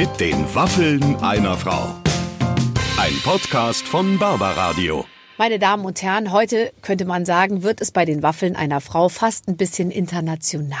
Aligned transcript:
Mit 0.00 0.18
den 0.18 0.54
Waffeln 0.54 1.16
einer 1.16 1.58
Frau. 1.58 1.94
Ein 2.98 3.12
Podcast 3.22 3.86
von 3.86 4.18
Barbaradio. 4.18 5.04
Meine 5.36 5.58
Damen 5.58 5.84
und 5.84 6.00
Herren, 6.00 6.32
heute 6.32 6.72
könnte 6.80 7.04
man 7.04 7.26
sagen, 7.26 7.62
wird 7.62 7.82
es 7.82 7.90
bei 7.90 8.06
den 8.06 8.22
Waffeln 8.22 8.56
einer 8.56 8.80
Frau 8.80 9.10
fast 9.10 9.46
ein 9.46 9.58
bisschen 9.58 9.90
international. 9.90 10.80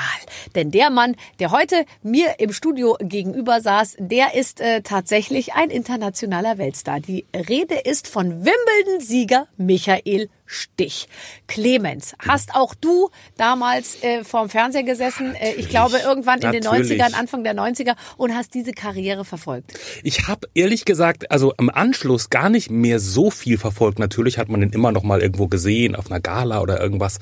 Denn 0.54 0.70
der 0.70 0.88
Mann, 0.88 1.16
der 1.38 1.50
heute 1.50 1.84
mir 2.02 2.36
im 2.38 2.50
Studio 2.54 2.96
gegenüber 2.98 3.60
saß, 3.60 3.96
der 3.98 4.34
ist 4.34 4.62
äh, 4.62 4.80
tatsächlich 4.80 5.52
ein 5.52 5.68
internationaler 5.68 6.56
Weltstar. 6.56 7.00
Die 7.00 7.26
Rede 7.34 7.74
ist 7.74 8.08
von 8.08 8.46
Wimbledon-Sieger 8.46 9.48
Michael 9.58 10.30
Stich. 10.52 11.08
Clemens, 11.46 12.14
hast 12.18 12.56
auch 12.56 12.74
du 12.74 13.10
damals 13.36 14.02
äh, 14.02 14.24
vorm 14.24 14.48
Fernseher 14.48 14.82
gesessen, 14.82 15.36
äh, 15.36 15.52
ich 15.52 15.68
glaube 15.68 15.98
irgendwann 15.98 16.40
in 16.40 16.50
Natürlich. 16.50 16.88
den 16.88 17.00
90ern, 17.00 17.14
Anfang 17.14 17.44
der 17.44 17.54
90er 17.54 17.94
und 18.16 18.34
hast 18.34 18.52
diese 18.54 18.72
Karriere 18.72 19.24
verfolgt. 19.24 19.78
Ich 20.02 20.26
habe 20.26 20.48
ehrlich 20.54 20.84
gesagt, 20.84 21.30
also 21.30 21.54
im 21.56 21.70
Anschluss 21.70 22.30
gar 22.30 22.50
nicht 22.50 22.68
mehr 22.68 22.98
so 22.98 23.30
viel 23.30 23.58
verfolgt. 23.58 24.00
Natürlich 24.00 24.38
hat 24.38 24.48
man 24.48 24.60
den 24.60 24.70
immer 24.70 24.90
noch 24.90 25.04
mal 25.04 25.22
irgendwo 25.22 25.46
gesehen, 25.46 25.94
auf 25.94 26.10
einer 26.10 26.18
Gala 26.18 26.60
oder 26.60 26.80
irgendwas. 26.80 27.20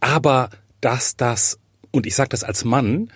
Aber 0.00 0.50
dass 0.82 1.16
das, 1.16 1.58
und 1.92 2.06
ich 2.06 2.14
sage 2.14 2.28
das 2.28 2.44
als 2.44 2.62
Mann, 2.62 3.10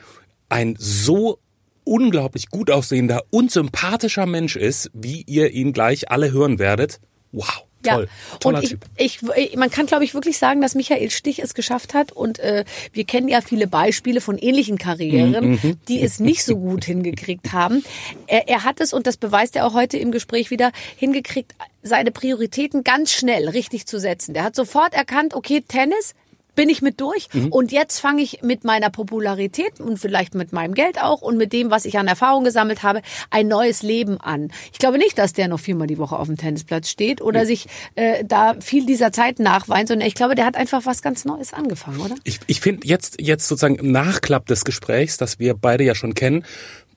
ein 0.48 0.74
so 0.78 1.38
unglaublich 1.84 2.48
gut 2.48 2.70
aussehender 2.70 3.24
und 3.28 3.50
sympathischer 3.50 4.24
Mensch 4.24 4.56
ist, 4.56 4.90
wie 4.94 5.22
ihr 5.26 5.50
ihn 5.50 5.74
gleich 5.74 6.10
alle 6.10 6.32
hören 6.32 6.58
werdet. 6.58 6.98
Wow. 7.30 7.66
Toll, 7.82 8.08
toller 8.40 8.58
und 8.58 8.64
ich, 8.64 8.70
Typ. 8.70 8.84
Ich, 8.96 9.20
ich, 9.36 9.56
man 9.56 9.70
kann, 9.70 9.86
glaube 9.86 10.04
ich, 10.04 10.14
wirklich 10.14 10.38
sagen, 10.38 10.60
dass 10.60 10.74
Michael 10.74 11.10
Stich 11.10 11.42
es 11.42 11.54
geschafft 11.54 11.94
hat. 11.94 12.12
Und 12.12 12.38
äh, 12.38 12.64
wir 12.92 13.04
kennen 13.04 13.28
ja 13.28 13.40
viele 13.40 13.66
Beispiele 13.66 14.20
von 14.20 14.38
ähnlichen 14.38 14.78
Karrieren, 14.78 15.32
Mhm, 15.52 15.78
die 15.88 16.00
es 16.02 16.20
nicht 16.20 16.44
so 16.44 16.56
gut 16.56 16.84
hingekriegt 16.84 17.52
haben. 17.52 17.84
Er, 18.26 18.48
er 18.48 18.64
hat 18.64 18.80
es, 18.80 18.92
und 18.92 19.06
das 19.06 19.16
beweist 19.16 19.56
er 19.56 19.66
auch 19.66 19.74
heute 19.74 19.98
im 19.98 20.12
Gespräch 20.12 20.50
wieder, 20.50 20.72
hingekriegt, 20.96 21.54
seine 21.82 22.12
Prioritäten 22.12 22.84
ganz 22.84 23.12
schnell 23.12 23.48
richtig 23.48 23.86
zu 23.86 23.98
setzen. 23.98 24.34
Der 24.34 24.44
hat 24.44 24.54
sofort 24.54 24.94
erkannt, 24.94 25.34
okay, 25.34 25.62
Tennis, 25.66 26.14
bin 26.54 26.68
ich 26.68 26.82
mit 26.82 27.00
durch 27.00 27.28
Mhm. 27.32 27.48
und 27.48 27.72
jetzt 27.72 27.98
fange 28.00 28.22
ich 28.22 28.42
mit 28.42 28.64
meiner 28.64 28.90
Popularität 28.90 29.80
und 29.80 29.98
vielleicht 29.98 30.34
mit 30.34 30.52
meinem 30.52 30.74
Geld 30.74 31.00
auch 31.02 31.22
und 31.22 31.36
mit 31.36 31.52
dem, 31.52 31.70
was 31.70 31.84
ich 31.84 31.98
an 31.98 32.08
Erfahrung 32.08 32.44
gesammelt 32.44 32.82
habe, 32.82 33.02
ein 33.30 33.48
neues 33.48 33.82
Leben 33.82 34.18
an. 34.20 34.50
Ich 34.72 34.78
glaube 34.78 34.98
nicht, 34.98 35.16
dass 35.18 35.32
der 35.32 35.48
noch 35.48 35.60
viermal 35.60 35.86
die 35.86 35.98
Woche 35.98 36.18
auf 36.18 36.26
dem 36.26 36.36
Tennisplatz 36.36 36.88
steht 36.90 37.20
oder 37.22 37.46
sich 37.46 37.66
äh, 37.94 38.24
da 38.24 38.54
viel 38.60 38.84
dieser 38.86 39.12
Zeit 39.12 39.38
nachweint, 39.38 39.88
sondern 39.88 40.06
ich 40.06 40.14
glaube, 40.14 40.34
der 40.34 40.44
hat 40.46 40.56
einfach 40.56 40.84
was 40.86 41.02
ganz 41.02 41.24
Neues 41.24 41.52
angefangen, 41.52 42.00
oder? 42.00 42.14
Ich, 42.24 42.40
ich 42.46 42.60
finde 42.60 42.86
jetzt, 42.86 43.20
jetzt 43.20 43.48
sozusagen 43.48 43.76
im 43.76 43.90
Nachklapp 43.92 44.46
des 44.46 44.64
Gesprächs, 44.64 45.16
das 45.16 45.38
wir 45.38 45.54
beide 45.54 45.84
ja 45.84 45.94
schon 45.94 46.14
kennen, 46.14 46.44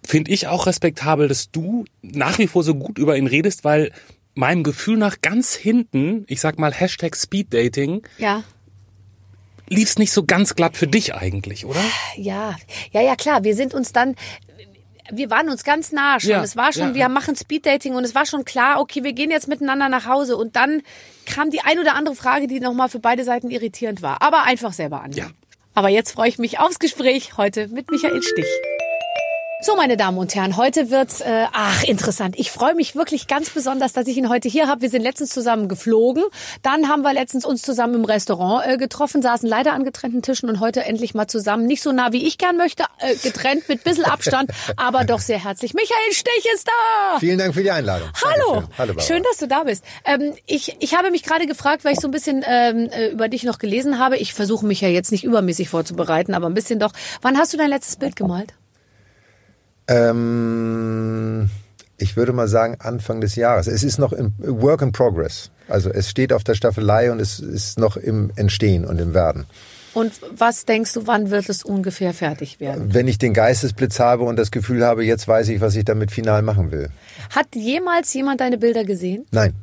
finde 0.06 0.31
ich 0.31 0.48
auch 0.48 0.67
respektabel, 0.67 1.28
dass 1.28 1.50
du 1.52 1.86
nach 2.02 2.38
wie 2.39 2.48
vor 2.48 2.64
so 2.64 2.76
gut 2.76 2.98
über 3.00 3.17
ihn 3.17 3.28
redest, 3.28 3.64
weil 3.64 3.92
meinem 4.36 4.64
Gefühl 4.64 4.98
nach 4.98 5.22
ganz 5.22 5.56
hinten, 5.56 6.26
ich 6.28 6.42
sag 6.42 6.59
mal 6.59 6.73
Hashtag 6.73 7.16
Speeddating, 7.16 8.02
Ja. 8.17 8.44
Lief's 9.67 9.97
nicht 9.97 10.11
so 10.11 10.25
ganz 10.25 10.55
glatt 10.55 10.77
für 10.77 10.88
dich 10.88 11.16
eigentlich, 11.16 11.66
oder? 11.66 11.81
Ja, 12.16 12.55
ja, 12.91 13.02
ja, 13.02 13.16
klar. 13.16 13.44
Wir 13.44 13.55
sind 13.55 13.73
uns 13.73 13.91
dann, 13.94 14.16
wir 15.11 15.30
waren 15.30 15.49
uns 15.49 15.63
ganz 15.63 15.91
nah 15.91 16.19
schon. 16.19 16.31
Ja, 16.31 16.44
es 16.44 16.55
war 16.55 16.73
schon, 16.73 16.89
ja. 16.89 16.95
wir 16.95 17.09
machen 17.09 17.35
Speeddating 17.35 17.95
und 17.95 18.03
es 18.03 18.16
war 18.16 18.25
schon 18.25 18.45
klar, 18.45 18.80
okay, 18.80 19.03
wir 19.03 19.13
gehen 19.13 19.31
jetzt 19.31 19.47
miteinander 19.47 19.89
nach 19.89 20.05
Hause. 20.05 20.38
Und 20.38 20.55
dann 20.55 20.81
kam 21.25 21.49
die 21.49 21.61
ein 21.61 21.80
oder 21.80 21.95
andere 21.95 22.16
Frage, 22.16 22.47
die 22.47 22.59
nochmal 22.59 22.89
für 22.89 22.99
beide 22.99 23.23
Seiten 23.23 23.49
irritierend 23.49 24.02
war. 24.02 24.21
Aber 24.21 24.43
einfach 24.43 24.73
selber 24.73 25.02
an. 25.02 25.11
Ja. 25.11 25.27
Aber 25.73 25.89
jetzt 25.89 26.11
freue 26.11 26.30
ich 26.30 26.38
mich 26.38 26.59
aufs 26.59 26.80
Gespräch 26.80 27.38
heute 27.38 27.67
mit 27.67 27.91
Michael 27.91 28.23
Stich. 28.23 28.45
So, 29.66 29.75
meine 29.75 29.97
Damen 29.97 30.19
und 30.19 30.35
Herren, 30.35 30.58
heute 30.58 30.91
wird's 30.91 31.21
äh, 31.21 31.45
ach 31.52 31.83
interessant. 31.85 32.35
Ich 32.38 32.52
freue 32.52 32.75
mich 32.75 32.95
wirklich 32.95 33.26
ganz 33.26 33.49
besonders, 33.49 33.93
dass 33.93 34.05
ich 34.05 34.15
ihn 34.15 34.30
heute 34.30 34.48
hier 34.48 34.67
habe. 34.67 34.83
Wir 34.83 34.92
sind 34.92 35.02
letztens 35.02 35.31
zusammen 35.31 35.67
geflogen, 35.67 36.23
dann 36.61 36.87
haben 36.87 37.02
wir 37.02 37.15
letztens 37.15 37.45
uns 37.45 37.64
zusammen 37.64 37.95
im 37.95 38.05
Restaurant 38.05 38.64
äh, 38.67 38.77
getroffen, 38.77 39.23
saßen 39.23 39.49
leider 39.49 39.73
an 39.73 39.83
getrennten 39.83 40.21
Tischen 40.21 40.49
und 40.49 40.59
heute 40.59 40.83
endlich 40.83 41.15
mal 41.15 41.26
zusammen, 41.26 41.65
nicht 41.65 41.81
so 41.81 41.92
nah 41.92 42.11
wie 42.11 42.27
ich 42.27 42.37
gern 42.37 42.58
möchte, 42.58 42.83
äh, 42.99 43.15
getrennt 43.15 43.67
mit 43.67 43.83
bisschen 43.83 44.05
Abstand, 44.05 44.52
aber 44.77 45.03
doch 45.03 45.20
sehr 45.20 45.43
herzlich. 45.43 45.73
Michael 45.73 46.11
Stich 46.11 46.45
ist 46.53 46.67
da. 46.67 47.20
Vielen 47.20 47.39
Dank 47.39 47.55
für 47.55 47.64
die 47.64 47.71
Einladung. 47.71 48.09
Hallo. 48.23 48.61
Hallo 48.77 48.93
Barbara. 48.93 49.02
schön, 49.02 49.23
dass 49.23 49.37
du 49.37 49.47
da 49.47 49.64
bist. 49.64 49.83
Ähm, 50.05 50.36
ich, 50.45 50.77
ich 50.80 50.95
habe 50.95 51.09
mich 51.09 51.23
gerade 51.23 51.47
gefragt, 51.47 51.83
weil 51.86 51.93
ich 51.93 51.99
so 51.99 52.08
ein 52.08 52.11
bisschen 52.11 52.45
ähm, 52.47 52.87
äh, 52.92 53.08
über 53.08 53.30
dich 53.30 53.42
noch 53.42 53.58
gelesen 53.58 53.97
habe. 53.97 54.17
Ich 54.17 54.36
versuche 54.36 54.64
mich 54.64 54.82
ja 54.82 54.89
jetzt 54.89 55.11
nicht 55.11 55.23
übermäßig 55.23 55.70
vorzubereiten, 55.70 56.36
aber 56.36 56.45
ein 56.45 56.53
bisschen 56.53 56.77
doch. 56.77 56.92
Wann 57.23 57.39
hast 57.39 57.52
du 57.52 57.58
dein 57.58 57.71
letztes 57.71 57.95
Bild 57.95 58.15
gemalt? 58.15 58.53
Ähm, 59.87 61.49
ich 61.97 62.17
würde 62.17 62.33
mal 62.33 62.47
sagen 62.47 62.77
Anfang 62.79 63.21
des 63.21 63.35
Jahres. 63.35 63.67
Es 63.67 63.83
ist 63.83 63.99
noch 63.99 64.13
im 64.13 64.33
Work 64.37 64.81
in 64.81 64.91
Progress. 64.91 65.51
Also 65.67 65.89
es 65.89 66.09
steht 66.09 66.33
auf 66.33 66.43
der 66.43 66.55
Staffelei 66.55 67.11
und 67.11 67.19
es 67.19 67.39
ist 67.39 67.79
noch 67.79 67.97
im 67.97 68.31
Entstehen 68.35 68.85
und 68.85 68.99
im 68.99 69.13
Werden. 69.13 69.45
Und 69.93 70.11
was 70.35 70.65
denkst 70.65 70.93
du, 70.93 71.07
wann 71.07 71.31
wird 71.31 71.47
es 71.47 71.63
ungefähr 71.63 72.13
fertig 72.13 72.59
werden? 72.59 72.93
Wenn 72.93 73.07
ich 73.07 73.17
den 73.17 73.33
Geistesblitz 73.33 73.99
habe 73.99 74.25
und 74.25 74.35
das 74.35 74.51
Gefühl 74.51 74.85
habe, 74.85 75.05
jetzt 75.05 75.25
weiß 75.25 75.47
ich, 75.47 75.61
was 75.61 75.73
ich 75.77 75.85
damit 75.85 76.11
final 76.11 76.41
machen 76.41 76.71
will. 76.71 76.89
Hat 77.33 77.47
jemals 77.55 78.13
jemand 78.13 78.41
deine 78.41 78.57
Bilder 78.57 78.83
gesehen? 78.83 79.25
Nein. 79.31 79.53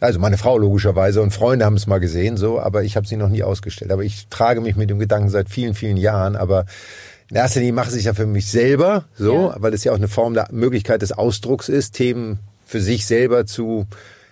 Also 0.00 0.18
meine 0.18 0.38
Frau 0.38 0.56
logischerweise 0.56 1.20
und 1.20 1.32
Freunde 1.32 1.66
haben 1.66 1.76
es 1.76 1.86
mal 1.86 1.98
gesehen, 1.98 2.38
so, 2.38 2.58
aber 2.58 2.84
ich 2.84 2.96
habe 2.96 3.06
sie 3.06 3.16
noch 3.16 3.28
nie 3.28 3.42
ausgestellt. 3.42 3.90
Aber 3.90 4.02
ich 4.02 4.28
trage 4.30 4.60
mich 4.60 4.76
mit 4.76 4.88
dem 4.88 4.98
Gedanken 4.98 5.28
seit 5.28 5.50
vielen, 5.50 5.74
vielen 5.74 5.98
Jahren. 5.98 6.36
Aber 6.36 6.64
in 7.30 7.36
erster 7.36 7.60
Linie 7.60 7.72
mache 7.74 7.90
ich 7.90 7.96
es 7.98 8.04
ja 8.04 8.14
für 8.14 8.26
mich 8.26 8.50
selber, 8.50 9.04
so, 9.16 9.34
Ja. 9.50 9.56
weil 9.58 9.72
es 9.74 9.84
ja 9.84 9.92
auch 9.92 9.96
eine 9.96 10.08
Form 10.08 10.34
der 10.34 10.48
Möglichkeit 10.50 11.02
des 11.02 11.12
Ausdrucks 11.12 11.68
ist, 11.68 11.92
Themen 11.94 12.40
für 12.66 12.80
sich 12.80 13.06
selber 13.06 13.46
zu 13.46 13.86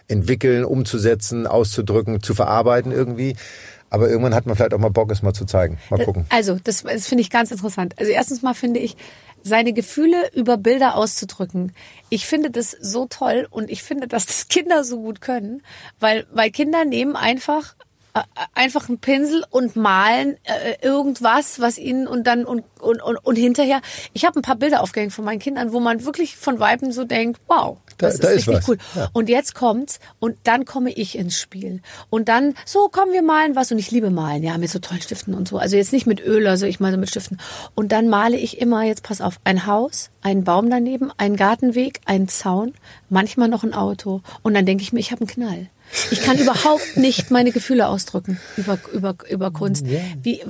entwickeln, 0.08 0.64
umzusetzen, 0.64 1.46
auszudrücken, 1.46 2.22
zu 2.22 2.34
verarbeiten 2.34 2.92
irgendwie. 2.92 3.36
Aber 3.90 4.08
irgendwann 4.08 4.34
hat 4.34 4.46
man 4.46 4.54
vielleicht 4.56 4.74
auch 4.74 4.78
mal 4.78 4.90
Bock, 4.90 5.10
es 5.10 5.22
mal 5.22 5.32
zu 5.32 5.44
zeigen. 5.46 5.78
Mal 5.90 6.04
gucken. 6.04 6.26
Also, 6.28 6.58
das, 6.62 6.82
das 6.82 7.06
finde 7.06 7.22
ich 7.22 7.30
ganz 7.30 7.50
interessant. 7.50 7.94
Also 7.98 8.12
erstens 8.12 8.42
mal 8.42 8.54
finde 8.54 8.80
ich, 8.80 8.96
seine 9.42 9.72
Gefühle 9.72 10.30
über 10.34 10.56
Bilder 10.58 10.96
auszudrücken. 10.96 11.72
Ich 12.10 12.26
finde 12.26 12.50
das 12.50 12.72
so 12.80 13.06
toll 13.06 13.46
und 13.50 13.70
ich 13.70 13.82
finde, 13.82 14.08
dass 14.08 14.26
das 14.26 14.48
Kinder 14.48 14.84
so 14.84 14.98
gut 15.00 15.20
können, 15.20 15.62
weil, 16.00 16.26
weil 16.32 16.50
Kinder 16.50 16.84
nehmen 16.84 17.16
einfach 17.16 17.74
äh, 17.74 17.84
einfach 18.54 18.88
einen 18.88 18.98
Pinsel 18.98 19.44
und 19.50 19.76
malen 19.76 20.36
äh, 20.44 20.76
irgendwas, 20.82 21.60
was 21.60 21.78
ihnen 21.78 22.06
und 22.06 22.26
dann 22.26 22.44
und 22.44 22.64
und 22.80 23.02
und, 23.02 23.16
und 23.16 23.36
hinterher. 23.36 23.80
Ich 24.12 24.24
habe 24.24 24.38
ein 24.38 24.42
paar 24.42 24.56
Bilder 24.56 24.82
aufgehängt 24.82 25.12
von 25.12 25.24
meinen 25.24 25.38
Kindern, 25.40 25.72
wo 25.72 25.80
man 25.80 26.04
wirklich 26.04 26.36
von 26.36 26.60
Weitem 26.60 26.92
so 26.92 27.04
denkt, 27.04 27.40
wow, 27.46 27.78
Da- 27.98 28.08
das 28.08 28.18
da 28.20 28.28
ist 28.28 28.46
ist 28.46 28.48
richtig 28.48 28.54
was. 28.62 28.68
cool. 28.68 28.78
Ja. 28.94 29.08
Und 29.12 29.28
jetzt 29.28 29.54
kommt's 29.54 30.00
und 30.18 30.36
dann 30.44 30.64
komme 30.64 30.90
ich 30.92 31.16
ins 31.18 31.40
Spiel. 31.40 31.82
Und 32.10 32.28
dann, 32.28 32.54
so, 32.64 32.88
kommen 32.88 33.12
wir 33.12 33.22
malen 33.22 33.56
was. 33.56 33.72
Und 33.72 33.78
ich 33.78 33.90
liebe 33.90 34.10
malen, 34.10 34.42
ja, 34.42 34.56
mit 34.58 34.70
so 34.70 34.78
tollen 34.78 35.00
Stiften 35.02 35.34
und 35.34 35.48
so. 35.48 35.58
Also 35.58 35.76
jetzt 35.76 35.92
nicht 35.92 36.06
mit 36.06 36.20
Öl, 36.24 36.46
also 36.46 36.66
ich 36.66 36.80
male 36.80 36.96
mit 36.96 37.08
Stiften. 37.10 37.38
Und 37.74 37.90
dann 37.92 38.08
male 38.08 38.36
ich 38.36 38.60
immer, 38.60 38.82
jetzt 38.84 39.02
pass 39.02 39.20
auf, 39.20 39.40
ein 39.44 39.66
Haus, 39.66 40.10
einen 40.22 40.44
Baum 40.44 40.70
daneben, 40.70 41.10
einen 41.16 41.36
Gartenweg, 41.36 42.00
einen 42.04 42.28
Zaun, 42.28 42.74
manchmal 43.08 43.48
noch 43.48 43.64
ein 43.64 43.74
Auto. 43.74 44.22
Und 44.42 44.54
dann 44.54 44.66
denke 44.66 44.82
ich 44.82 44.92
mir, 44.92 45.00
ich 45.00 45.10
habe 45.10 45.22
einen 45.22 45.28
Knall. 45.28 45.66
Ich 46.10 46.22
kann 46.22 46.38
überhaupt 46.38 46.96
nicht 46.96 47.30
meine 47.30 47.52
Gefühle 47.52 47.88
ausdrücken 47.88 48.38
über, 48.56 48.78
über, 48.92 49.14
über 49.30 49.50
Kunst. 49.50 49.86
Wie, 50.22 50.42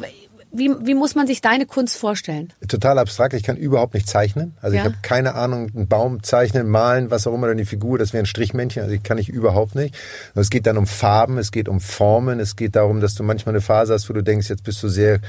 wie, 0.50 0.70
wie 0.80 0.94
muss 0.94 1.14
man 1.14 1.26
sich 1.26 1.40
deine 1.40 1.66
Kunst 1.66 1.96
vorstellen? 1.98 2.52
total 2.66 2.98
abstrakt. 2.98 3.34
Ich 3.34 3.42
kann 3.42 3.56
überhaupt 3.56 3.94
nicht 3.94 4.08
zeichnen. 4.08 4.56
Also 4.62 4.76
Ja. 4.76 4.82
ich 4.82 4.86
habe 4.86 4.98
keine 5.02 5.34
Ahnung, 5.34 5.70
einen 5.74 5.88
Baum 5.88 6.22
zeichnen, 6.22 6.68
malen, 6.68 7.10
was 7.10 7.26
auch 7.26 7.34
immer, 7.34 7.46
dann 7.48 7.58
die 7.58 7.64
Figur, 7.66 7.98
das 7.98 8.12
wäre 8.12 8.22
ein 8.22 8.26
Strichmännchen. 8.26 8.82
Also 8.82 8.94
ich 8.94 9.02
kann 9.02 9.18
ich 9.18 9.28
überhaupt 9.28 9.74
nicht. 9.74 9.94
Und 10.34 10.40
es 10.40 10.50
geht 10.50 10.66
dann 10.66 10.78
um 10.78 10.86
Farben, 10.86 11.38
es 11.38 11.52
geht 11.52 11.68
um 11.68 11.80
Formen, 11.80 12.40
es 12.40 12.56
geht 12.56 12.76
darum, 12.76 13.00
dass 13.00 13.14
du 13.14 13.22
manchmal 13.22 13.54
eine 13.54 13.60
Phase 13.60 13.92
hast, 13.92 14.08
wo 14.08 14.14
du 14.14 14.22
denkst, 14.22 14.48
jetzt 14.48 14.64
bist 14.64 14.82
du 14.82 14.88
sehr 14.88 15.20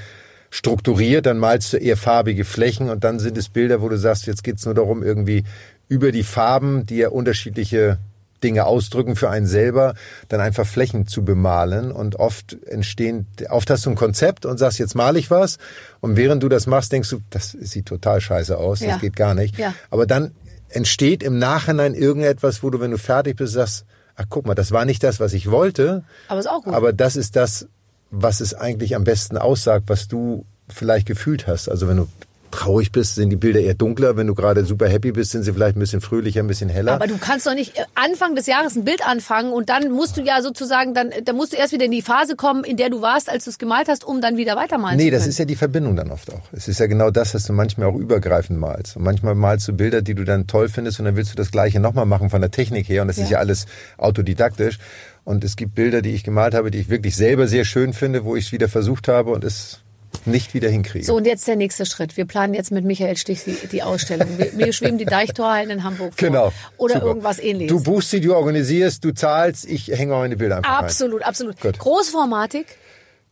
strukturiert, 0.52 1.25
dann 1.25 1.38
malst 1.38 1.74
du 1.74 1.78
eher 1.78 1.98
farbige 1.98 2.44
Flächen 2.45 2.89
und 2.89 3.04
dann 3.04 3.19
sind 3.19 3.38
es 3.38 3.50
Bilder, 3.50 3.81
wo 3.81 3.89
du 3.89 3.98
sagst, 3.98 4.25
jetzt 4.25 4.44
geht's 4.44 4.66
nur 4.66 4.74
darum, 4.74 5.04
irgendwie 5.04 5.44
über 5.88 6.12
die 6.12 6.24
Farben, 6.24 6.86
die 6.86 6.98
ja 6.98 7.10
unterschiedliche 7.10 7.98
Dinge 8.44 8.65
ausdrücken 8.65 9.15
für 9.15 9.30
einen 9.30 9.45
selber, 9.47 9.94
dann 10.27 10.39
einfach 10.41 10.65
Flächen 10.65 11.07
zu 11.07 11.24
bemalen. 11.24 11.91
Und 11.91 12.18
oft 12.18 12.57
entstehen, 12.68 13.27
oft 13.50 13.69
hast 13.69 13.86
du 13.86 13.89
ein 13.89 13.95
Konzept 13.95 14.45
und 14.45 14.57
sagst, 14.57 14.80
jetzt 14.80 14.95
male 14.95 15.19
ich 15.19 15.30
was. 15.31 15.57
Und 16.00 16.15
während 16.18 16.41
du 16.44 16.50
das 16.50 16.68
machst, 16.68 16.91
denkst 16.91 17.09
du, 17.09 17.19
das 17.30 17.51
sieht 17.51 17.86
total 17.86 18.21
scheiße 18.21 18.57
aus, 18.57 18.80
Ja. 18.80 18.91
das 18.94 19.01
geht 19.01 19.15
gar 19.15 19.33
nicht. 19.33 19.57
Ja. 19.57 19.74
Aber 19.89 20.06
dann 20.06 20.31
entsteht 20.69 21.24
im 21.24 21.39
Nachhinein 21.39 21.94
irgendetwas, 21.95 22.62
wo 22.63 22.69
du, 22.69 22.80
wenn 22.80 22.91
du 22.91 22.97
fertig 22.97 23.38
bist, 23.38 23.53
sagst, 23.53 23.86
ach 24.15 24.25
guck 24.30 24.45
mal, 24.45 24.56
das 24.56 24.71
war 24.71 24.86
nicht 24.86 25.03
das, 25.03 25.19
was 25.19 25.33
ich 25.33 25.50
wollte. 25.50 26.03
Aber 26.27 26.39
ist 26.39 26.47
auch 26.50 26.63
gut. 26.63 26.74
Aber 26.74 26.94
das 26.94 27.15
ist 27.15 27.36
das, 27.36 27.68
was 28.12 28.39
es 28.41 28.53
eigentlich 28.53 28.95
am 28.95 29.03
besten 29.03 29.38
aussagt, 29.38 29.86
was 29.88 30.07
du 30.07 30.45
vielleicht 30.68 31.07
gefühlt 31.07 31.47
hast. 31.47 31.69
Also 31.69 31.88
wenn 31.88 31.97
du 31.97 32.07
traurig 32.51 32.92
bist, 32.92 33.16
sind 33.16 33.30
die 33.30 33.36
Bilder 33.36 33.60
eher 33.60 33.74
dunkler. 33.74 34.18
Wenn 34.18 34.28
du 34.28 34.36
gerade 34.36 34.66
super 34.66 34.88
happy 34.88 35.12
bist, 35.12 35.31
sind 35.31 35.44
sie 35.44 35.54
vielleicht 35.54 35.75
ein 35.75 35.80
bisschen 35.80 36.01
fröhlicher, 36.01 36.40
ein 36.42 36.48
bisschen 36.48 36.69
heller. 36.69 36.94
Aber 36.94 37.07
du 37.07 37.18
kannst 37.18 37.46
doch 37.48 37.54
nicht 37.54 37.78
äh, 37.78 37.84
Anfang 37.96 38.36
des 38.36 38.46
Jahres 38.48 38.75
ein 38.75 38.84
Bild 38.86 39.06
anfangen 39.06 39.51
und 39.54 39.69
dann 39.69 39.92
musst 39.92 40.18
du 40.18 40.22
ja 40.22 40.42
sozusagen, 40.42 40.94
dann, 40.94 41.12
dann 41.24 41.36
musst 41.36 41.54
du 41.54 41.57
erst 41.57 41.74
wieder 41.74 41.86
in 41.86 41.92
die 41.92 42.01
Phase 42.01 42.36
kommen, 42.36 42.63
in 42.63 42.78
der 42.78 42.90
du 42.90 43.01
warst, 43.01 43.30
als 43.30 43.44
du 43.46 43.50
es 43.50 43.57
gemalt 43.57 43.88
hast, 43.88 44.04
um 44.04 44.22
dann 44.22 44.38
wieder 44.38 44.56
weitermalen 44.56 44.98
Nee, 44.98 45.04
zu 45.06 45.10
können. 45.12 45.19
das 45.22 45.28
ist 45.28 45.38
ja 45.40 45.46
die 45.46 45.56
Verbindung 45.56 45.96
dann 45.96 46.12
oft 46.12 46.31
auch. 46.34 46.42
Es 46.51 46.68
ist 46.68 46.80
ja 46.80 46.88
genau 46.88 47.12
das, 47.12 47.31
dass 47.34 47.44
du 47.46 47.54
manchmal 47.54 47.88
auch 47.88 47.96
übergreifend 47.96 48.60
malst. 48.60 48.96
Und 48.98 49.04
manchmal 49.04 49.36
malst 49.36 49.68
du 49.68 49.74
Bilder, 49.74 50.01
die 50.01 50.16
du 50.16 50.24
dann 50.24 50.48
toll 50.48 50.69
findest 50.69 51.00
und 51.00 51.06
dann 51.06 51.16
willst 51.16 51.31
du 51.31 51.36
das 51.36 51.51
Gleiche 51.51 51.80
nochmal 51.80 52.06
machen 52.06 52.30
von 52.30 52.42
der 52.42 52.51
Technik 52.51 52.90
her. 52.90 53.01
Und 53.04 53.07
das 53.10 53.18
ist 53.18 53.25
Ja. 53.30 53.38
ja 53.38 53.40
alles 53.40 53.66
autodidaktisch. 53.98 54.80
Und 55.24 55.44
es 55.44 55.56
gibt 55.56 55.75
Bilder, 55.75 56.01
die 56.01 56.12
ich 56.12 56.24
gemalt 56.24 56.54
habe, 56.56 56.72
die 56.72 56.80
ich 56.80 56.90
wirklich 56.90 57.16
selber 57.16 57.48
sehr 57.48 57.66
schön 57.66 57.94
finde, 57.94 58.24
wo 58.25 58.36
ich 58.36 58.48
es 58.48 58.51
wieder 58.51 58.68
versucht 58.68 59.07
habe 59.07 59.31
und 59.31 59.44
es 59.44 59.80
nicht 60.27 60.54
wieder 60.54 60.69
hinkriege. 60.69 61.06
So, 61.06 61.16
und 61.16 61.25
jetzt 61.25 61.48
der 61.48 61.56
nächste 61.56 61.86
Schritt. 61.86 62.18
Wir 62.18 62.25
planen 62.25 62.54
jetzt 62.54 62.71
mit 62.71 62.86
Michael 62.86 63.18
Stich 63.18 63.42
die, 63.71 63.83
Ausstellung. 63.83 64.27
Wir, 64.38 64.57
wir 64.57 64.74
schweben 64.74 64.98
die 64.98 65.06
Deichtorhallen 65.06 65.69
in 65.69 65.83
Hamburg 65.83 66.13
vor. 66.13 66.27
Genau. 66.27 66.51
Oder 66.77 66.95
Super. 66.95 67.06
irgendwas 67.07 67.39
ähnliches. 67.39 67.75
Du 67.75 67.83
buchst 67.83 68.12
sie, 68.12 68.21
du 68.21 68.36
organisierst, 68.36 69.04
du 69.04 69.12
zahlst, 69.13 69.66
ich 69.66 69.88
hänge 69.88 70.13
auch 70.16 70.19
meine 70.19 70.38
Bilder 70.38 70.57
einfach 70.57 70.69
absolut, 70.80 71.24
absolut. 71.24 71.60
Gut. 71.60 71.80
Großformatig. 71.80 72.66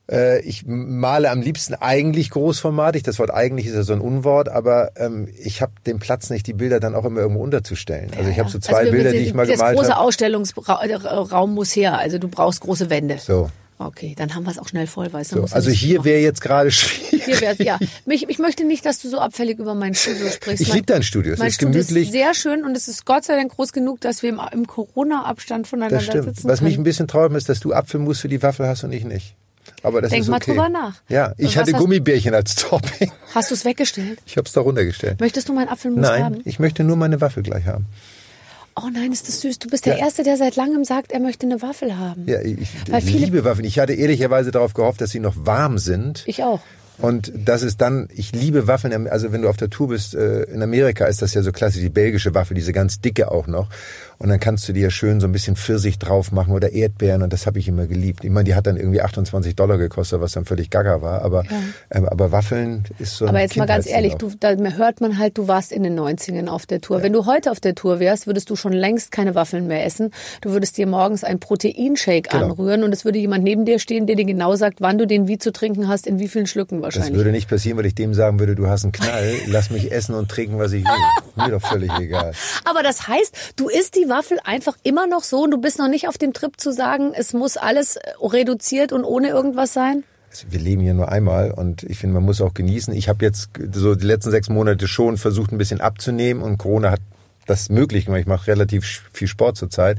Äh, 0.09 0.41
ich 0.41 0.63
male 0.65 1.29
am 1.29 1.41
liebsten 1.41 1.75
eigentlich 1.75 2.29
großformatig. 2.29 3.03
Das 3.03 3.19
Wort 3.19 3.31
eigentlich 3.31 3.67
ist 3.67 3.75
ja 3.75 3.83
so 3.83 3.93
ein 3.93 4.01
Unwort, 4.01 4.47
aber 4.47 4.91
ähm, 4.95 5.27
ich 5.37 5.61
habe 5.61 5.73
den 5.85 5.99
Platz 5.99 6.29
nicht, 6.29 6.47
die 6.47 6.53
Bilder 6.53 6.79
dann 6.79 6.95
auch 6.95 7.05
immer 7.05 7.21
irgendwo 7.21 7.41
unterzustellen. 7.41 8.11
Also 8.17 8.29
ich 8.29 8.39
habe 8.39 8.49
so 8.49 8.59
zwei 8.59 8.79
Also 8.79 8.91
Bilder, 8.91 9.11
die 9.11 9.17
ich 9.17 9.33
mal 9.33 9.45
gemalt 9.45 9.77
große 9.77 9.95
habe. 9.95 10.01
Ausstellungsraum 10.01 11.53
muss 11.53 11.75
her. 11.75 11.97
Also 11.97 12.19
du 12.19 12.27
brauchst 12.29 12.61
große 12.61 12.89
Wände. 12.89 13.17
So. 13.19 13.49
Okay, 13.79 14.15
dann 14.17 14.33
haben 14.33 14.43
wir 14.45 14.49
es 14.51 14.57
auch 14.57 14.67
schnell 14.67 14.87
voll, 14.87 15.13
weißt 15.13 15.33
du. 15.33 15.45
So, 15.47 15.53
also 15.53 15.69
hier 15.69 16.03
wäre 16.03 16.19
jetzt 16.19 16.41
gerade 16.41 16.71
schwierig. 16.71 17.25
Hier 17.25 17.41
wär's, 17.41 17.59
ja. 17.59 17.77
Mich, 18.05 18.27
ich 18.27 18.39
möchte 18.39 18.63
nicht, 18.63 18.85
dass 18.85 18.99
du 18.99 19.07
so 19.09 19.19
abfällig 19.19 19.59
über 19.59 19.75
mein 19.75 19.93
Studio 19.93 20.29
sprichst. 20.29 20.61
Ich 20.61 20.69
Mein- 20.69 20.77
lieb 20.77 20.87
dein 20.87 21.03
Studio. 21.03 21.33
Es 21.33 21.39
mein 21.39 21.49
ist 21.49 21.55
Studio 21.55 21.73
gemütlich. 21.73 22.05
ist 22.07 22.11
sehr 22.11 22.33
schön 22.33 22.65
und 22.65 22.75
es 22.75 22.87
ist 22.87 23.05
Gott 23.05 23.23
sei 23.25 23.35
Dank 23.35 23.51
groß 23.55 23.73
genug, 23.73 24.01
dass 24.01 24.23
wir 24.23 24.29
im, 24.29 24.41
im 24.51 24.65
Corona-Abstand 24.65 25.67
voneinander 25.67 25.97
Das 25.97 26.05
stimmt. 26.05 26.23
sitzen 26.25 26.47
Was 26.49 26.61
mich 26.61 26.73
ein 26.73 26.75
können. 26.77 26.83
bisschen 26.85 27.07
traurig 27.07 27.33
ist, 27.37 27.49
dass 27.49 27.59
du 27.59 27.71
Apfelmus 27.73 28.19
für 28.19 28.29
die 28.29 28.41
Waffel 28.41 28.65
hast 28.67 28.83
und 28.83 28.91
ich 28.93 29.05
nicht. 29.05 29.35
Aber 29.83 30.01
das 30.01 30.09
Denk 30.09 30.23
ist 30.23 30.29
mal 30.29 30.37
okay. 30.37 30.51
drüber 30.51 30.69
nach. 30.69 30.95
Ja, 31.09 31.33
ich 31.37 31.55
hatte 31.57 31.73
Gummibärchen 31.73 32.33
als 32.33 32.55
Topping. 32.55 33.11
Hast 33.35 33.51
du 33.51 33.55
es 33.55 33.63
weggestellt? 33.63 34.17
Ich 34.25 34.37
habe 34.37 34.47
es 34.47 34.53
da 34.53 34.61
runtergestellt. 34.61 35.19
Möchtest 35.19 35.49
du 35.49 35.53
meinen 35.53 35.67
Apfelmus 35.67 36.01
Nein, 36.01 36.23
haben? 36.23 36.41
ich 36.45 36.57
möchte 36.57 36.83
nur 36.83 36.95
meine 36.95 37.21
Waffel 37.21 37.43
gleich 37.43 37.65
haben. 37.67 37.85
Oh 38.79 38.89
nein, 38.93 39.11
ist 39.11 39.27
das 39.27 39.41
süß. 39.41 39.59
Du 39.59 39.69
bist 39.69 39.85
der 39.85 39.97
Ja. 39.97 40.05
Erste, 40.05 40.23
der 40.23 40.37
seit 40.37 40.55
langem 40.55 40.83
sagt, 40.83 41.11
er 41.11 41.19
möchte 41.19 41.45
eine 41.47 41.61
Waffel 41.61 41.97
haben. 41.97 42.25
Ja, 42.27 42.41
ich 42.41 42.57
Weil 42.89 43.01
viele- 43.01 43.25
liebe 43.25 43.43
Waffeln. 43.43 43.65
Ich 43.65 43.79
hatte 43.79 43.93
ehrlicherweise 43.93 44.51
darauf 44.51 44.73
gehofft, 44.73 45.01
dass 45.01 45.09
sie 45.11 45.19
noch 45.19 45.33
warm 45.35 45.77
sind. 45.79 46.23
Ich 46.27 46.43
auch. 46.43 46.59
Und 46.99 47.31
das 47.35 47.61
ist 47.61 47.79
dann, 47.81 48.07
ich 48.15 48.31
liebe 48.31 48.65
Waffeln, 48.67 49.07
also 49.07 49.31
wenn 49.31 49.43
du 49.43 49.49
auf 49.49 49.57
der 49.57 49.69
Tour 49.69 49.89
bist, 49.89 50.15
äh, 50.15 50.43
in 50.45 50.63
Amerika 50.63 51.05
ist 51.05 51.21
das 51.21 51.33
ja 51.35 51.43
so 51.43 51.51
klassisch, 51.51 51.81
die 51.81 51.89
belgische 51.89 52.33
Waffel, 52.33 52.55
diese 52.55 52.73
ganz 52.73 52.99
dicke 53.01 53.29
auch 53.31 53.45
noch. 53.45 53.69
Und 54.19 54.29
dann 54.29 54.39
kannst 54.39 54.67
du 54.67 54.73
dir 54.73 54.89
schön 54.89 55.19
so 55.19 55.27
ein 55.27 55.31
bisschen 55.31 55.55
Pfirsich 55.55 55.99
drauf 55.99 56.31
machen 56.31 56.53
oder 56.53 56.71
Erdbeeren 56.71 57.21
und 57.21 57.31
das 57.33 57.45
habe 57.45 57.59
ich 57.59 57.67
immer 57.67 57.85
geliebt. 57.85 58.23
Ich 58.23 58.31
meine, 58.31 58.45
die 58.45 58.55
hat 58.55 58.65
dann 58.65 58.77
irgendwie 58.77 59.01
28 59.01 59.55
Dollar 59.55 59.77
gekostet, 59.77 60.21
was 60.21 60.31
dann 60.31 60.45
völlig 60.45 60.69
gaga 60.69 61.01
war. 61.01 61.21
Aber, 61.21 61.43
ähm, 61.91 62.07
aber 62.07 62.31
Waffeln 62.31 62.83
ist 62.99 63.17
so 63.17 63.25
ein 63.25 63.29
Aber 63.29 63.41
jetzt 63.41 63.55
mal 63.57 63.65
ganz 63.67 63.85
ehrlich, 63.87 64.15
du, 64.15 64.31
da 64.39 64.55
hört 64.55 65.01
man 65.01 65.17
halt, 65.19 65.37
du 65.37 65.47
warst 65.47 65.71
in 65.71 65.83
den 65.83 65.99
90ern 65.99 66.47
auf 66.47 66.65
der 66.65 66.81
Tour. 66.81 67.03
Wenn 67.03 67.13
du 67.13 67.25
heute 67.25 67.51
auf 67.51 67.59
der 67.59 67.75
Tour 67.75 67.99
wärst, 67.99 68.25
würdest 68.27 68.49
du 68.49 68.55
schon 68.55 68.73
längst 68.73 69.11
keine 69.11 69.35
Waffeln 69.35 69.67
mehr 69.67 69.85
essen. 69.85 70.11
Du 70.41 70.51
würdest 70.51 70.77
dir 70.77 70.87
morgens 70.87 71.23
einen 71.23 71.39
Proteinshake 71.39 72.29
Genau. 72.29 72.45
anrühren 72.45 72.83
und 72.83 72.93
es 72.93 73.05
würde 73.05 73.19
jemand 73.19 73.43
neben 73.43 73.65
dir 73.65 73.79
stehen, 73.79 74.07
der 74.07 74.15
dir 74.15 74.25
genau 74.25 74.55
sagt, 74.55 74.81
wann 74.81 74.97
du 74.97 75.05
den 75.05 75.27
wie 75.27 75.37
zu 75.37 75.51
trinken 75.51 75.87
hast, 75.87 76.07
in 76.07 76.19
wie 76.19 76.27
vielen 76.27 76.47
Schlücken 76.47 76.81
Das 76.81 76.95
wahrscheinlich. 76.95 77.15
würde 77.17 77.31
nicht 77.31 77.49
passieren, 77.49 77.77
weil 77.77 77.85
ich 77.85 77.95
dem 77.95 78.13
sagen 78.13 78.39
würde, 78.39 78.55
du 78.55 78.67
hast 78.67 78.83
einen 78.83 78.91
Knall, 78.91 79.33
lass 79.47 79.69
mich 79.69 79.91
essen 79.91 80.15
und 80.15 80.29
trinken, 80.29 80.57
was 80.57 80.71
ich 80.71 80.83
will. 80.83 81.43
Mir 81.45 81.51
doch 81.51 81.61
völlig 81.61 81.91
egal. 81.99 82.31
Aber 82.65 82.81
das 82.83 83.07
heißt, 83.07 83.53
du 83.55 83.69
isst 83.69 83.95
die 83.95 84.06
Waffel 84.09 84.39
einfach 84.43 84.77
immer 84.83 85.07
noch 85.07 85.23
so 85.23 85.43
und 85.43 85.51
du 85.51 85.57
bist 85.57 85.79
noch 85.79 85.87
nicht 85.87 86.07
auf 86.07 86.17
dem 86.17 86.33
Trip 86.33 86.59
zu 86.59 86.71
sagen, 86.71 87.13
es 87.13 87.33
muss 87.33 87.57
alles 87.57 87.95
äh, 87.95 88.11
reduziert 88.21 88.91
und 88.91 89.03
ohne 89.03 89.29
irgendwas 89.29 89.73
sein? 89.73 90.03
Also 90.29 90.47
wir 90.49 90.59
leben 90.59 90.81
hier 90.81 90.93
nur 90.93 91.09
einmal 91.09 91.51
und 91.51 91.83
ich 91.83 91.97
finde, 91.97 92.15
man 92.15 92.23
muss 92.23 92.41
auch 92.41 92.53
genießen. 92.53 92.93
Ich 92.93 93.09
habe 93.09 93.23
jetzt 93.23 93.49
so 93.73 93.95
die 93.95 94.05
letzten 94.05 94.31
sechs 94.31 94.49
Monate 94.49 94.87
schon 94.87 95.17
versucht, 95.17 95.51
ein 95.51 95.57
bisschen 95.57 95.81
abzunehmen 95.81 96.43
und 96.43 96.57
Corona 96.57 96.91
hat 96.91 97.01
das 97.47 97.69
möglich 97.69 98.05
gemacht. 98.05 98.21
Ich 98.21 98.27
mache 98.27 98.47
relativ 98.47 99.03
viel 99.11 99.27
Sport 99.27 99.57
zurzeit. 99.57 99.97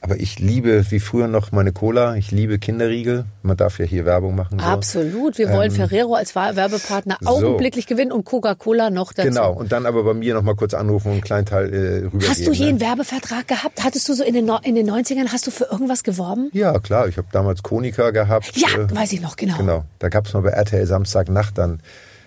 Aber 0.00 0.20
ich 0.20 0.38
liebe 0.38 0.90
wie 0.90 1.00
früher 1.00 1.28
noch 1.28 1.50
meine 1.50 1.72
Cola. 1.72 2.16
Ich 2.16 2.30
liebe 2.30 2.58
Kinderriegel. 2.58 3.24
Man 3.42 3.56
darf 3.56 3.78
ja 3.78 3.86
hier 3.86 4.04
Werbung 4.04 4.34
machen. 4.34 4.58
So. 4.58 4.64
Absolut. 4.64 5.38
Wir 5.38 5.50
wollen 5.50 5.70
Ferrero 5.70 6.14
als 6.14 6.34
Werbepartner 6.34 7.16
so. 7.20 7.28
augenblicklich 7.28 7.86
gewinnen 7.86 8.12
und 8.12 8.24
Coca-Cola 8.24 8.90
noch 8.90 9.12
dazu. 9.12 9.28
Genau. 9.28 9.52
Und 9.52 9.72
dann 9.72 9.86
aber 9.86 10.04
bei 10.04 10.14
mir 10.14 10.34
noch 10.34 10.42
mal 10.42 10.56
kurz 10.56 10.74
anrufen 10.74 11.08
und 11.08 11.12
einen 11.14 11.22
kleinen 11.22 11.46
Teil 11.46 11.72
äh, 11.72 11.78
rübergeben. 12.04 12.28
Hast 12.28 12.46
du 12.46 12.52
je 12.52 12.64
ne? 12.64 12.68
einen 12.70 12.80
Werbevertrag 12.80 13.48
gehabt? 13.48 13.82
Hattest 13.82 14.08
du 14.08 14.14
so 14.14 14.22
in 14.22 14.34
den, 14.34 14.44
No- 14.44 14.60
in 14.62 14.74
den 14.74 14.90
90ern, 14.90 15.28
hast 15.32 15.46
du 15.46 15.50
für 15.50 15.64
irgendwas 15.64 16.04
geworben? 16.04 16.50
Ja, 16.52 16.78
klar. 16.78 17.08
Ich 17.08 17.16
habe 17.16 17.28
damals 17.32 17.62
Konica 17.62 18.10
gehabt. 18.10 18.52
Ja, 18.56 18.68
äh, 18.78 18.94
weiß 18.94 19.12
ich 19.12 19.20
noch, 19.20 19.36
genau. 19.36 19.56
Genau. 19.56 19.84
Da 19.98 20.10
gab 20.10 20.26
es 20.26 20.34
mal 20.34 20.42
bei 20.42 20.50
RTL 20.50 20.86
Samstagnacht 20.86 21.56
dann 21.56 21.80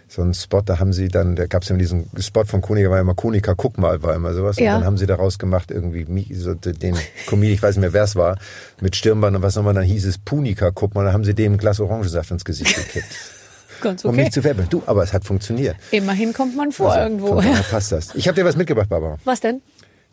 so 0.10 0.22
einen 0.22 0.34
Spot, 0.34 0.62
da 0.62 0.80
haben 0.80 0.94
sie 0.94 1.10
dann, 1.10 1.36
da 1.36 1.48
gab 1.48 1.64
es 1.64 1.70
immer 1.70 1.80
diesen 1.80 2.10
Spot 2.20 2.46
von 2.46 2.62
Konica, 2.62 2.90
war 2.90 2.98
ja 2.98 3.02
immer 3.02 3.16
Konica, 3.16 3.56
guck 3.56 3.78
mal, 3.78 4.02
war 4.04 4.16
immer 4.16 4.34
sowas. 4.34 4.58
Ja. 4.58 4.76
Und 4.76 4.82
dann 4.82 4.86
haben 4.86 4.98
sie 4.98 5.06
daraus 5.06 5.38
gemacht, 5.38 5.70
irgendwie 5.70 6.34
so 6.34 6.54
den 6.54 6.98
Comedian, 7.28 7.54
ich 7.56 7.62
weiß 7.62 7.76
nicht 7.76 7.82
mehr, 7.82 7.94
wer 7.94 8.04
es 8.04 8.16
war, 8.16 8.38
mit 8.80 8.96
Stirnband 8.96 9.36
und 9.36 9.42
was 9.42 9.56
nochmal, 9.56 9.74
dann 9.74 9.84
hieß 9.84 10.06
es 10.06 10.18
Punika, 10.18 10.72
guck 10.72 10.96
mal, 10.96 11.04
dann 11.04 11.14
haben 11.14 11.26
sie 11.26 11.34
dem 11.34 11.54
ein 11.54 11.58
Glas 11.58 11.80
Orangensaft 11.80 12.32
ins 12.32 12.46
Gesicht 12.46 12.76
gekippt. 12.76 13.08
Ganz 13.82 14.04
Um 14.06 14.12
okay. 14.12 14.24
mich 14.24 14.32
zu 14.32 14.44
werbeln. 14.44 14.68
Du, 14.70 14.82
aber 14.86 15.04
es 15.04 15.14
hat 15.14 15.24
funktioniert. 15.24 15.76
Immerhin 15.92 16.34
kommt 16.34 16.56
man 16.56 16.72
vor 16.72 16.92
Also, 16.92 17.04
irgendwo. 17.04 17.28
Von 17.28 17.44
daher 17.44 17.64
passt 17.70 17.92
das. 17.92 18.16
Ich 18.16 18.28
habe 18.28 18.36
dir 18.36 18.46
was 18.46 18.56
mitgebracht, 18.56 18.90
Barbara. 18.90 19.18
Was 19.24 19.42
denn? 19.42 19.62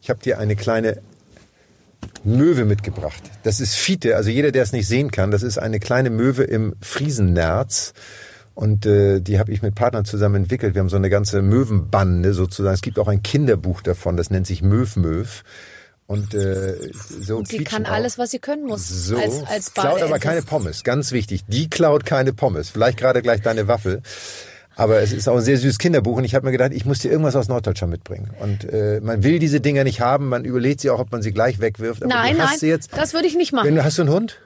Ich 0.02 0.10
habe 0.10 0.20
dir 0.20 0.38
eine 0.38 0.54
kleine 0.54 0.98
Möwe 2.24 2.64
mitgebracht. 2.64 3.22
Das 3.42 3.60
ist 3.60 3.74
Fiete, 3.74 4.16
also 4.16 4.28
jeder, 4.28 4.52
der 4.52 4.62
es 4.62 4.72
nicht 4.72 4.86
sehen 4.86 5.10
kann, 5.10 5.30
das 5.30 5.42
ist 5.42 5.58
eine 5.58 5.80
kleine 5.80 6.10
Möwe 6.10 6.44
im 6.44 6.74
Friesennerz. 6.82 7.94
Und 8.54 8.86
äh, 8.86 9.20
die 9.20 9.38
habe 9.38 9.52
ich 9.52 9.62
mit 9.62 9.74
Partnern 9.74 10.04
zusammen 10.04 10.36
entwickelt. 10.36 10.74
Wir 10.74 10.80
haben 10.80 10.88
so 10.88 10.96
eine 10.96 11.10
ganze 11.10 11.42
Möwenbande 11.42 12.34
sozusagen. 12.34 12.74
Es 12.74 12.82
gibt 12.82 12.98
auch 12.98 13.08
ein 13.08 13.22
Kinderbuch 13.22 13.82
davon, 13.82 14.16
das 14.16 14.30
nennt 14.30 14.46
sich 14.46 14.62
Möw 14.62 14.86
Möw. 14.96 15.26
Und 16.06 16.34
äh, 16.34 16.76
so 16.92 17.38
Und 17.38 17.48
sie 17.48 17.58
quietschen 17.58 17.84
kann 17.84 17.92
alles, 17.92 18.18
was 18.18 18.30
sie 18.30 18.38
können 18.38 18.66
muss. 18.66 18.88
So, 18.88 19.16
als, 19.16 19.42
als 19.44 19.74
klaut 19.74 20.02
aber 20.02 20.18
keine 20.18 20.42
Pommes, 20.42 20.84
ganz 20.84 21.12
wichtig. 21.12 21.44
Die 21.48 21.70
klaut 21.70 22.04
keine 22.04 22.32
Pommes. 22.32 22.68
Vielleicht 22.68 22.98
gerade 22.98 23.22
gleich 23.22 23.40
deine 23.40 23.68
Waffel. 23.68 24.02
Aber 24.76 25.00
es 25.00 25.12
ist 25.12 25.28
auch 25.28 25.36
ein 25.36 25.42
sehr 25.42 25.56
süßes 25.56 25.78
Kinderbuch 25.78 26.16
und 26.16 26.24
ich 26.24 26.34
habe 26.34 26.44
mir 26.46 26.52
gedacht, 26.52 26.72
ich 26.74 26.84
muss 26.84 26.98
dir 26.98 27.10
irgendwas 27.10 27.36
aus 27.36 27.48
Norddeutschland 27.48 27.92
mitbringen. 27.92 28.30
Und 28.40 28.64
äh, 28.70 29.00
man 29.00 29.22
will 29.22 29.38
diese 29.38 29.60
Dinger 29.60 29.84
nicht 29.84 30.00
haben, 30.00 30.28
man 30.28 30.44
überlegt 30.44 30.80
sie 30.80 30.90
auch, 30.90 30.98
ob 30.98 31.12
man 31.12 31.22
sie 31.22 31.32
gleich 31.32 31.60
wegwirft. 31.60 32.02
Aber 32.02 32.12
Nein, 32.12 32.36
nein, 32.36 32.58
jetzt. 32.60 32.90
das 32.94 33.14
würde 33.14 33.26
ich 33.28 33.36
nicht 33.36 33.52
machen. 33.52 33.68
Wenn 33.68 33.82
hast 33.82 33.98
du 33.98 34.02
einen 34.02 34.10
Hund? 34.10 34.40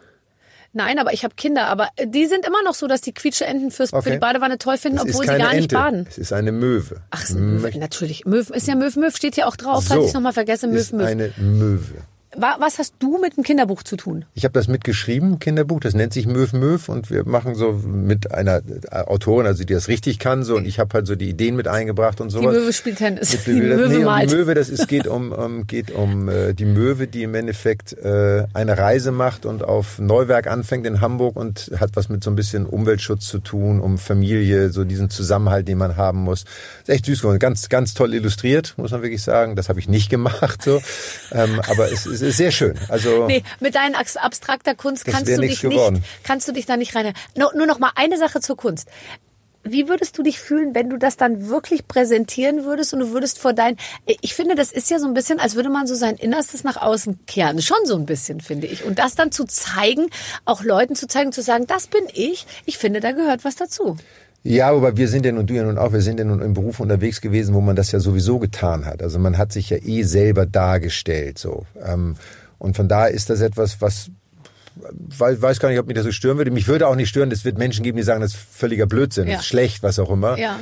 Nein, 0.74 0.98
aber 0.98 1.12
ich 1.12 1.24
habe 1.24 1.34
Kinder. 1.34 1.66
Aber 1.66 1.88
äh, 1.96 2.06
die 2.06 2.26
sind 2.26 2.46
immer 2.46 2.62
noch 2.62 2.74
so, 2.74 2.86
dass 2.86 3.00
die 3.00 3.12
Quietscheenten 3.12 3.70
fürs, 3.70 3.90
für 3.90 3.96
Okay. 3.96 4.12
die 4.12 4.18
Badewanne 4.18 4.58
toll 4.58 4.76
finden, 4.78 4.98
Es 4.98 5.04
obwohl 5.04 5.26
sie 5.26 5.38
gar 5.38 5.52
nicht 5.54 5.62
Ente. 5.64 5.74
baden. 5.74 6.06
Es 6.08 6.18
ist 6.18 6.32
eine 6.32 6.52
Möwe. 6.52 7.00
Ach, 7.10 7.22
es 7.24 7.30
ist 7.30 7.36
eine 7.36 7.44
Möwe. 7.46 7.78
Natürlich. 7.78 8.24
Möw, 8.26 8.40
ist 8.52 8.68
ja 8.68 8.74
Möw, 8.74 8.90
Möw 8.98 9.10
steht 9.16 9.34
hier 9.34 9.48
auch 9.48 9.56
drauf, 9.56 9.84
falls 9.88 10.02
ich 10.02 10.08
es 10.08 10.14
nochmal 10.14 10.32
vergesse. 10.34 10.66
Möw, 10.68 10.76
ist 10.78 10.92
Möw. 10.92 11.04
eine 11.04 11.32
Möwe. 11.38 12.02
Wa- 12.36 12.56
Was 12.60 12.78
hast 12.78 12.94
du 12.98 13.18
mit 13.18 13.36
dem 13.36 13.42
Kinderbuch 13.44 13.82
zu 13.82 13.96
tun? 13.96 14.24
Ich 14.34 14.44
habe 14.44 14.52
das 14.52 14.68
mitgeschrieben, 14.68 15.38
Kinderbuch, 15.38 15.80
das 15.80 15.94
nennt 15.94 16.12
sich 16.12 16.26
Möw 16.26 16.46
Möw 16.52 16.78
und 16.88 17.10
wir 17.10 17.24
machen 17.26 17.54
so 17.54 17.72
mit 17.72 18.32
einer 18.32 18.56
äh, 18.90 18.96
Autorin, 19.06 19.46
also 19.46 19.64
die 19.64 19.72
das 19.72 19.88
richtig 19.88 20.18
kann, 20.18 20.42
so 20.44 20.56
und 20.56 20.66
ich 20.66 20.78
habe 20.78 20.92
halt 20.92 21.06
so 21.06 21.14
die 21.14 21.28
Ideen 21.30 21.56
mit 21.56 21.68
eingebracht 21.68 22.20
und 22.20 22.28
Die 22.28 22.36
sowas. 22.36 22.54
Möwe 22.54 22.72
spielt 22.74 22.98
Tennis. 22.98 23.32
Mit 23.32 23.46
Die 23.46 23.52
Möwe, 23.60 23.88
nee, 23.88 24.04
malt. 24.04 24.30
die 24.30 24.34
Möwe, 24.36 24.54
das 24.54 24.68
ist, 24.68 24.88
geht 24.88 25.06
um, 25.06 25.32
um 25.32 25.66
geht 25.66 25.90
um 25.90 26.28
äh, 26.28 26.52
die 26.52 26.66
Möwe, 26.66 27.06
die 27.06 27.22
im 27.22 27.34
Endeffekt 27.34 27.94
äh, 27.94 28.44
eine 28.52 28.76
Reise 28.76 29.10
macht 29.10 29.46
und 29.46 29.62
auf 29.64 29.98
Neuwerk 29.98 30.48
anfängt 30.48 30.86
in 30.86 31.00
Hamburg 31.00 31.34
und 31.36 31.70
hat 31.80 31.92
was 31.94 32.10
mit 32.10 32.22
so 32.22 32.30
ein 32.30 32.36
bisschen 32.36 32.66
Umweltschutz 32.66 33.26
zu 33.26 33.38
tun, 33.38 33.80
um 33.80 33.96
Familie, 33.96 34.70
so 34.70 34.84
diesen 34.84 35.08
Zusammenhalt, 35.08 35.66
den 35.66 35.78
man 35.78 35.96
haben 35.96 36.18
muss. 36.18 36.44
Ist 36.82 36.90
echt 36.90 37.06
süß 37.06 37.20
geworden, 37.22 37.38
ganz 37.38 37.70
ganz 37.70 37.94
toll 37.94 38.12
illustriert, 38.12 38.74
muss 38.76 38.90
man 38.90 39.00
wirklich 39.02 39.22
sagen. 39.22 39.56
Das 39.56 39.70
habe 39.70 39.78
ich 39.80 39.88
nicht 39.88 40.10
gemacht, 40.10 40.62
so, 40.62 40.82
ähm, 41.32 41.60
aber 41.68 41.90
es 41.90 42.04
ist 42.06 42.18
sehr 42.32 42.50
schön. 42.50 42.78
Also 42.88 43.26
Nee, 43.26 43.42
mit 43.60 43.74
deinen 43.74 43.94
abstrakter 43.94 44.74
Kunst 44.74 45.04
kannst 45.04 45.28
du 45.28 45.40
dich 45.40 45.60
geworden. 45.60 45.96
nicht, 45.96 46.24
kannst 46.24 46.48
du 46.48 46.52
dich 46.52 46.66
da 46.66 46.76
nicht 46.76 46.94
rein. 46.94 47.12
No, 47.36 47.50
nur 47.54 47.66
noch 47.66 47.78
mal 47.78 47.92
eine 47.94 48.18
Sache 48.18 48.40
zur 48.40 48.56
Kunst. 48.56 48.88
Wie 49.64 49.88
würdest 49.88 50.16
du 50.16 50.22
dich 50.22 50.38
fühlen, 50.38 50.74
wenn 50.74 50.88
du 50.88 50.96
das 50.96 51.16
dann 51.16 51.48
wirklich 51.48 51.86
präsentieren 51.86 52.64
würdest 52.64 52.94
und 52.94 53.00
du 53.00 53.10
würdest 53.10 53.38
vor 53.38 53.52
dein, 53.52 53.76
ich 54.06 54.34
finde, 54.34 54.54
das 54.54 54.72
ist 54.72 54.88
ja 54.88 54.98
so 54.98 55.06
ein 55.06 55.14
bisschen, 55.14 55.40
als 55.40 55.56
würde 55.56 55.68
man 55.68 55.86
so 55.86 55.94
sein 55.94 56.16
Innerstes 56.16 56.64
nach 56.64 56.76
außen 56.76 57.26
kehren. 57.26 57.60
Schon 57.60 57.84
so 57.84 57.96
ein 57.96 58.06
bisschen, 58.06 58.40
finde 58.40 58.66
ich. 58.66 58.84
Und 58.84 58.98
das 58.98 59.14
dann 59.14 59.30
zu 59.32 59.44
zeigen, 59.44 60.08
auch 60.46 60.62
Leuten 60.62 60.94
zu 60.94 61.06
zeigen, 61.06 61.32
zu 61.32 61.42
sagen, 61.42 61.66
das 61.66 61.88
bin 61.88 62.04
ich. 62.14 62.46
Ich 62.64 62.78
finde, 62.78 63.00
da 63.00 63.12
gehört 63.12 63.44
was 63.44 63.56
dazu. 63.56 63.96
Ja, 64.44 64.70
aber 64.70 64.96
wir 64.96 65.08
sind 65.08 65.26
ja 65.26 65.32
nun, 65.32 65.46
du 65.46 65.54
ja 65.54 65.64
nun 65.64 65.78
auch, 65.78 65.92
wir 65.92 66.00
sind 66.00 66.18
ja 66.18 66.24
nun 66.24 66.40
im 66.40 66.54
Beruf 66.54 66.80
unterwegs 66.80 67.20
gewesen, 67.20 67.54
wo 67.54 67.60
man 67.60 67.76
das 67.76 67.92
ja 67.92 68.00
sowieso 68.00 68.38
getan 68.38 68.86
hat. 68.86 69.02
Also 69.02 69.18
man 69.18 69.36
hat 69.36 69.52
sich 69.52 69.70
ja 69.70 69.76
eh 69.78 70.02
selber 70.04 70.46
dargestellt, 70.46 71.38
so. 71.38 71.66
Ähm, 71.84 72.16
und 72.58 72.76
von 72.76 72.88
daher 72.88 73.10
ist 73.10 73.30
das 73.30 73.40
etwas, 73.40 73.80
was, 73.80 74.10
weiß, 75.18 75.42
weiß 75.42 75.60
gar 75.60 75.68
nicht, 75.68 75.78
ob 75.78 75.86
mich 75.86 75.96
das 75.96 76.04
so 76.04 76.12
stören 76.12 76.38
würde. 76.38 76.50
Mich 76.50 76.68
würde 76.68 76.86
auch 76.86 76.94
nicht 76.96 77.08
stören, 77.08 77.30
es 77.30 77.44
wird 77.44 77.58
Menschen 77.58 77.82
geben, 77.82 77.96
die 77.98 78.02
sagen, 78.04 78.20
das 78.20 78.32
ist 78.34 78.40
völliger 78.52 78.86
Blödsinn, 78.86 79.26
Ja. 79.26 79.34
das 79.34 79.42
ist 79.42 79.48
schlecht, 79.48 79.82
was 79.82 79.98
auch 79.98 80.10
immer. 80.10 80.38
Ja. 80.38 80.60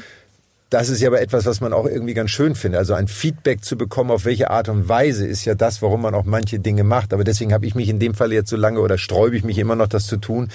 das 0.71 0.89
ist 0.89 1.01
ja 1.01 1.09
aber 1.09 1.21
etwas, 1.21 1.47
was 1.47 1.61
man 1.61 1.73
auch 1.73 1.87
irgendwie 1.87 2.15
ganz 2.15 2.31
schön 2.31 2.55
findet. 2.57 2.79
Also 2.81 2.95
ein 2.95 3.07
Feedback 3.09 3.63
zu 3.65 3.77
bekommen, 3.77 4.11
auf 4.11 4.25
welche 4.25 4.51
Art 4.51 4.69
und 4.69 4.89
Weise, 4.89 5.25
ist 5.27 5.45
ja 5.45 5.55
das, 5.55 5.81
warum 5.81 6.03
man 6.03 6.15
auch 6.15 6.25
manche 6.25 6.59
Dinge 6.59 6.83
macht. 6.83 7.13
Aber 7.15 7.23
deswegen 7.25 7.53
habe 7.53 7.67
ich 7.67 7.75
mich 7.77 7.89
in 7.89 8.01
dem 8.01 8.15
Fall 8.15 8.33
jetzt 8.33 8.51
so 8.51 8.57
lange 8.57 8.81
oder 8.81 8.99
sträube 8.99 9.37
ich 9.37 9.45
mich 9.45 9.59
immer 9.59 9.77
noch, 9.77 9.87
das 9.87 10.07
zu 10.07 10.17
tun, 10.17 10.49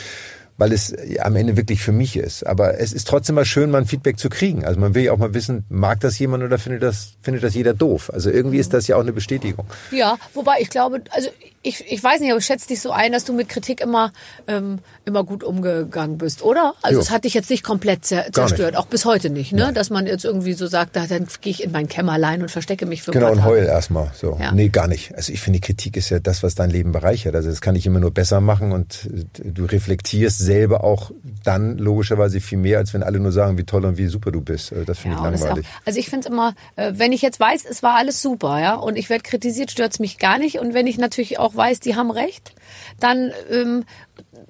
weil 0.57 0.71
es 0.73 0.93
am 1.19 1.35
Ende 1.35 1.57
wirklich 1.57 1.81
für 1.81 1.91
mich 1.91 2.15
ist. 2.17 2.45
Aber 2.45 2.79
es 2.79 2.93
ist 2.93 3.07
trotzdem 3.07 3.35
mal 3.35 3.45
schön, 3.45 3.71
mal 3.71 3.79
ein 3.79 3.87
Feedback 3.87 4.19
zu 4.19 4.29
kriegen. 4.29 4.65
Also 4.65 4.79
man 4.79 4.95
will 4.95 5.03
ja 5.03 5.11
auch 5.11 5.17
mal 5.17 5.33
wissen, 5.33 5.65
mag 5.69 5.99
das 5.99 6.19
jemand 6.19 6.43
oder 6.43 6.57
findet 6.57 6.83
das, 6.83 7.13
findet 7.21 7.43
das 7.43 7.53
jeder 7.55 7.73
doof? 7.73 8.11
Also 8.13 8.29
irgendwie 8.29 8.57
ist 8.57 8.73
das 8.73 8.87
ja 8.87 8.95
auch 8.95 9.01
eine 9.01 9.13
Bestätigung. 9.13 9.65
Ja, 9.91 10.17
wobei 10.33 10.57
ich 10.59 10.69
glaube, 10.69 11.01
also 11.11 11.29
ich, 11.63 11.85
ich 11.91 12.03
weiß 12.03 12.19
nicht, 12.21 12.31
aber 12.31 12.39
ich 12.39 12.45
schätze 12.45 12.67
dich 12.67 12.81
so 12.81 12.91
ein, 12.91 13.11
dass 13.11 13.23
du 13.25 13.33
mit 13.33 13.47
Kritik 13.49 13.81
immer, 13.81 14.11
ähm, 14.47 14.79
immer 15.05 15.23
gut 15.23 15.43
umgegangen 15.43 16.17
bist, 16.17 16.41
oder? 16.41 16.73
Also 16.81 16.99
es 16.99 17.11
hat 17.11 17.23
dich 17.23 17.33
jetzt 17.33 17.49
nicht 17.49 17.63
komplett 17.63 18.03
zer 18.05 18.17
Gar 18.17 18.25
nicht. 18.25 18.35
zerstört, 18.35 18.75
auch 18.75 18.87
bis 18.87 19.05
heute 19.05 19.29
nicht, 19.29 19.53
ne? 19.53 19.71
Dass 19.73 19.89
man 19.89 20.07
jetzt 20.07 20.25
irgendwie 20.25 20.53
so 20.53 20.67
sagt, 20.67 20.95
da, 20.95 21.05
dann 21.07 21.27
gehe 21.41 21.51
ich 21.51 21.63
in 21.63 21.71
mein 21.71 21.87
Kämmerlein 21.87 22.41
und 22.41 22.49
verstecke 22.49 22.85
mich 22.85 23.03
für 23.03 23.11
Genau, 23.11 23.31
und 23.31 23.43
heul 23.45 23.63
erstmal. 23.65 24.11
So. 24.15 24.37
Ja. 24.41 24.51
Nee, 24.51 24.69
gar 24.69 24.87
nicht. 24.87 25.13
Also 25.15 25.31
ich 25.33 25.41
finde, 25.41 25.59
Kritik 25.59 25.97
ist 25.97 26.09
ja 26.09 26.19
das, 26.19 26.43
was 26.43 26.55
dein 26.55 26.69
Leben 26.69 26.91
bereichert. 26.91 27.35
Also 27.35 27.49
das 27.49 27.61
kann 27.61 27.75
ich 27.75 27.85
immer 27.85 27.99
nur 27.99 28.11
besser 28.11 28.41
machen 28.41 28.71
und 28.71 29.09
äh, 29.13 29.49
du 29.51 29.65
reflektierst 29.65 30.39
selber 30.39 30.83
auch 30.83 31.11
dann 31.43 31.77
logischerweise 31.77 32.41
viel 32.41 32.57
mehr, 32.57 32.79
als 32.79 32.93
wenn 32.93 33.03
alle 33.03 33.19
nur 33.19 33.31
sagen, 33.31 33.57
wie 33.57 33.63
toll 33.63 33.85
und 33.85 33.97
wie 33.97 34.07
super 34.07 34.31
du 34.31 34.41
bist. 34.41 34.71
Also 34.73 34.83
Das 34.85 34.99
finde 34.99 35.17
Ja, 35.17 35.29
ich 35.29 35.35
ist 35.35 35.41
auch, 35.41 35.45
langweilig. 35.47 35.67
also 35.85 35.99
ich 35.99 36.09
finde 36.09 36.27
es 36.27 36.31
immer, 36.33 36.53
äh, 36.75 36.93
wenn 36.95 37.11
ich 37.11 37.21
jetzt 37.21 37.39
weiß, 37.39 37.65
es 37.69 37.83
war 37.83 37.95
alles 37.97 38.21
super, 38.21 38.59
ja, 38.59 38.75
und 38.75 38.95
ich 38.97 39.09
werde 39.09 39.23
kritisiert, 39.23 39.71
stört's 39.71 39.99
mich 39.99 40.17
gar 40.17 40.37
nicht. 40.39 40.59
Und 40.59 40.73
wenn 40.73 40.87
ich 40.87 40.97
natürlich 40.97 41.37
auch 41.39 41.50
weiß, 41.55 41.79
die 41.79 41.95
haben 41.95 42.11
recht, 42.11 42.53
dann, 42.99 43.31
ähm, 43.49 43.83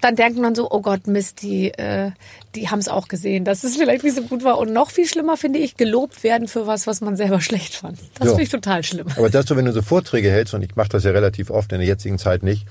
dann 0.01 0.15
denkt 0.15 0.39
man 0.39 0.55
so, 0.55 0.69
oh 0.71 0.81
Gott, 0.81 1.07
Mist, 1.07 1.41
die, 1.41 1.71
äh, 1.73 2.11
die 2.55 2.69
haben 2.69 2.79
es 2.79 2.87
auch 2.87 3.07
gesehen, 3.07 3.45
dass 3.45 3.63
es 3.63 3.77
vielleicht 3.77 4.03
nicht 4.03 4.15
so 4.15 4.23
gut 4.23 4.43
war. 4.43 4.57
Und 4.57 4.73
noch 4.73 4.89
viel 4.91 5.07
schlimmer 5.07 5.37
finde 5.37 5.59
ich, 5.59 5.77
gelobt 5.77 6.23
werden 6.23 6.47
für 6.47 6.67
was, 6.67 6.87
was 6.87 7.01
man 7.01 7.15
selber 7.15 7.41
schlecht 7.41 7.75
fand. 7.75 7.99
Das 8.15 8.25
Ja. 8.27 8.31
finde 8.31 8.43
ich 8.43 8.49
total 8.49 8.83
schlimm. 8.83 9.07
Aber 9.15 9.29
das 9.29 9.45
so, 9.45 9.55
wenn 9.55 9.65
du 9.65 9.73
so 9.73 9.81
Vorträge 9.81 10.31
hältst, 10.31 10.53
und 10.53 10.61
ich 10.63 10.75
mache 10.75 10.89
das 10.89 11.03
ja 11.03 11.11
relativ 11.11 11.49
oft 11.49 11.71
in 11.71 11.79
der 11.79 11.87
jetzigen 11.87 12.17
Zeit 12.17 12.43
nicht, 12.43 12.65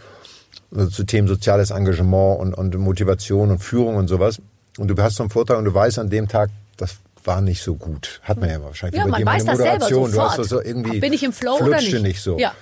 also 0.74 0.88
zu 0.90 1.04
Themen 1.04 1.28
soziales 1.28 1.70
Engagement 1.70 2.40
und, 2.40 2.54
und 2.54 2.74
Motivation 2.78 3.50
und 3.50 3.58
Führung 3.60 3.96
und 3.96 4.08
sowas, 4.08 4.40
und 4.78 4.88
du 4.88 5.02
hast 5.02 5.16
so 5.16 5.22
einen 5.22 5.30
Vortrag 5.30 5.58
und 5.58 5.64
du 5.64 5.74
weißt 5.74 5.98
an 5.98 6.10
dem 6.10 6.28
Tag, 6.28 6.50
das 6.76 6.96
war 7.24 7.40
nicht 7.42 7.62
so 7.62 7.74
gut. 7.74 8.20
Hat 8.22 8.38
man 8.40 8.48
ja 8.48 8.62
wahrscheinlich 8.62 8.98
Ja, 8.98 9.06
man 9.06 9.24
weiß 9.24 9.44
das 9.44 9.58
selber 9.58 9.72
Moderation. 9.74 10.12
Du 10.12 10.20
hast 10.22 10.36
sofort. 10.36 10.48
so, 10.48 10.62
irgendwie 10.62 11.00
Bin 11.00 11.12
ich 11.12 11.22
im 11.22 11.32
Flow 11.34 11.56
oder 11.60 11.76
nicht? 11.80 12.02
nicht 12.02 12.22
so. 12.22 12.38
Ja. 12.38 12.54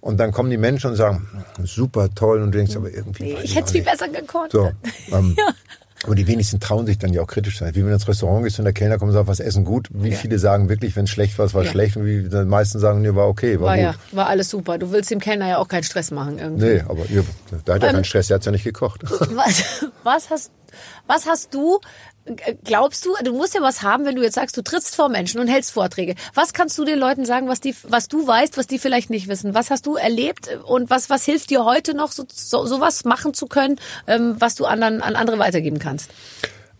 Und 0.00 0.16
dann 0.18 0.32
kommen 0.32 0.50
die 0.50 0.56
Menschen 0.56 0.90
und 0.90 0.96
sagen, 0.96 1.28
super 1.62 2.08
toll, 2.14 2.40
und 2.42 2.52
du 2.52 2.58
denkst, 2.58 2.74
aber 2.76 2.90
irgendwie. 2.90 3.34
weiß 3.34 3.44
Ich 3.44 3.54
hätte 3.54 3.66
es 3.66 3.72
viel 3.72 3.82
besser 3.84 4.08
gekonnt. 4.08 4.52
So, 4.52 4.70
ähm, 5.12 5.36
Aber 6.04 6.14
die 6.14 6.26
wenigsten 6.26 6.58
trauen 6.60 6.86
sich 6.86 6.96
dann 6.98 7.12
ja 7.12 7.20
auch 7.20 7.26
kritisch 7.26 7.58
zu 7.58 7.64
sein. 7.64 7.74
Wie 7.74 7.80
wenn 7.80 7.88
du 7.88 7.92
ins 7.92 8.08
Restaurant 8.08 8.42
gehst 8.42 8.58
und 8.58 8.64
der 8.64 8.72
Kellner 8.72 8.96
kommt 8.96 9.10
und 9.10 9.12
sagt, 9.14 9.28
was 9.28 9.38
essen 9.40 9.66
gut. 9.66 9.88
Wie 9.92 10.08
Ja. 10.08 10.16
viele 10.16 10.38
sagen 10.38 10.70
wirklich, 10.70 10.96
wenn 10.96 11.04
es 11.04 11.10
schlecht 11.10 11.38
war, 11.38 11.44
es 11.44 11.52
war 11.52 11.62
Ja. 11.64 11.70
schlecht. 11.70 11.98
Und 11.98 12.06
wie 12.06 12.26
die 12.26 12.44
meisten 12.46 12.78
sagen, 12.78 13.02
nee, 13.02 13.14
war 13.14 13.28
okay, 13.28 13.60
war, 13.60 13.66
War 13.66 13.76
gut. 13.76 13.84
ja, 13.84 13.94
war 14.12 14.26
alles 14.28 14.48
super. 14.48 14.78
Du 14.78 14.90
willst 14.92 15.10
dem 15.10 15.20
Kellner 15.20 15.46
ja 15.48 15.58
auch 15.58 15.68
keinen 15.68 15.82
Stress 15.82 16.10
machen 16.10 16.38
irgendwie. 16.38 16.64
Nee, 16.76 16.80
aber 16.88 17.04
ihr, 17.10 17.22
da 17.66 17.74
hat 17.74 17.82
er 17.82 17.88
Ähm, 17.90 17.94
keinen 17.96 18.04
Stress, 18.04 18.28
der 18.28 18.36
hat's 18.36 18.46
ja 18.46 18.52
nicht 18.52 18.64
gekocht. 18.64 19.02
Was, 19.10 19.62
was 20.02 20.30
hast, 20.30 20.50
was 21.06 21.26
hast 21.26 21.52
du, 21.52 21.80
glaubst 22.64 23.04
du, 23.06 23.10
du 23.24 23.32
musst 23.32 23.54
ja 23.54 23.62
was 23.62 23.82
haben, 23.82 24.04
wenn 24.04 24.16
du 24.16 24.22
jetzt 24.22 24.34
sagst, 24.34 24.56
du 24.56 24.62
trittst 24.62 24.94
vor 24.94 25.08
Menschen 25.08 25.40
und 25.40 25.48
hältst 25.48 25.72
Vorträge. 25.72 26.14
Was 26.34 26.52
kannst 26.52 26.76
du 26.78 26.84
den 26.84 26.98
Leuten 26.98 27.24
sagen, 27.24 27.48
was 27.48 27.60
die, 27.60 27.74
was 27.84 28.08
du 28.08 28.26
weißt, 28.26 28.56
was 28.56 28.66
die 28.66 28.78
vielleicht 28.78 29.10
nicht 29.10 29.28
wissen? 29.28 29.54
Was 29.54 29.70
hast 29.70 29.86
du 29.86 29.96
erlebt 29.96 30.48
und 30.64 30.90
was, 30.90 31.10
was 31.10 31.24
hilft 31.24 31.50
dir 31.50 31.64
heute 31.64 31.94
noch, 31.94 32.12
so, 32.12 32.24
so, 32.32 32.66
sowas 32.66 33.04
machen 33.04 33.34
zu 33.34 33.46
können, 33.46 33.76
ähm, 34.06 34.36
was 34.38 34.54
du 34.54 34.66
anderen, 34.66 35.02
an 35.02 35.16
andere 35.16 35.38
weitergeben 35.38 35.78
kannst? 35.78 36.10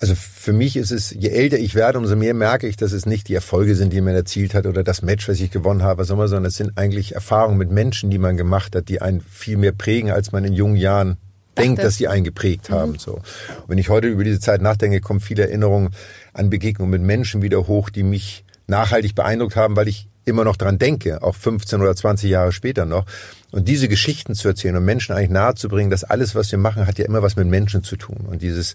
Also 0.00 0.14
für 0.14 0.54
mich 0.54 0.76
ist 0.76 0.92
es, 0.92 1.11
je 1.11 1.28
älter 1.28 1.59
ich 1.59 1.75
werde, 1.75 1.99
umso 1.99 2.16
mehr 2.16 2.32
merke 2.32 2.66
ich, 2.66 2.78
dass 2.78 2.92
es 2.92 3.04
nicht 3.04 3.28
die 3.28 3.35
Erfolge 3.35 3.75
sind, 3.75 3.92
die 3.92 4.00
man 4.00 4.14
erzielt 4.14 4.54
hat 4.54 4.64
oder 4.64 4.82
das 4.82 5.02
Match, 5.02 5.28
was 5.28 5.40
ich 5.40 5.50
gewonnen 5.50 5.82
habe, 5.82 6.04
sondern 6.04 6.47
es 6.47 6.56
sind 6.56 6.78
eigentlich 6.78 7.14
Erfahrungen 7.14 7.59
mit 7.59 7.70
Menschen, 7.70 8.09
die 8.09 8.18
man 8.18 8.38
gemacht 8.38 8.75
hat, 8.75 8.88
die 8.88 9.02
einen 9.02 9.20
viel 9.20 9.59
mehr 9.59 9.73
prägen, 9.73 10.11
als 10.11 10.32
man 10.32 10.44
in 10.44 10.54
jungen 10.54 10.76
Jahren 10.76 11.18
denkt, 11.61 11.83
dass 11.83 11.97
sie 11.97 12.09
einen 12.09 12.25
geprägt 12.25 12.71
haben. 12.71 12.99
So. 12.99 13.14
Und 13.14 13.23
wenn 13.69 13.79
ich 13.79 13.88
heute 13.88 14.09
über 14.09 14.25
diese 14.25 14.40
Zeit 14.40 14.62
nachdenke, 14.62 15.00
kommen 15.00 15.21
viele 15.21 15.43
Erinnerungen 15.43 15.90
an 16.33 16.50
Begegnungen 16.50 16.90
mit 16.90 17.02
Menschen 17.02 17.43
wieder 17.43 17.67
hoch, 17.67 17.90
die 17.90 18.02
mich 18.02 18.45
nachhaltig 18.67 19.14
beeindruckt 19.14 19.57
haben, 19.57 19.76
weil 19.76 19.88
ich 19.88 20.09
immer 20.25 20.45
noch 20.45 20.57
dran 20.57 20.79
denke, 20.79 21.23
auch 21.23 21.35
15 21.35 21.81
oder 21.81 21.95
20 21.95 22.31
Jahre 22.31 22.52
später 22.52 22.87
noch. 22.87 23.05
Und 23.50 23.69
diese 23.69 23.88
Geschichten 23.88 24.35
zu 24.35 24.49
erzählen 24.49 24.76
und 24.76 24.85
Menschen 24.85 25.14
eigentlich 25.14 25.31
nahezubringen, 25.31 25.90
dass 25.90 26.05
alles, 26.05 26.35
was 26.35 26.50
wir 26.52 26.59
machen, 26.59 26.87
hat 26.87 26.99
ja 26.99 27.05
immer 27.05 27.23
was 27.23 27.37
mit 27.37 27.49
Menschen 27.49 27.83
zu 27.83 27.97
tun. 27.97 28.26
Und 28.29 28.43
dieses 28.43 28.75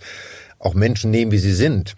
auch 0.60 0.74
Menschen 0.74 1.12
nehmen, 1.12 1.32
wie 1.32 1.38
sie 1.38 1.54
sind. 1.54 1.96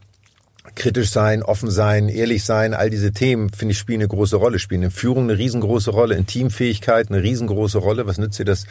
Kritisch 0.76 1.10
sein, 1.10 1.44
offen 1.44 1.72
sein, 1.72 2.10
ehrlich 2.10 2.44
sein, 2.44 2.74
all 2.74 2.90
diese 2.90 3.12
Themen, 3.12 3.50
finde 3.50 3.72
ich, 3.72 3.80
spielen 3.80 4.02
eine 4.02 4.10
große 4.10 4.36
Rolle, 4.36 4.60
spielen 4.60 4.84
in 4.84 4.92
Führung 4.92 5.24
eine 5.24 5.38
riesengroße 5.38 5.92
Rolle, 5.92 6.16
in 6.16 6.28
Teamfähigkeit 6.28 7.10
eine 7.10 7.24
riesengroße 7.24 7.80
Rolle. 7.80 8.06
Was 8.06 8.18
nützt 8.18 8.38
dir 8.38 8.46
das 8.46 8.66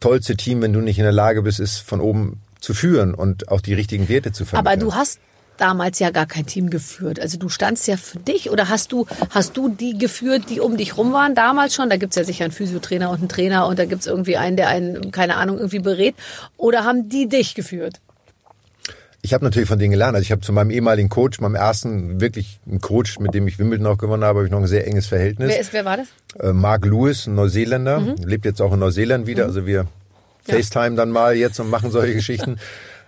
tollste 0.00 0.36
Team, 0.36 0.62
wenn 0.62 0.72
du 0.72 0.80
nicht 0.80 0.98
in 0.98 1.04
der 1.04 1.12
Lage 1.12 1.42
bist, 1.42 1.60
es 1.60 1.78
von 1.78 2.00
oben 2.00 2.40
zu 2.60 2.74
führen 2.74 3.14
und 3.14 3.48
auch 3.48 3.60
die 3.60 3.74
richtigen 3.74 4.08
Werte 4.08 4.32
zu 4.32 4.44
vermitteln? 4.44 4.72
Aber 4.72 4.80
du 4.80 4.94
hast 4.94 5.20
damals 5.56 5.98
ja 5.98 6.10
gar 6.10 6.26
kein 6.26 6.46
Team 6.46 6.70
geführt. 6.70 7.20
Also 7.20 7.38
du 7.38 7.48
standst 7.48 7.86
ja 7.86 7.96
für 7.96 8.18
dich 8.18 8.50
oder 8.50 8.68
hast 8.68 8.92
du, 8.92 9.06
hast 9.30 9.56
du 9.56 9.68
die 9.68 9.96
geführt, 9.96 10.44
die 10.50 10.60
um 10.60 10.76
dich 10.76 10.96
rum 10.96 11.12
waren 11.12 11.34
damals 11.34 11.74
schon? 11.74 11.90
Da 11.90 11.96
gibt's 11.96 12.16
ja 12.16 12.24
sicher 12.24 12.44
einen 12.44 12.52
Physiotrainer 12.52 13.10
und 13.10 13.18
einen 13.18 13.28
Trainer 13.28 13.66
und 13.66 13.78
da 13.78 13.84
gibt's 13.84 14.06
irgendwie 14.06 14.36
einen, 14.36 14.56
der 14.56 14.68
einen, 14.68 15.10
keine 15.12 15.36
Ahnung, 15.36 15.56
irgendwie 15.56 15.78
berät. 15.78 16.14
Oder 16.56 16.84
haben 16.84 17.08
die 17.08 17.28
dich 17.28 17.54
geführt? 17.54 18.00
Ich 19.26 19.34
habe 19.34 19.44
natürlich 19.44 19.68
von 19.68 19.78
denen 19.80 19.90
gelernt. 19.90 20.14
Also 20.14 20.22
ich 20.22 20.30
habe 20.30 20.40
zu 20.40 20.52
meinem 20.52 20.70
ehemaligen 20.70 21.08
Coach, 21.08 21.40
meinem 21.40 21.56
ersten 21.56 22.20
wirklich 22.20 22.60
einen 22.64 22.80
Coach, 22.80 23.18
mit 23.18 23.34
dem 23.34 23.48
ich 23.48 23.58
Wimbledon 23.58 23.86
auch 23.88 23.98
gewonnen 23.98 24.22
habe, 24.22 24.38
habe 24.38 24.46
ich 24.46 24.52
noch 24.52 24.60
ein 24.60 24.68
sehr 24.68 24.86
enges 24.86 25.08
Verhältnis. 25.08 25.48
Wer, 25.48 25.58
ist, 25.60 25.72
wer 25.72 25.84
war 25.84 25.96
das? 25.96 26.06
Äh, 26.40 26.52
Mark 26.52 26.84
Lewis, 26.86 27.26
ein 27.26 27.34
Neuseeländer, 27.34 27.98
Mhm. 27.98 28.14
lebt 28.24 28.44
jetzt 28.44 28.62
auch 28.62 28.72
in 28.72 28.78
Neuseeland 28.78 29.26
wieder. 29.26 29.46
Also 29.46 29.66
wir 29.66 29.86
FaceTime 30.44 30.94
dann 30.94 31.10
mal 31.10 31.34
jetzt 31.36 31.58
und 31.58 31.70
machen 31.70 31.90
solche 31.90 32.14
Geschichten. 32.20 32.58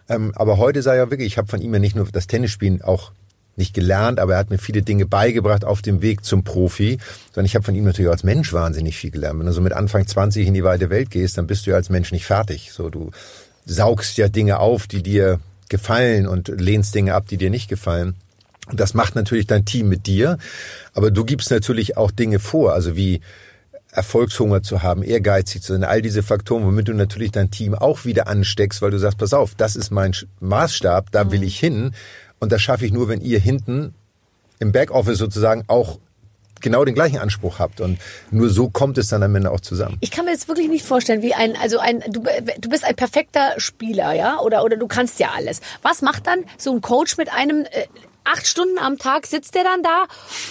Ähm, 0.08 0.32
aber 0.34 0.58
heute 0.58 0.82
sei 0.82 0.96
ja 0.96 1.08
wirklich, 1.08 1.28
ich 1.28 1.38
habe 1.38 1.46
von 1.46 1.60
ihm 1.60 1.72
ja 1.72 1.78
nicht 1.78 1.94
nur 1.94 2.08
das 2.10 2.26
Tennisspielen 2.26 2.82
auch 2.82 3.12
nicht 3.54 3.74
gelernt, 3.74 4.18
aber 4.18 4.32
er 4.34 4.38
hat 4.40 4.50
mir 4.50 4.58
viele 4.58 4.82
Dinge 4.82 5.06
beigebracht 5.06 5.64
auf 5.64 5.82
dem 5.82 6.02
Weg 6.02 6.24
zum 6.24 6.42
Profi, 6.44 6.98
sondern 7.32 7.46
ich 7.46 7.54
habe 7.54 7.64
von 7.64 7.74
ihm 7.76 7.84
natürlich 7.84 8.08
auch 8.08 8.12
als 8.12 8.24
Mensch 8.24 8.52
wahnsinnig 8.52 8.96
viel 8.96 9.10
gelernt. 9.10 9.38
Wenn 9.38 9.46
du 9.46 9.52
so 9.52 9.60
mit 9.60 9.72
Anfang 9.72 10.06
20 10.06 10.46
in 10.48 10.54
die 10.54 10.64
weite 10.64 10.90
Welt 10.90 11.10
gehst, 11.10 11.38
dann 11.38 11.46
bist 11.46 11.66
du 11.66 11.70
ja 11.70 11.76
als 11.76 11.90
Mensch 11.90 12.10
nicht 12.12 12.24
fertig. 12.24 12.70
So, 12.72 12.88
du 12.90 13.10
saugst 13.66 14.16
ja 14.16 14.28
Dinge 14.28 14.58
auf, 14.60 14.86
die 14.86 15.02
dir 15.02 15.40
gefallen 15.68 16.26
und 16.26 16.48
lehnst 16.48 16.94
Dinge 16.94 17.14
ab, 17.14 17.26
die 17.28 17.36
dir 17.36 17.50
nicht 17.50 17.68
gefallen. 17.68 18.14
Und 18.68 18.80
das 18.80 18.94
macht 18.94 19.14
natürlich 19.14 19.46
dein 19.46 19.64
Team 19.64 19.88
mit 19.88 20.06
dir. 20.06 20.38
Aber 20.94 21.10
du 21.10 21.24
gibst 21.24 21.50
natürlich 21.50 21.96
auch 21.96 22.10
Dinge 22.10 22.38
vor, 22.38 22.74
also 22.74 22.96
wie 22.96 23.20
Erfolgshunger 23.90 24.62
zu 24.62 24.82
haben, 24.82 25.02
ehrgeizig 25.02 25.62
zu 25.62 25.72
sein, 25.72 25.84
all 25.84 26.02
diese 26.02 26.22
Faktoren, 26.22 26.64
womit 26.64 26.88
du 26.88 26.92
natürlich 26.92 27.32
dein 27.32 27.50
Team 27.50 27.74
auch 27.74 28.04
wieder 28.04 28.28
ansteckst, 28.28 28.82
weil 28.82 28.90
du 28.90 28.98
sagst, 28.98 29.18
pass 29.18 29.32
auf, 29.32 29.54
das 29.54 29.76
ist 29.76 29.90
mein 29.90 30.14
Maßstab, 30.40 31.10
da 31.10 31.30
will 31.32 31.42
ich 31.42 31.58
hin. 31.58 31.94
Und 32.38 32.52
das 32.52 32.60
schaffe 32.60 32.84
ich 32.84 32.92
nur, 32.92 33.08
wenn 33.08 33.20
ihr 33.22 33.40
hinten 33.40 33.94
im 34.58 34.72
Backoffice 34.72 35.18
sozusagen 35.18 35.64
auch 35.68 35.98
genau 36.60 36.84
den 36.84 36.94
gleichen 36.94 37.18
Anspruch 37.18 37.58
habt. 37.58 37.80
Und 37.80 37.98
nur 38.30 38.48
so 38.50 38.68
kommt 38.68 38.98
es 38.98 39.08
dann 39.08 39.22
am 39.22 39.34
Ende 39.34 39.50
auch 39.50 39.60
zusammen. 39.60 39.96
Ich 40.00 40.10
kann 40.10 40.24
mir 40.24 40.32
jetzt 40.32 40.48
wirklich 40.48 40.68
nicht 40.68 40.84
vorstellen, 40.84 41.22
wie 41.22 41.34
ein, 41.34 41.56
also 41.56 41.78
ein, 41.78 42.02
du, 42.08 42.22
du 42.58 42.68
bist 42.68 42.84
ein 42.84 42.96
perfekter 42.96 43.54
Spieler, 43.58 44.12
ja, 44.12 44.40
oder, 44.40 44.64
oder 44.64 44.76
du 44.76 44.86
kannst 44.86 45.18
ja 45.20 45.30
alles. 45.36 45.60
Was 45.82 46.02
macht 46.02 46.26
dann 46.26 46.44
so 46.56 46.72
ein 46.72 46.80
Coach 46.80 47.16
mit 47.16 47.32
einem, 47.32 47.64
äh, 47.64 47.86
acht 48.28 48.46
Stunden 48.46 48.78
am 48.78 48.98
Tag 48.98 49.26
sitzt 49.26 49.54
der 49.54 49.64
dann 49.64 49.82
da? 49.82 50.06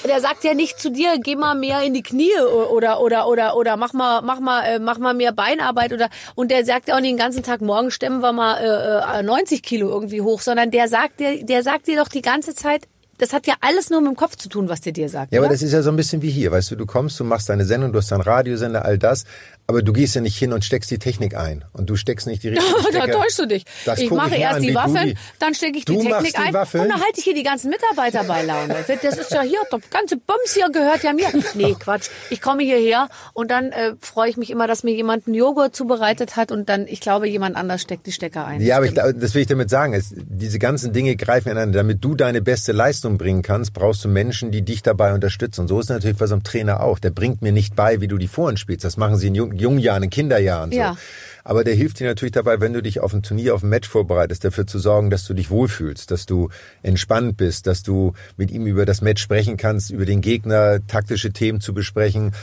Der 0.05 0.19
sagt 0.19 0.43
ja 0.43 0.53
nicht 0.53 0.79
zu 0.79 0.89
dir, 0.89 1.17
geh 1.21 1.35
mal 1.35 1.55
mehr 1.55 1.83
in 1.83 1.93
die 1.93 2.03
Knie 2.03 2.31
oder, 2.39 2.99
oder, 2.99 3.27
oder, 3.27 3.55
oder 3.55 3.77
mach 3.77 3.93
mal, 3.93 4.21
mach 4.21 4.39
mal, 4.39 4.63
äh, 4.63 4.79
mach 4.79 4.97
mal 4.97 5.13
mehr 5.13 5.31
Beinarbeit 5.31 5.93
oder, 5.93 6.09
und 6.35 6.51
der 6.51 6.65
sagt 6.65 6.87
ja 6.87 6.95
auch 6.95 6.99
nicht 6.99 7.11
den 7.11 7.17
ganzen 7.17 7.43
Tag, 7.43 7.61
morgen 7.61 7.91
stemmen 7.91 8.21
wir 8.21 8.33
mal 8.33 8.57
äh, 8.57 9.19
äh, 9.19 9.23
90 9.23 9.61
Kilo 9.63 9.89
irgendwie 9.89 10.21
hoch, 10.21 10.41
sondern 10.41 10.71
der 10.71 10.87
sagt 10.87 11.19
dir, 11.19 11.43
der 11.43 11.63
sagt 11.63 11.87
dir 11.87 11.97
doch 11.97 12.09
die 12.09 12.21
ganze 12.21 12.55
Zeit, 12.55 12.87
das 13.17 13.33
hat 13.33 13.47
ja 13.47 13.55
alles 13.61 13.89
nur 13.89 14.01
mit 14.01 14.09
dem 14.09 14.15
Kopf 14.15 14.35
zu 14.35 14.49
tun, 14.49 14.69
was 14.69 14.81
der 14.81 14.93
dir 14.93 15.09
sagt. 15.09 15.31
Ja, 15.31 15.39
aber 15.39 15.47
oder? 15.47 15.53
das 15.53 15.61
ist 15.61 15.73
ja 15.73 15.81
so 15.81 15.89
ein 15.89 15.95
bisschen 15.95 16.21
wie 16.21 16.29
hier, 16.29 16.51
weißt 16.51 16.71
du, 16.71 16.75
du 16.75 16.85
kommst, 16.85 17.19
du 17.19 17.23
machst 17.23 17.49
deine 17.49 17.65
Sendung, 17.65 17.91
du 17.91 17.99
hast 17.99 18.11
deinen 18.11 18.21
Radiosender, 18.21 18.85
all 18.85 18.97
das, 18.97 19.25
aber 19.67 19.81
du 19.81 19.93
gehst 19.93 20.15
ja 20.15 20.21
nicht 20.21 20.37
hin 20.37 20.53
und 20.53 20.63
steckst 20.65 20.89
die 20.91 20.97
Technik 20.97 21.35
ein 21.35 21.63
und 21.73 21.89
du 21.89 21.95
steckst 21.95 22.25
nicht 22.25 22.41
die 22.43 22.49
richtige 22.49 22.73
da 22.93 22.99
Stecker. 23.03 23.11
täuschst 23.19 23.39
du 23.39 23.45
dich. 23.47 23.65
Das 23.85 23.99
ich 23.99 24.09
mache 24.09 24.29
mir 24.31 24.37
erst 24.39 24.55
an, 24.57 24.61
die 24.63 24.73
Waffeln, 24.73 25.07
die- 25.09 25.15
dann 25.39 25.53
stecke 25.53 25.77
ich 25.77 25.85
die 25.85 25.97
Technik 25.97 26.31
die 26.33 26.35
ein 26.37 26.53
Waffeln? 26.53 26.83
und 26.83 26.89
dann 26.89 26.99
halte 27.01 27.17
ich 27.19 27.23
hier 27.23 27.35
die 27.35 27.43
ganzen 27.43 27.69
Mitarbeiter 27.69 28.23
bei 28.23 28.43
Laune. 28.43 28.75
Das 28.77 29.17
ist 29.17 29.31
ja 29.31 29.41
hier, 29.41 29.59
der 29.71 29.79
ganze 29.91 30.17
Bums 30.17 30.53
hier 30.53 30.69
gehört 30.69 31.03
ja 31.03 31.13
mir. 31.13 31.27
Nee, 31.53 31.75
Quatsch. 31.79 32.07
Ich 32.29 32.41
komme 32.41 32.63
hierher 32.63 33.09
und 33.33 33.51
dann 33.51 33.71
äh, 33.71 33.93
freue 33.99 34.29
ich 34.29 34.37
mich 34.37 34.49
immer, 34.49 34.67
dass 34.67 34.83
mir 34.83 34.93
jemand 34.95 35.27
einen 35.27 35.35
Joghurt 35.35 35.75
zubereitet 35.75 36.35
hat 36.35 36.51
und 36.51 36.69
dann, 36.69 36.87
ich 36.87 37.01
glaube, 37.01 37.27
jemand 37.27 37.55
anders 37.55 37.81
steckt 37.81 38.05
die 38.07 38.11
Stecker 38.11 38.45
ein. 38.45 38.61
Ja, 38.61 38.77
aber 38.77 38.85
ich, 38.85 38.93
das 38.93 39.33
will 39.33 39.41
ich 39.41 39.47
damit 39.47 39.69
sagen. 39.69 39.93
Es, 39.93 40.13
diese 40.15 40.59
ganzen 40.59 40.93
Dinge 40.93 41.15
greifen 41.15 41.49
ineinander. 41.49 41.79
Damit 41.79 42.03
du 42.03 42.15
deine 42.15 42.41
beste 42.41 42.71
Leistung 42.71 43.17
bringen 43.17 43.41
kannst, 43.41 43.73
brauchst 43.73 44.03
du 44.05 44.07
Menschen, 44.07 44.51
die 44.51 44.61
dich 44.61 44.81
dabei 44.81 45.13
unterstützen. 45.13 45.61
Und 45.61 45.67
so 45.67 45.79
ist 45.79 45.85
es 45.85 45.89
natürlich 45.89 46.17
bei 46.17 46.27
so 46.27 46.35
einem 46.35 46.43
Trainer 46.43 46.81
auch. 46.81 46.99
Der 46.99 47.09
bringt 47.09 47.41
mir 47.41 47.51
nicht 47.51 47.75
bei, 47.75 47.99
wie 48.01 48.07
du 48.07 48.17
die 48.17 48.27
Vorhand 48.27 48.59
spielst. 48.59 48.83
Das 48.85 48.97
machen 48.97 49.17
sie 49.17 49.27
in 49.27 49.35
jungen, 49.35 49.56
jungen 49.61 49.79
Jahren, 49.79 50.03
in 50.03 50.09
Kinderjahren. 50.09 50.71
So. 50.71 50.77
Ja. 50.77 50.97
aber 51.43 51.63
der 51.63 51.75
hilft 51.75 51.99
dir 52.01 52.07
natürlich 52.07 52.33
dabei, 52.33 52.59
wenn 52.59 52.73
du 52.73 52.81
dich 52.81 52.99
auf 52.99 53.13
ein 53.13 53.23
Turnier, 53.23 53.55
auf 53.55 53.63
ein 53.63 53.69
Match 53.69 53.87
vorbereitest, 53.87 54.43
dafür 54.43 54.67
zu 54.67 54.79
sorgen, 54.79 55.09
dass 55.09 55.23
du 55.25 55.33
dich 55.33 55.49
wohlfühlst, 55.49 56.11
dass 56.11 56.25
du 56.25 56.49
entspannt 56.83 57.37
bist, 57.37 57.67
dass 57.67 57.83
du 57.83 58.13
mit 58.35 58.51
ihm 58.51 58.67
über 58.67 58.85
das 58.85 59.01
Match 59.01 59.21
sprechen 59.21 59.55
kannst, 59.55 59.89
über 59.89 60.05
den 60.05 60.19
Gegner, 60.19 60.85
taktische 60.87 61.31
Themen 61.31 61.61
zu 61.61 61.73
besprechen. 61.73 62.33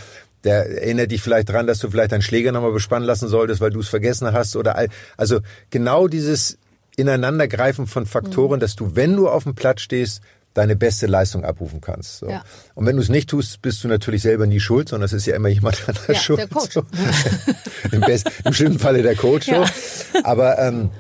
Der 0.45 0.83
erinnert 0.83 1.11
dich 1.11 1.21
vielleicht 1.21 1.51
dran, 1.51 1.67
dass 1.67 1.81
du 1.81 1.91
vielleicht 1.91 2.13
deinen 2.13 2.23
Schläger 2.23 2.51
nochmal 2.51 2.73
bespannen 2.73 3.07
lassen 3.07 3.29
solltest, 3.29 3.61
weil 3.61 3.71
du 3.71 3.81
es 3.81 3.89
vergessen 3.89 4.33
hast 4.33 4.57
oder 4.57 4.77
all, 4.77 4.89
also 5.17 5.41
genau 5.69 6.09
dieses 6.09 6.59
Ineinandergreifen 6.97 7.87
von 7.87 8.07
Faktoren, 8.07 8.59
mhm. 8.59 8.61
dass 8.61 8.77
du, 8.77 8.95
wenn 8.95 9.17
du 9.17 9.29
auf 9.29 9.45
dem 9.45 9.55
Platz 9.55 9.81
stehst, 9.81 10.23
deine 10.55 10.77
beste 10.77 11.07
Leistung 11.07 11.45
abrufen 11.45 11.81
kannst. 11.81 12.19
So. 12.19 12.31
Ja. 12.31 12.43
Und 12.75 12.87
wenn 12.87 12.97
du 12.97 13.03
es 13.03 13.09
nicht 13.09 13.29
tust, 13.29 13.61
bist 13.61 13.85
du 13.85 13.89
natürlich 13.89 14.23
selber 14.23 14.47
nie 14.47 14.61
schuld, 14.61 14.89
sondern 14.89 15.07
es 15.07 15.13
ist 15.13 15.27
ja 15.27 15.37
immer 15.37 15.49
jemand 15.49 15.87
anderes 15.89 16.09
ja, 16.09 16.15
schuld. 16.15 16.39
Der 16.39 16.49
Coach. 16.49 16.73
So. 16.73 16.83
Im, 17.93 18.01
Best, 18.01 18.31
Im 18.45 18.53
schlimmsten 18.53 18.81
Falle 18.81 19.03
der 19.03 19.17
Coach. 19.17 19.49
Ja. 19.49 19.67
So. 19.67 20.25
Aber 20.25 20.59
ähm, 20.59 20.91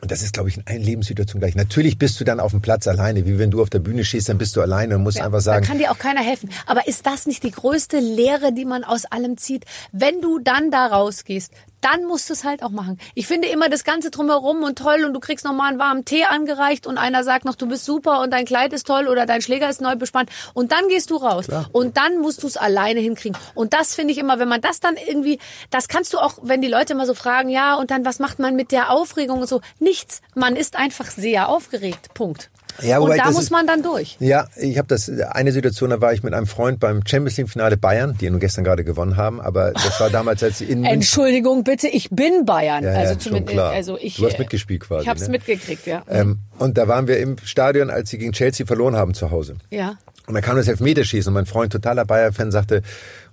und 0.00 0.12
das 0.12 0.22
ist, 0.22 0.32
glaube 0.32 0.48
ich, 0.48 0.56
in 0.56 0.64
allen 0.66 0.82
Lebenssituationen 0.82 1.40
gleich. 1.40 1.56
Natürlich 1.56 1.98
bist 1.98 2.20
du 2.20 2.24
dann 2.24 2.38
auf 2.38 2.52
dem 2.52 2.60
Platz 2.60 2.86
alleine, 2.86 3.26
wie 3.26 3.38
wenn 3.38 3.50
du 3.50 3.60
auf 3.60 3.68
der 3.68 3.80
Bühne 3.80 4.04
stehst, 4.04 4.28
dann 4.28 4.38
bist 4.38 4.54
du 4.54 4.62
alleine 4.62 4.94
und 4.94 5.02
musst 5.02 5.18
ja, 5.18 5.24
einfach 5.24 5.40
sagen. 5.40 5.64
Da 5.64 5.68
kann 5.68 5.78
dir 5.78 5.90
auch 5.90 5.98
keiner 5.98 6.20
helfen. 6.20 6.50
Aber 6.66 6.86
ist 6.86 7.04
das 7.04 7.26
nicht 7.26 7.42
die 7.42 7.50
größte 7.50 7.98
Lehre, 7.98 8.52
die 8.52 8.64
man 8.64 8.84
aus 8.84 9.06
allem 9.06 9.36
zieht? 9.36 9.64
Wenn 9.90 10.20
du 10.20 10.38
dann 10.38 10.70
da 10.70 10.86
rausgehst, 10.86 11.52
dann 11.80 12.04
musst 12.04 12.28
du 12.28 12.32
es 12.32 12.44
halt 12.44 12.62
auch 12.62 12.70
machen. 12.70 12.98
Ich 13.14 13.26
finde 13.26 13.48
immer 13.48 13.68
das 13.68 13.84
Ganze 13.84 14.10
drumherum 14.10 14.62
und 14.62 14.78
toll 14.78 15.04
und 15.04 15.14
du 15.14 15.20
kriegst 15.20 15.44
nochmal 15.44 15.70
einen 15.70 15.78
warmen 15.78 16.04
Tee 16.04 16.24
angereicht 16.24 16.86
und 16.86 16.98
einer 16.98 17.24
sagt 17.24 17.44
noch, 17.44 17.54
du 17.54 17.66
bist 17.66 17.84
super 17.84 18.20
und 18.20 18.30
dein 18.30 18.44
Kleid 18.44 18.72
ist 18.72 18.86
toll 18.86 19.08
oder 19.08 19.26
dein 19.26 19.42
Schläger 19.42 19.68
ist 19.68 19.80
neu 19.80 19.96
bespannt 19.96 20.30
und 20.54 20.72
dann 20.72 20.88
gehst 20.88 21.10
du 21.10 21.16
raus 21.16 21.46
Klar. 21.46 21.66
und 21.72 21.96
dann 21.96 22.18
musst 22.18 22.42
du 22.42 22.46
es 22.46 22.56
alleine 22.56 23.00
hinkriegen. 23.00 23.38
Und 23.54 23.72
das 23.72 23.94
finde 23.94 24.12
ich 24.12 24.18
immer, 24.18 24.38
wenn 24.38 24.48
man 24.48 24.60
das 24.60 24.80
dann 24.80 24.96
irgendwie, 24.96 25.38
das 25.70 25.88
kannst 25.88 26.12
du 26.12 26.18
auch, 26.18 26.38
wenn 26.42 26.60
die 26.60 26.68
Leute 26.68 26.92
immer 26.92 27.06
so 27.06 27.14
fragen, 27.14 27.48
ja 27.48 27.74
und 27.74 27.90
dann 27.90 28.04
was 28.04 28.18
macht 28.18 28.38
man 28.38 28.56
mit 28.56 28.72
der 28.72 28.90
Aufregung 28.90 29.40
und 29.40 29.48
so, 29.48 29.60
nichts. 29.78 30.20
Man 30.34 30.56
ist 30.56 30.76
einfach 30.76 31.06
sehr 31.06 31.48
aufgeregt. 31.48 32.14
Punkt. 32.14 32.50
Ja, 32.82 32.98
und 32.98 33.16
da 33.16 33.30
muss 33.30 33.50
man 33.50 33.66
dann 33.66 33.82
durch. 33.82 34.16
Ja, 34.20 34.46
ich 34.56 34.78
habe 34.78 34.88
das 34.88 35.10
eine 35.10 35.52
Situation, 35.52 35.90
da 35.90 36.00
war 36.00 36.12
ich 36.12 36.22
mit 36.22 36.34
einem 36.34 36.46
Freund 36.46 36.80
beim 36.80 37.02
Champions 37.06 37.36
League 37.36 37.50
Finale 37.50 37.76
Bayern, 37.76 38.16
die 38.20 38.30
nun 38.30 38.40
gestern 38.40 38.64
gerade 38.64 38.84
gewonnen 38.84 39.16
haben, 39.16 39.40
aber 39.40 39.72
das 39.72 40.00
war 40.00 40.10
damals 40.10 40.42
als 40.42 40.58
sie 40.58 40.66
in 40.66 40.84
Entschuldigung 40.84 41.64
bitte, 41.64 41.88
ich 41.88 42.10
bin 42.10 42.44
Bayern. 42.44 42.84
Ja, 42.84 42.92
also 42.92 43.16
zumindest 43.16 43.58
also 43.58 43.98
ich 43.98 44.16
Du 44.16 44.26
hast 44.26 44.38
mitgespielt 44.38 44.82
quasi. 44.82 45.02
Ich 45.02 45.08
habe 45.08 45.18
es 45.18 45.26
ne? 45.26 45.32
mitgekriegt, 45.32 45.86
ja. 45.86 46.02
Ähm, 46.08 46.38
und 46.58 46.78
da 46.78 46.88
waren 46.88 47.08
wir 47.08 47.18
im 47.18 47.36
Stadion, 47.44 47.90
als 47.90 48.10
sie 48.10 48.18
gegen 48.18 48.32
Chelsea 48.32 48.66
verloren 48.66 48.96
haben 48.96 49.14
zu 49.14 49.30
Hause. 49.30 49.56
Ja. 49.70 49.98
Und 50.26 50.34
dann 50.34 50.42
kam 50.42 50.56
das 50.56 50.68
Elfmeterschießen 50.68 51.30
und 51.30 51.34
mein 51.34 51.46
Freund, 51.46 51.72
totaler 51.72 52.04
Bayer-Fan, 52.04 52.50
sagte, 52.50 52.82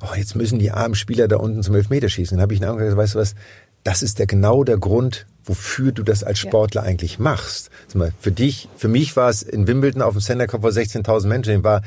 oh, 0.01 0.15
jetzt 0.15 0.35
müssen 0.35 0.59
die 0.59 0.71
armen 0.71 0.95
Spieler 0.95 1.27
da 1.27 1.37
unten 1.37 1.61
zum 1.61 1.75
Elfmeterschießen. 1.75 2.37
Dann 2.37 2.41
habe 2.41 2.53
ich 2.53 2.61
ihn 2.61 2.65
angeguckt, 2.65 2.95
weißt 2.95 3.15
du 3.15 3.19
was, 3.19 3.35
das 3.83 4.01
ist 4.01 4.17
der 4.19 4.27
genau 4.27 4.63
der 4.63 4.77
Grund, 4.77 5.25
wofür 5.45 5.91
du 5.91 6.03
das 6.03 6.23
als 6.23 6.39
Sportler 6.39 6.81
ja. 6.81 6.87
eigentlich 6.87 7.19
machst. 7.19 7.69
Für 8.19 8.31
dich, 8.31 8.67
für 8.77 8.87
mich 8.87 9.15
war 9.15 9.29
es 9.29 9.43
in 9.43 9.67
Wimbledon 9.67 10.01
auf 10.01 10.13
dem 10.13 10.21
Center 10.21 10.47
Cup 10.47 10.61
vor 10.61 10.71
16.000 10.71 11.27
Menschen, 11.27 11.63
war 11.63 11.81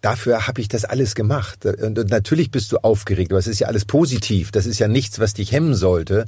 dafür 0.00 0.46
habe 0.46 0.60
ich 0.60 0.68
das 0.68 0.84
alles 0.84 1.14
gemacht. 1.14 1.64
Und 1.64 2.10
natürlich 2.10 2.50
bist 2.50 2.70
du 2.72 2.78
aufgeregt, 2.78 3.32
aber 3.32 3.38
es 3.38 3.46
ist 3.46 3.60
ja 3.60 3.68
alles 3.68 3.84
positiv. 3.84 4.52
Das 4.52 4.66
ist 4.66 4.78
ja 4.78 4.88
nichts, 4.88 5.18
was 5.18 5.34
dich 5.34 5.52
hemmen 5.52 5.74
sollte. 5.74 6.26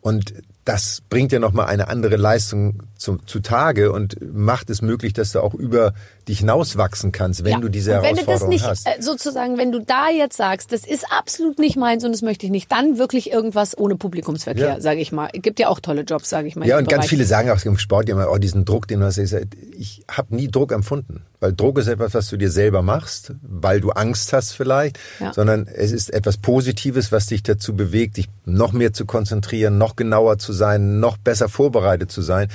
Und 0.00 0.34
das 0.64 1.02
bringt 1.10 1.32
ja 1.32 1.38
nochmal 1.38 1.66
eine 1.66 1.88
andere 1.88 2.16
Leistung 2.16 2.84
zu, 2.96 3.18
zutage 3.26 3.92
und 3.92 4.16
macht 4.32 4.70
es 4.70 4.80
möglich, 4.80 5.12
dass 5.12 5.32
du 5.32 5.40
auch 5.40 5.52
über 5.52 5.92
dich 6.26 6.38
hinauswachsen 6.38 7.12
kannst, 7.12 7.44
wenn 7.44 7.52
ja. 7.52 7.58
du 7.58 7.68
diese 7.68 7.96
und 7.96 8.02
wenn 8.02 8.16
Herausforderung 8.16 8.50
du 8.50 8.56
das 8.56 8.82
nicht, 8.84 8.86
hast. 8.86 8.86
Äh, 8.86 9.02
sozusagen, 9.02 9.58
wenn 9.58 9.72
du 9.72 9.80
da 9.80 10.08
jetzt 10.08 10.36
sagst, 10.36 10.72
das 10.72 10.86
ist 10.86 11.04
absolut 11.10 11.58
nicht 11.58 11.76
meins 11.76 12.02
und 12.04 12.12
das 12.12 12.22
möchte 12.22 12.46
ich 12.46 12.52
nicht, 12.52 12.72
dann 12.72 12.96
wirklich 12.96 13.30
irgendwas 13.30 13.76
ohne 13.76 13.96
Publikumsverkehr, 13.96 14.68
ja. 14.68 14.80
sage 14.80 15.00
ich 15.00 15.12
mal. 15.12 15.28
Es 15.34 15.42
gibt 15.42 15.60
ja 15.60 15.68
auch 15.68 15.80
tolle 15.80 16.02
Jobs, 16.02 16.30
sage 16.30 16.48
ich 16.48 16.56
mal. 16.56 16.66
Ja, 16.66 16.78
und 16.78 16.88
ganz 16.88 17.06
viele 17.06 17.26
sagen 17.26 17.50
auch 17.50 17.62
im 17.64 17.76
Sport 17.76 18.08
immer, 18.08 18.30
oh, 18.30 18.38
diesen 18.38 18.64
Druck, 18.64 18.88
den 18.88 19.00
du 19.00 19.06
hast. 19.06 19.18
Ich 19.18 20.04
habe 20.10 20.34
nie 20.34 20.50
Druck 20.50 20.72
empfunden, 20.72 21.22
weil 21.40 21.52
Druck 21.52 21.78
ist 21.78 21.88
etwas, 21.88 22.14
was 22.14 22.28
du 22.28 22.36
dir 22.36 22.50
selber 22.50 22.82
machst, 22.82 23.32
weil 23.42 23.80
du 23.80 23.90
Angst 23.90 24.32
hast 24.32 24.52
vielleicht, 24.52 24.98
ja. 25.20 25.32
sondern 25.32 25.66
es 25.66 25.92
ist 25.92 26.12
etwas 26.12 26.36
Positives, 26.38 27.12
was 27.12 27.26
dich 27.26 27.42
dazu 27.42 27.74
bewegt, 27.74 28.16
dich 28.16 28.28
noch 28.44 28.72
mehr 28.72 28.92
zu 28.92 29.04
konzentrieren, 29.04 29.78
noch 29.78 29.96
genauer 29.96 30.38
zu 30.38 30.52
sein, 30.52 31.00
noch 31.00 31.16
besser 31.16 31.48
vorbereitet 31.48 32.10
zu 32.10 32.22
sein 32.22 32.48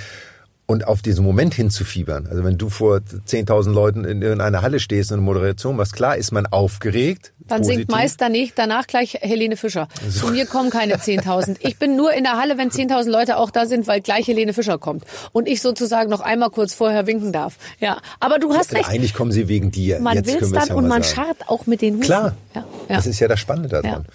und 0.69 0.85
auf 0.85 1.01
diesen 1.01 1.25
Moment 1.25 1.55
hinzufiebern. 1.55 2.27
Also 2.27 2.43
wenn 2.43 2.59
du 2.59 2.69
vor 2.69 2.97
10.000 2.97 3.71
Leuten 3.71 4.05
in 4.05 4.21
irgendeiner 4.21 4.61
Halle 4.61 4.79
stehst 4.79 5.11
und 5.11 5.17
eine 5.17 5.25
Moderation 5.25 5.75
machst, 5.75 5.93
klar 5.93 6.15
ist 6.15 6.31
man 6.31 6.45
aufgeregt. 6.45 7.33
Dann 7.39 7.61
positiv. 7.61 7.77
singt 7.77 7.91
meist 7.91 8.21
danach, 8.21 8.49
danach 8.53 8.85
gleich 8.85 9.15
Helene 9.15 9.57
Fischer. 9.57 9.87
So. 10.07 10.27
Zu 10.27 10.31
mir 10.31 10.45
kommen 10.45 10.69
keine 10.69 10.97
10.000. 10.97 11.55
Ich 11.61 11.79
bin 11.79 11.95
nur 11.95 12.13
in 12.13 12.23
der 12.23 12.37
Halle, 12.37 12.59
wenn 12.59 12.69
10.000 12.69 13.09
Leute 13.09 13.37
auch 13.37 13.49
da 13.49 13.65
sind, 13.65 13.87
weil 13.87 14.01
gleich 14.01 14.27
Helene 14.27 14.53
Fischer 14.53 14.77
kommt. 14.77 15.05
Und 15.31 15.47
ich 15.47 15.63
sozusagen 15.63 16.11
noch 16.11 16.21
einmal 16.21 16.51
kurz 16.51 16.75
vorher 16.75 17.07
winken 17.07 17.33
darf. 17.33 17.55
Ja, 17.79 17.97
aber 18.19 18.37
du 18.37 18.53
hast 18.53 18.71
recht. 18.75 18.87
Eigentlich 18.87 19.15
kommen 19.15 19.31
sie 19.31 19.47
wegen 19.47 19.71
dir. 19.71 19.99
Man 19.99 20.23
will 20.23 20.37
es 20.39 20.51
dann 20.51 20.67
ja 20.67 20.75
und 20.75 20.87
man 20.87 21.01
sagen. 21.01 21.15
scharrt 21.15 21.49
auch 21.49 21.65
mit 21.65 21.81
den 21.81 21.95
Hufen. 21.95 22.05
Klar, 22.05 22.35
ja, 22.53 22.63
ja. 22.87 22.95
das 22.95 23.07
ist 23.07 23.19
ja 23.19 23.27
das 23.27 23.39
Spannende 23.39 23.69
daran. 23.69 24.05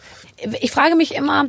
Ich 0.61 0.71
frage 0.71 0.95
mich 0.97 1.15
immer, 1.15 1.47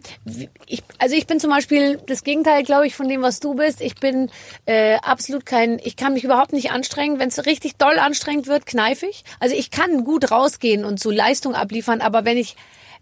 ich, 0.67 0.83
also 0.99 1.15
ich 1.15 1.27
bin 1.27 1.39
zum 1.39 1.49
Beispiel 1.49 1.99
das 2.05 2.23
Gegenteil, 2.23 2.63
glaube 2.63 2.87
ich, 2.87 2.95
von 2.95 3.09
dem, 3.09 3.21
was 3.21 3.39
du 3.39 3.53
bist. 3.55 3.81
Ich 3.81 3.95
bin 3.95 4.29
äh, 4.65 4.95
absolut 4.97 5.45
kein, 5.45 5.79
ich 5.83 5.95
kann 5.95 6.13
mich 6.13 6.23
überhaupt 6.23 6.53
nicht 6.53 6.71
anstrengen. 6.71 7.19
Wenn 7.19 7.29
es 7.29 7.45
richtig 7.45 7.75
doll 7.77 7.99
anstrengend 7.99 8.47
wird, 8.47 8.65
kneife 8.65 9.05
ich. 9.05 9.23
Also 9.39 9.55
ich 9.55 9.71
kann 9.71 10.03
gut 10.03 10.31
rausgehen 10.31 10.85
und 10.85 10.99
so 10.99 11.11
Leistung 11.11 11.55
abliefern, 11.55 12.01
aber 12.01 12.25
wenn 12.25 12.37
ich 12.37 12.55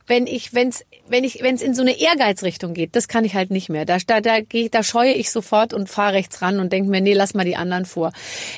wenn 0.07 0.27
ich, 0.27 0.53
wenn's, 0.53 0.83
wenn 1.13 1.23
ich, 1.23 1.43
wenn 1.43 1.53
es 1.53 1.61
in 1.61 1.75
so 1.75 1.83
eine 1.83 1.99
Ehrgeizrichtung 1.99 2.73
geht, 2.73 2.95
das 2.95 3.07
kann 3.07 3.23
ich 3.23 3.35
halt 3.35 3.51
nicht 3.51 3.69
mehr. 3.69 3.85
Da, 3.85 3.99
da, 4.05 4.19
da, 4.19 4.39
geh, 4.41 4.69
da 4.69 4.81
scheue 4.81 5.13
ich 5.13 5.29
sofort 5.29 5.71
und 5.71 5.87
fahre 5.87 6.13
rechts 6.13 6.41
ran 6.41 6.59
und 6.59 6.73
denke 6.73 6.89
mir, 6.89 7.01
nee, 7.01 7.13
lass 7.13 7.35
mal 7.35 7.45
die 7.45 7.55
anderen 7.55 7.85
vor. 7.85 8.11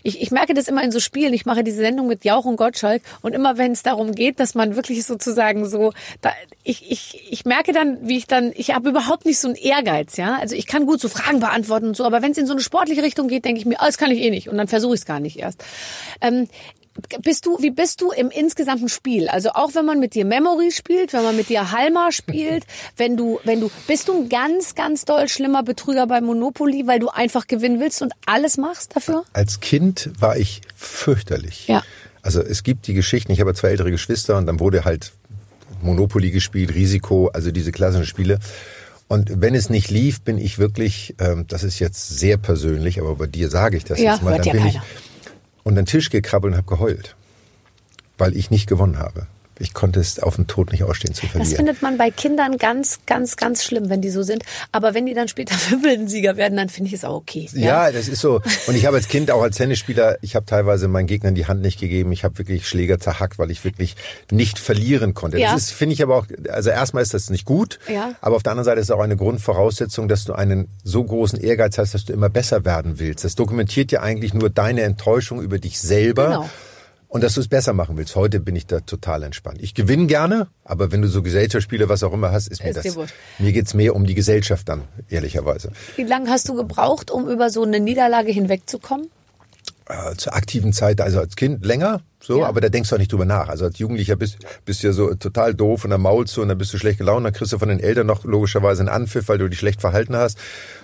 Ich, 0.03 0.21
ich 0.21 0.31
merke 0.31 0.53
das 0.53 0.69
immer 0.69 0.81
in 0.81 0.89
so 0.89 1.01
Spielen. 1.01 1.33
Ich 1.33 1.45
mache 1.45 1.65
diese 1.65 1.79
Sendung 1.79 2.07
mit 2.07 2.23
Jauch 2.23 2.45
und 2.45 2.55
Gottschalk 2.55 3.01
und 3.21 3.33
immer 3.35 3.57
wenn 3.57 3.73
es 3.73 3.83
darum 3.83 4.15
geht, 4.15 4.39
dass 4.39 4.55
man 4.55 4.77
wirklich 4.77 5.03
sozusagen 5.03 5.67
so, 5.67 5.91
da, 6.21 6.31
ich, 6.63 6.89
ich, 6.89 7.27
ich 7.29 7.43
merke 7.43 7.73
dann, 7.73 8.07
wie 8.07 8.15
ich 8.15 8.25
dann, 8.25 8.53
ich 8.55 8.73
habe 8.73 8.87
überhaupt 8.87 9.25
nicht 9.25 9.37
so 9.37 9.49
einen 9.49 9.57
Ehrgeiz, 9.57 10.15
ja. 10.15 10.37
Also 10.39 10.55
ich 10.55 10.65
kann 10.65 10.85
gut 10.85 11.01
so 11.01 11.09
Fragen 11.09 11.41
beantworten 11.41 11.89
und 11.89 11.97
so, 11.97 12.05
aber 12.05 12.21
wenn 12.21 12.31
es 12.31 12.37
in 12.37 12.47
so 12.47 12.53
eine 12.53 12.61
sportliche 12.61 13.03
Richtung 13.03 13.27
geht, 13.27 13.43
denke 13.43 13.59
ich 13.59 13.65
mir, 13.65 13.75
oh, 13.81 13.85
das 13.85 13.97
kann 13.97 14.11
ich 14.11 14.21
eh 14.21 14.29
nicht 14.29 14.47
und 14.47 14.57
dann 14.57 14.69
versuche 14.69 14.93
ich 14.93 15.01
es 15.01 15.05
gar 15.05 15.19
nicht 15.19 15.39
erst. 15.39 15.61
Ähm, 16.21 16.47
bist 17.21 17.45
du, 17.45 17.58
wie 17.62 17.71
bist 17.71 18.01
du 18.01 18.12
im 18.12 18.29
insgesamten 18.29 18.89
Spiel? 18.89 19.27
Also 19.27 19.49
auch 19.49 19.75
wenn 19.75 19.86
man 19.86 19.99
mit 19.99 20.15
dir 20.15 20.25
Memory 20.25 20.71
spielt, 20.71 21.13
wenn 21.13 21.23
man 21.23 21.36
mit 21.36 21.49
dir 21.49 21.71
Halma 21.71 22.12
spielt, 22.12 22.65
wenn 22.97 23.17
du, 23.17 23.39
wenn 23.43 23.60
du, 23.60 23.69
bist 23.88 24.08
du 24.08 24.23
ein 24.23 24.29
ganz, 24.29 24.75
ganz 24.75 25.05
doll 25.05 25.27
schlimmer 25.27 25.63
Betrüger 25.63 26.08
bei 26.08 26.21
Monopoly, 26.21 26.88
weil 26.88 26.99
du 26.99 27.10
einfach 27.10 27.47
gewinnen 27.47 27.79
willst 27.79 28.01
und 28.01 28.13
alles 28.25 28.58
machst 28.58 28.95
dafür? 28.95 29.25
Als 29.34 29.60
Kind 29.60 30.12
war 30.19 30.38
ich 30.38 30.62
fürchterlich. 30.75 31.67
Ja. 31.67 31.84
Also 32.21 32.41
es 32.41 32.63
gibt 32.63 32.88
die 32.88 32.93
Geschichten, 32.93 33.31
ich 33.31 33.41
habe 33.41 33.53
zwei 33.53 33.69
ältere 33.69 33.91
Geschwister 33.91 34.38
und 34.38 34.45
dann 34.45 34.60
wurde 34.60 34.86
halt 34.86 35.13
Monopoly 35.81 36.31
gespielt, 36.31 36.73
Risiko, 36.73 37.27
also 37.27 37.51
diese 37.51 37.71
klassischen 37.71 38.05
Spiele. 38.05 38.39
Und 39.08 39.41
wenn 39.41 39.53
es 39.53 39.69
nicht 39.69 39.91
lief, 39.91 40.21
bin 40.21 40.39
ich 40.39 40.58
wirklich, 40.58 41.13
ähm, 41.19 41.45
das 41.47 41.63
ist 41.63 41.77
jetzt 41.79 42.17
sehr 42.17 42.38
persönlich, 42.38 42.99
aber 42.99 43.15
bei 43.15 43.27
dir 43.27 43.49
sage 43.49 43.77
ich 43.77 43.84
das 43.84 43.99
ja, 43.99 44.13
jetzt 44.13 44.23
mal, 44.23 44.38
dann 44.38 44.45
ja 44.47 44.51
bin 44.53 44.63
keiner. 44.63 44.81
ich 44.84 45.04
unter 45.65 45.82
den 45.82 45.88
Tisch 45.88 46.10
gekrabbelt 46.10 46.54
und 46.54 46.58
habe 46.58 46.69
geheult, 46.69 47.15
weil 48.17 48.38
ich 48.38 48.51
nicht 48.51 48.67
gewonnen 48.67 48.99
habe. 48.99 49.28
Ich 49.59 49.73
konnte 49.73 49.99
es 49.99 50.19
auf 50.19 50.35
den 50.35 50.47
Tod 50.47 50.71
nicht 50.71 50.83
ausstehen 50.83 51.13
zu 51.13 51.27
verlieren. 51.27 51.49
Das 51.49 51.55
findet 51.55 51.81
man 51.81 51.97
bei 51.97 52.11
Kindern 52.11 52.57
ganz, 52.57 52.99
ganz, 53.05 53.37
ganz 53.37 53.63
schlimm, 53.63 53.89
wenn 53.89 54.01
die 54.01 54.09
so 54.09 54.21
sind. 54.23 54.43
Aber 54.71 54.93
wenn 54.93 55.05
die 55.05 55.13
dann 55.13 55.27
später 55.27 55.55
Wimbledon-Sieger 55.69 56.35
werden, 56.35 56.57
dann 56.57 56.69
finde 56.69 56.89
ich 56.89 56.93
es 56.93 57.05
auch 57.05 57.15
okay. 57.15 57.49
Ja? 57.53 57.87
ja, 57.87 57.91
das 57.91 58.07
ist 58.07 58.21
so. 58.21 58.41
Und 58.67 58.75
ich 58.75 58.85
habe 58.85 58.97
als 58.97 59.07
Kind, 59.07 59.31
auch 59.31 59.41
als 59.41 59.57
Tennisspieler, 59.57 60.17
ich 60.21 60.35
habe 60.35 60.45
teilweise 60.45 60.87
meinen 60.87 61.07
Gegnern 61.07 61.35
die 61.35 61.45
Hand 61.45 61.61
nicht 61.61 61.79
gegeben. 61.79 62.11
Ich 62.11 62.23
habe 62.23 62.37
wirklich 62.37 62.67
Schläger 62.67 62.99
zerhackt, 62.99 63.39
weil 63.39 63.49
ich 63.49 63.63
wirklich 63.63 63.95
nicht 64.29 64.59
verlieren 64.59 65.13
konnte. 65.13 65.39
Ja. 65.39 65.53
Das 65.53 65.63
ist, 65.63 65.71
finde 65.71 65.93
ich 65.93 66.03
aber 66.03 66.17
auch, 66.17 66.27
also 66.49 66.69
erstmal 66.69 67.03
ist 67.03 67.13
das 67.13 67.29
nicht 67.29 67.45
gut. 67.45 67.79
Ja. 67.87 68.13
Aber 68.21 68.35
auf 68.35 68.43
der 68.43 68.51
anderen 68.51 68.65
Seite 68.65 68.81
ist 68.81 68.87
es 68.87 68.91
auch 68.91 69.01
eine 69.01 69.15
Grundvoraussetzung, 69.15 70.07
dass 70.07 70.25
du 70.25 70.33
einen 70.33 70.67
so 70.83 71.03
großen 71.03 71.39
Ehrgeiz 71.39 71.77
hast, 71.77 71.93
dass 71.93 72.05
du 72.05 72.13
immer 72.13 72.29
besser 72.29 72.65
werden 72.65 72.99
willst. 72.99 73.23
Das 73.23 73.35
dokumentiert 73.35 73.91
ja 73.91 74.01
eigentlich 74.01 74.33
nur 74.33 74.49
deine 74.49 74.81
Enttäuschung 74.81 75.41
über 75.41 75.59
dich 75.59 75.79
selber. 75.79 76.25
Genau 76.25 76.49
und 77.15 77.23
dass 77.23 77.36
du 77.36 77.39
es 77.39 77.47
besser 77.47 77.71
machen 77.71 77.95
willst. 77.95 78.17
Heute 78.17 78.41
bin 78.41 78.58
ich 78.58 78.67
da 78.67 78.82
total 78.82 79.23
entspannt. 79.23 79.60
Ich 79.62 79.73
gewinne 79.73 80.06
gerne, 80.06 80.47
aber 80.65 80.91
wenn 80.91 81.01
du 81.01 81.08
so 81.08 81.21
Gesellschaftsspiele, 81.23 81.88
was 81.88 82.04
auch 82.04 82.12
immer 82.12 82.34
hast, 82.34 82.49
ist 82.49 82.62
mir 82.62 82.71
ist 82.71 82.84
das. 82.84 82.97
Mir 83.39 83.54
geht's 83.54 83.73
mehr 83.73 83.95
um 83.95 84.06
die 84.06 84.15
Gesellschaft 84.15 84.67
dann, 84.67 84.82
ehrlicherweise. 85.10 85.71
Wie 85.95 86.04
lange 86.04 86.30
hast 86.30 86.49
du 86.49 86.56
gebraucht, 86.56 87.12
um 87.12 87.30
über 87.30 87.49
so 87.49 87.63
eine 87.63 87.80
Niederlage 87.80 88.34
hinwegzukommen? 88.34 89.08
Äh, 89.87 90.15
zur 90.15 90.33
aktiven 90.33 90.73
Zeit, 90.73 90.99
also 90.99 91.19
als 91.19 91.35
Kind 91.35 91.63
länger, 91.63 92.01
so, 92.19 92.39
ja. 92.39 92.47
aber 92.47 92.59
da 92.59 92.69
denkst 92.69 92.89
du 92.89 92.95
auch 92.95 92.99
nicht 92.99 93.11
drüber 93.11 93.25
nach. 93.25 93.49
Also 93.49 93.65
als 93.65 93.77
Jugendlicher 93.77 94.15
bist, 94.15 94.37
bist 94.65 94.81
du 94.81 94.87
ja 94.87 94.93
so 94.93 95.13
total 95.13 95.53
doof 95.53 95.83
und 95.83 95.91
dann 95.91 96.01
maulst 96.01 96.33
zu 96.33 96.41
und 96.41 96.47
dann 96.47 96.57
bist 96.57 96.73
du 96.73 96.79
schlecht 96.79 96.97
gelaunt, 96.97 97.23
dann 97.23 97.33
kriegst 97.33 97.53
du 97.53 97.59
von 97.59 97.69
den 97.69 97.79
Eltern 97.79 98.07
noch 98.07 98.23
logischerweise 98.23 98.81
einen 98.81 98.89
Anpfiff, 98.89 99.27
weil 99.27 99.37
du 99.37 99.47
dich 99.47 99.59
schlecht 99.59 99.81
verhalten 99.81 100.15
hast 100.15 100.39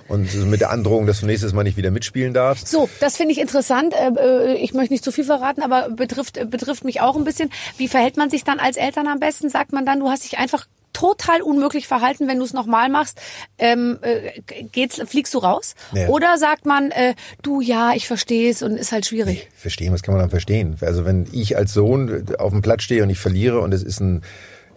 und 0.07 0.31
mit 0.45 0.61
der 0.61 0.69
Androhung, 0.69 1.07
dass 1.07 1.21
du 1.21 1.25
nächstes 1.25 1.51
Mal 1.51 1.63
nicht 1.63 1.77
wieder 1.77 1.89
mitspielen 1.89 2.35
darfst. 2.35 2.67
So, 2.67 2.89
das 2.99 3.17
finde 3.17 3.31
ich 3.31 3.41
interessant. 3.41 3.95
Äh, 3.95 4.11
äh, 4.19 4.53
ich 4.57 4.75
möchte 4.75 4.93
nicht 4.93 5.03
zu 5.03 5.11
viel 5.11 5.23
verraten, 5.23 5.63
aber 5.63 5.89
betrifft, 5.89 6.39
betrifft 6.51 6.83
mich 6.83 7.01
auch 7.01 7.15
ein 7.15 7.23
bisschen. 7.23 7.49
Wie 7.77 7.87
verhält 7.87 8.17
man 8.17 8.29
sich 8.29 8.43
dann 8.43 8.59
als 8.59 8.77
Eltern 8.77 9.07
am 9.07 9.19
besten? 9.19 9.49
Sagt 9.49 9.73
man 9.73 9.83
dann, 9.83 9.99
du 9.99 10.09
hast 10.09 10.25
dich 10.25 10.37
einfach 10.37 10.67
total 11.01 11.41
unmöglich 11.41 11.87
verhalten, 11.87 12.27
wenn 12.27 12.37
du 12.37 12.45
es 12.45 12.53
nochmal 12.53 12.87
machst, 12.89 13.19
ähm, 13.57 13.97
äh, 14.01 14.39
geht's, 14.71 15.01
fliegst 15.03 15.33
du 15.33 15.39
raus? 15.39 15.73
Ja. 15.93 16.09
Oder 16.09 16.37
sagt 16.37 16.67
man, 16.67 16.91
äh, 16.91 17.15
du 17.41 17.59
ja, 17.59 17.93
ich 17.95 18.05
verstehe 18.07 18.51
es 18.51 18.61
und 18.61 18.77
ist 18.77 18.91
halt 18.91 19.07
schwierig. 19.07 19.49
Verstehen, 19.55 19.91
was 19.93 20.03
kann 20.03 20.13
man 20.13 20.21
dann 20.21 20.29
verstehen? 20.29 20.75
Also 20.81 21.03
wenn 21.03 21.27
ich 21.31 21.57
als 21.57 21.73
Sohn 21.73 22.27
auf 22.37 22.51
dem 22.51 22.61
Platz 22.61 22.83
stehe 22.83 23.01
und 23.01 23.09
ich 23.09 23.17
verliere 23.17 23.61
und 23.61 23.73
es 23.73 23.81
ist 23.81 23.99
ein 23.99 24.21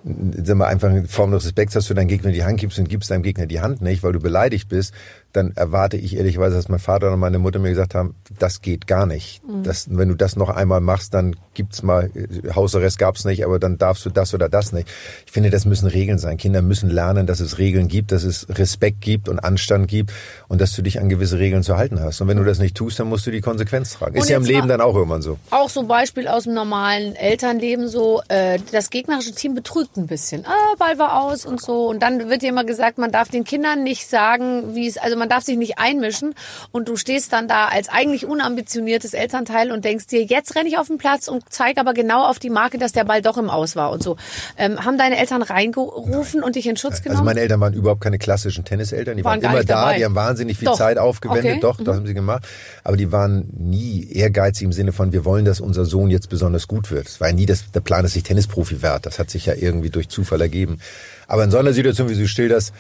sagen 0.05 0.59
wir 0.59 0.67
einfach 0.67 0.91
eine 0.91 1.09
Form 1.09 1.31
des 1.31 1.45
Respekts, 1.45 1.73
dass 1.73 1.87
du 1.87 1.95
deinem 1.95 2.09
Gegner 2.09 2.31
die 2.31 2.45
Hand 2.45 2.61
gibst 2.61 2.79
und 2.79 2.91
gibst 2.91 3.11
deinem 3.11 3.23
Gegner 3.23 3.47
die 3.47 3.61
Hand 3.61 3.81
nicht, 3.81 4.03
weil 4.03 4.13
du 4.13 4.21
beleidigt 4.21 4.69
bist, 4.69 4.93
dann 5.35 5.53
erwarte 5.57 5.97
ich 5.97 6.17
ehrlicherweise, 6.17 6.57
dass 6.57 6.69
mein 6.69 6.79
Vater 6.79 7.13
und 7.13 7.19
meine 7.19 7.39
Mutter 7.39 7.59
mir 7.59 7.71
gesagt 7.71 7.95
haben, 7.95 8.15
das 8.39 8.63
geht 8.63 8.87
gar 8.87 9.05
nicht. 9.05 9.43
Das, 9.63 9.89
wenn 9.91 10.09
du 10.09 10.15
das 10.15 10.37
noch 10.37 10.49
einmal 10.49 10.81
machst, 10.81 11.13
dann 11.13 11.37
gibt's 11.55 11.83
mal, 11.83 12.11
Hausarrest 12.55 12.99
gab's 12.99 13.25
nicht, 13.25 13.45
aber 13.45 13.59
dann 13.59 13.77
darfst 13.77 14.07
du 14.07 14.11
das 14.11 14.33
oder 14.33 14.49
das 14.49 14.73
nicht. 14.73 14.89
Ich 15.27 15.33
finde, 15.33 15.51
das 15.51 15.65
müssen 15.65 15.89
Regeln 15.89 16.19
sein. 16.19 16.37
Kinder 16.37 16.63
müssen 16.63 16.89
lernen, 16.89 17.27
dass 17.27 17.41
es 17.41 17.59
Regeln 17.59 17.89
gibt, 17.89 18.13
dass 18.13 18.23
es 18.23 18.47
Respekt 18.49 19.01
gibt 19.01 19.29
und 19.29 19.41
Anstand 19.41 19.89
gibt 19.89 20.13
und 20.49 20.61
dass 20.61 20.73
du 20.73 20.83
dich 20.83 21.01
an 21.01 21.09
gewisse 21.09 21.39
Regeln 21.39 21.63
zu 21.63 21.77
halten 21.77 22.01
hast. 22.01 22.21
Und 22.21 22.29
wenn 22.29 22.37
du 22.37 22.45
das 22.45 22.61
nicht 22.61 22.77
tust, 22.77 23.01
dann 23.01 23.09
musst 23.09 23.27
du 23.27 23.33
die 23.33 23.41
Konsequenz 23.41 23.95
tragen. 23.95 24.17
Ist 24.17 24.29
ja 24.29 24.37
im 24.37 24.45
Leben 24.45 24.69
dann 24.69 24.81
auch 24.81 24.95
irgendwann 24.95 25.23
so. 25.23 25.39
Auch 25.51 25.69
so 25.69 25.81
ein 25.81 25.89
Beispiel 25.89 26.29
aus 26.29 26.45
dem 26.45 26.55
normalen 26.55 27.17
Elternleben 27.17 27.89
so, 27.89 28.23
äh, 28.29 28.59
das 28.71 28.91
gegnerische 28.91 29.33
Team 29.33 29.55
betrügt 29.55 29.97
ein 29.97 30.07
bisschen. 30.07 30.45
Ah, 30.47 30.75
Ball 30.79 30.99
war 30.99 31.23
aus 31.23 31.45
und 31.45 31.61
so. 31.61 31.89
Und 31.89 32.03
dann 32.03 32.31
wird 32.31 32.43
dir 32.43 32.51
immer 32.51 32.65
gesagt, 32.65 32.99
man 32.99 33.11
darf 33.11 33.29
den 33.29 33.45
Kindern 33.45 33.83
nicht 33.83 34.09
sagen, 34.09 34.75
wie 34.75 34.87
es, 34.87 34.97
also 34.97 35.24
man 35.25 35.31
darf 35.31 35.43
sich 35.45 35.57
nicht 35.57 35.79
einmischen. 35.79 36.35
Und 36.71 36.89
du 36.89 36.97
stehst 36.97 37.33
dann 37.33 37.49
da 37.49 37.69
als 37.69 37.89
eigentlich 37.89 38.27
unambitioniertes 38.27 39.15
Elternteil 39.15 39.73
und 39.73 39.83
denkst 39.87 40.07
dir, 40.09 40.23
jetzt 40.23 40.55
renne 40.55 40.69
ich 40.69 40.77
auf 40.77 40.89
den 40.89 40.99
Platz 40.99 41.29
und 41.29 41.45
zeige 41.49 41.81
aber 41.81 41.95
genau 41.95 42.27
auf 42.27 42.39
die 42.39 42.51
Marke, 42.51 42.77
dass 42.77 42.93
der 42.93 43.05
Ball 43.05 43.23
doch 43.23 43.39
im 43.39 43.49
Aus 43.49 43.75
war 43.75 43.91
und 43.91 44.03
so. 44.03 44.17
Ähm, 44.59 44.85
haben 44.85 44.99
deine 44.99 45.17
Eltern 45.19 45.41
reingerufen 45.41 46.43
und 46.43 46.57
dich 46.57 46.67
in 46.67 46.77
Schutz 46.77 47.01
genommen? 47.03 47.21
Also 47.21 47.25
meine 47.25 47.41
Eltern 47.41 47.59
waren 47.61 47.73
überhaupt 47.73 48.03
keine 48.03 48.19
klassischen 48.19 48.67
Tenniseltern. 48.67 49.17
Die 49.17 49.25
Waren 49.25 49.43
waren, 49.43 49.53
immer 49.53 49.65
da, 49.65 49.81
dabei. 49.87 49.97
die 49.99 50.05
haben 50.05 50.15
wahnsinnig 50.15 50.59
viel 50.59 50.67
Doch. 50.67 50.77
Zeit 50.77 50.99
aufgewendet. 50.99 51.53
Okay. 51.53 51.61
Doch, 51.61 51.79
Mhm. 51.79 51.85
das 51.85 51.97
haben 51.97 52.07
sie 52.07 52.15
gemacht. 52.15 52.45
Aber 52.83 52.99
die 52.99 53.11
waren 53.11 53.49
nie 53.57 54.07
ehrgeizig 54.13 54.65
im 54.65 54.73
Sinne 54.73 54.93
von, 54.93 55.13
wir 55.15 55.25
wollen, 55.25 55.47
dass 55.47 55.61
unser 55.61 55.87
Sohn 55.87 56.11
jetzt 56.11 56.29
besonders 56.29 56.69
gut 56.69 56.91
wird. 56.91 57.09
Es 57.09 57.19
war 57.21 57.33
nie 57.33 57.47
das, 57.47 57.71
der 57.73 57.81
Plan, 57.81 58.03
dass 58.03 58.15
ich 58.15 58.25
Tennisprofi 58.25 58.83
werde. 58.83 59.01
Das 59.03 59.19
hat 59.19 59.31
sich 59.31 59.47
ja 59.47 59.55
irgendwie 59.55 59.89
durch 59.89 60.09
Zufall 60.11 60.43
ergeben. 60.43 60.81
Aber 61.27 61.45
in 61.45 61.51
so 61.51 61.57
einer 61.57 61.73
Situation, 61.73 62.11
wie 62.11 62.15
du 62.15 62.29
schilderst, 62.29 62.75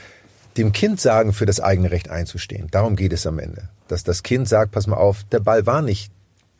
dem 0.57 0.73
Kind 0.73 1.01
sagen, 1.01 1.33
für 1.33 1.47
das 1.47 1.61
eigene 1.61 1.90
Recht 1.90 2.11
einzustehen. 2.11 2.69
Darum 2.71 2.97
geht 2.97 3.12
es 3.12 3.27
am 3.27 3.38
Ende. 3.38 3.69
Dass 3.88 4.05
das 4.05 4.23
Kind 4.23 4.49
sagt, 4.49 4.73
pass 4.73 4.87
mal 4.87 4.97
auf, 4.97 5.25
der 5.25 5.40
Ball 5.40 5.67
war 5.67 5.83
nicht 5.83 6.12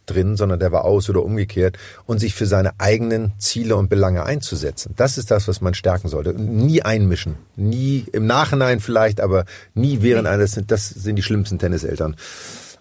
drin, 0.07 0.37
sondern 0.37 0.59
der 0.59 0.73
war 0.73 0.85
aus 0.85 1.09
oder 1.09 1.23
umgekehrt 1.23 1.79
und 2.07 2.19
sich 2.19 2.35
für 2.35 2.47
seine 2.47 2.73
eigenen 2.79 3.33
Ziele 3.39 3.77
und 3.77 3.89
Belange 3.89 4.25
einzusetzen. 4.25 4.93
Das 4.97 5.19
ist 5.19 5.31
das, 5.31 5.49
was 5.49 5.61
man 5.61 5.75
stärken 5.75 6.09
sollte. 6.09 6.35
Und 6.35 6.57
Nie 6.57 6.83
einmischen. 6.83 7.37
Nie 7.57 8.05
im 8.13 8.27
Nachhinein 8.27 8.81
vielleicht, 8.81 9.21
aber 9.21 9.45
nie 9.75 10.03
während 10.03 10.27
eines, 10.27 10.61
das 10.67 10.89
sind 10.89 11.17
die 11.17 11.23
schlimmsten 11.23 11.59
Tenniseltern. 11.59 12.17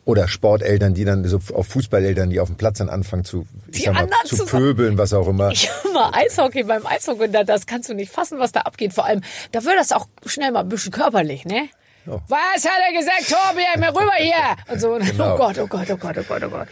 Oder 0.05 0.27
Sporteltern, 0.27 0.93
die 0.93 1.05
dann 1.05 1.23
so 1.25 1.39
auf 1.53 1.67
Fußballeltern, 1.67 2.29
die 2.29 2.39
auf 2.41 2.49
dem 2.49 2.57
Platz 2.57 2.79
dann 2.79 2.89
anfangen 2.89 3.23
zu, 3.23 3.45
ich 3.71 3.83
sag 3.85 3.93
mal, 3.93 4.07
zu 4.25 4.45
pöbeln, 4.45 4.97
was 4.97 5.13
auch 5.13 5.27
immer. 5.29 5.49
Ich 5.51 5.69
hab 5.69 5.93
mal 5.93 6.11
Eishockey 6.13 6.63
beim 6.63 6.85
Eishockey, 6.85 7.31
da- 7.31 7.43
das 7.45 7.65
kannst 7.65 7.87
du 7.89 7.93
nicht 7.93 8.11
fassen, 8.11 8.37
was 8.37 8.51
da 8.51 8.61
abgeht. 8.61 8.91
Vor 8.93 9.05
allem, 9.05 9.21
da 9.53 9.63
wird 9.63 9.77
das 9.79 9.93
auch 9.93 10.07
schnell 10.25 10.51
mal 10.51 10.59
ein 10.61 10.67
bisschen 10.69 10.91
körperlich, 10.91 11.45
ne? 11.45 11.69
Ja. 12.05 12.19
Was 12.27 12.65
hat 12.65 12.81
er 12.85 12.99
gesagt, 12.99 13.29
Torbi, 13.29 13.61
mir 13.79 13.89
rüber 13.89 14.11
hier? 14.17 14.33
Und 14.73 14.81
so, 14.81 14.97
Genau. 14.99 15.35
oh 15.35 15.37
Gott, 15.37 15.57
oh 15.59 15.67
Gott, 15.67 15.87
oh 15.89 15.95
Gott, 15.95 16.17
oh 16.19 16.23
Gott, 16.27 16.43
oh 16.43 16.49
Gott. 16.49 16.67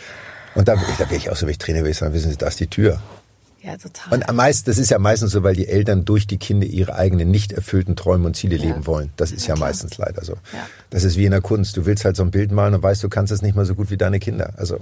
Und 0.56 0.68
da, 0.68 0.76
da 0.76 1.00
wäre 1.10 1.16
ich 1.16 1.30
auch 1.30 1.38
so, 1.38 1.46
wenn 1.46 1.52
ich 1.52 1.58
Trainer 1.58 1.86
wäre, 1.86 1.94
sagen, 1.94 2.14
wissen 2.14 2.32
Sie, 2.32 2.38
da 2.38 2.48
ist 2.48 2.60
die 2.60 2.68
Tür. 2.68 3.00
Ja, 3.64 3.78
total. 3.78 4.14
Und 4.14 4.28
am 4.28 4.36
meisten, 4.38 4.70
das 4.70 4.80
ist 4.80 4.90
ja 4.90 4.98
meistens 4.98 5.32
so, 5.32 5.44
weil 5.44 5.56
die 5.56 5.68
Eltern 5.68 6.04
durch 6.04 6.26
die 6.26 6.38
Kinder 6.38 6.66
ihre 6.66 6.96
eigenen 6.96 7.30
nicht 7.30 7.52
erfüllten 7.52 7.96
Träume 7.96 8.26
und 8.26 8.36
Ziele 8.36 8.58
leben 8.58 8.88
wollen. 8.88 9.12
Das 9.18 9.32
ist 9.32 9.46
ja, 9.46 9.56
meistens 9.56 9.98
leider 9.98 10.24
so. 10.24 10.34
Ja. 10.34 10.68
Das 10.90 11.04
ist 11.04 11.16
wie 11.16 11.26
in 11.26 11.32
der 11.32 11.42
Kunst. 11.42 11.78
Du 11.78 11.86
willst 11.86 12.04
halt 12.04 12.16
so 12.16 12.24
ein 12.24 12.32
Bild 12.32 12.52
malen 12.52 12.74
und 12.74 12.82
weißt, 12.82 13.04
du 13.04 13.10
kannst 13.10 13.32
es 13.32 13.44
nicht 13.44 13.56
mal 13.56 13.66
so 13.66 13.76
gut 13.76 13.92
wie 13.92 13.98
deine 13.98 14.20
Kinder. 14.20 14.54
Also 14.58 14.80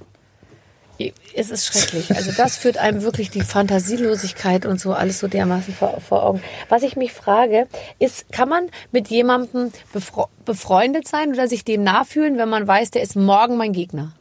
Es 1.33 1.49
ist 1.49 1.65
schrecklich. 1.65 2.15
Also 2.15 2.31
das 2.31 2.57
führt 2.57 2.77
einem 2.77 3.01
wirklich 3.01 3.29
die 3.29 3.41
Fantasielosigkeit 3.41 4.65
und 4.65 4.79
so 4.79 4.93
alles 4.93 5.19
so 5.19 5.27
dermaßen 5.27 5.73
vor, 5.73 5.99
vor 5.99 6.23
Augen. 6.23 6.41
Was 6.69 6.83
ich 6.83 6.95
mich 6.95 7.11
frage, 7.11 7.67
ist, 7.99 8.31
kann 8.31 8.47
man 8.47 8.69
mit 8.91 9.09
jemandem 9.09 9.71
befre 9.93 10.27
befreundet 10.45 11.07
sein 11.07 11.29
oder 11.29 11.47
sich 11.47 11.63
dem 11.63 11.83
nachfühlen, 11.83 12.37
wenn 12.37 12.49
man 12.49 12.67
weiß, 12.67 12.91
der 12.91 13.01
ist 13.01 13.15
morgen 13.15 13.57
mein 13.57 13.73
Gegner? 13.73 14.13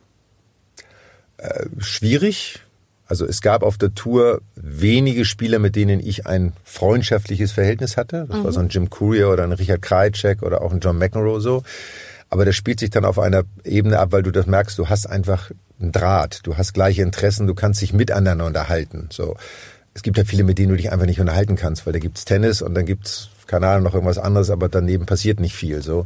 schwierig. 1.78 2.60
Also 3.08 3.26
es 3.26 3.40
gab 3.40 3.62
auf 3.62 3.78
der 3.78 3.94
Tour 3.94 4.42
wenige 4.54 5.24
Spieler, 5.24 5.58
mit 5.58 5.76
denen 5.76 5.98
ich 5.98 6.26
ein 6.26 6.52
freundschaftliches 6.62 7.52
Verhältnis 7.52 7.96
hatte. 7.96 8.26
Das 8.28 8.44
war 8.44 8.52
so 8.52 8.60
ein 8.60 8.68
Jim 8.68 8.90
Courier 8.90 9.30
oder 9.30 9.44
ein 9.44 9.52
Richard 9.52 9.80
Krajicek 9.80 10.42
oder 10.42 10.60
auch 10.60 10.72
ein 10.72 10.80
John 10.80 10.98
McEnroe 10.98 11.40
so. 11.40 11.62
Aber 12.28 12.44
das 12.44 12.54
spielt 12.54 12.80
sich 12.80 12.90
dann 12.90 13.06
auf 13.06 13.18
einer 13.18 13.44
Ebene 13.64 13.98
ab, 13.98 14.12
weil 14.12 14.22
du 14.22 14.30
das 14.30 14.46
merkst, 14.46 14.78
du 14.78 14.90
hast 14.90 15.06
einfach 15.06 15.50
einen 15.80 15.92
Draht, 15.92 16.40
du 16.42 16.58
hast 16.58 16.74
gleiche 16.74 17.00
Interessen, 17.00 17.46
du 17.46 17.54
kannst 17.54 17.80
dich 17.80 17.94
miteinander 17.94 18.44
unterhalten. 18.44 19.08
So. 19.10 19.36
Es 19.94 20.02
gibt 20.02 20.18
ja 20.18 20.24
viele, 20.24 20.44
mit 20.44 20.58
denen 20.58 20.68
du 20.68 20.76
dich 20.76 20.92
einfach 20.92 21.06
nicht 21.06 21.20
unterhalten 21.20 21.56
kannst, 21.56 21.86
weil 21.86 21.94
da 21.94 21.98
gibt's 21.98 22.26
Tennis 22.26 22.60
und 22.60 22.74
dann 22.74 22.84
gibt's 22.84 23.30
keine 23.46 23.66
Ahnung, 23.68 23.84
noch 23.84 23.94
irgendwas 23.94 24.18
anderes, 24.18 24.50
aber 24.50 24.68
daneben 24.68 25.06
passiert 25.06 25.40
nicht 25.40 25.56
viel. 25.56 25.82
So. 25.82 26.04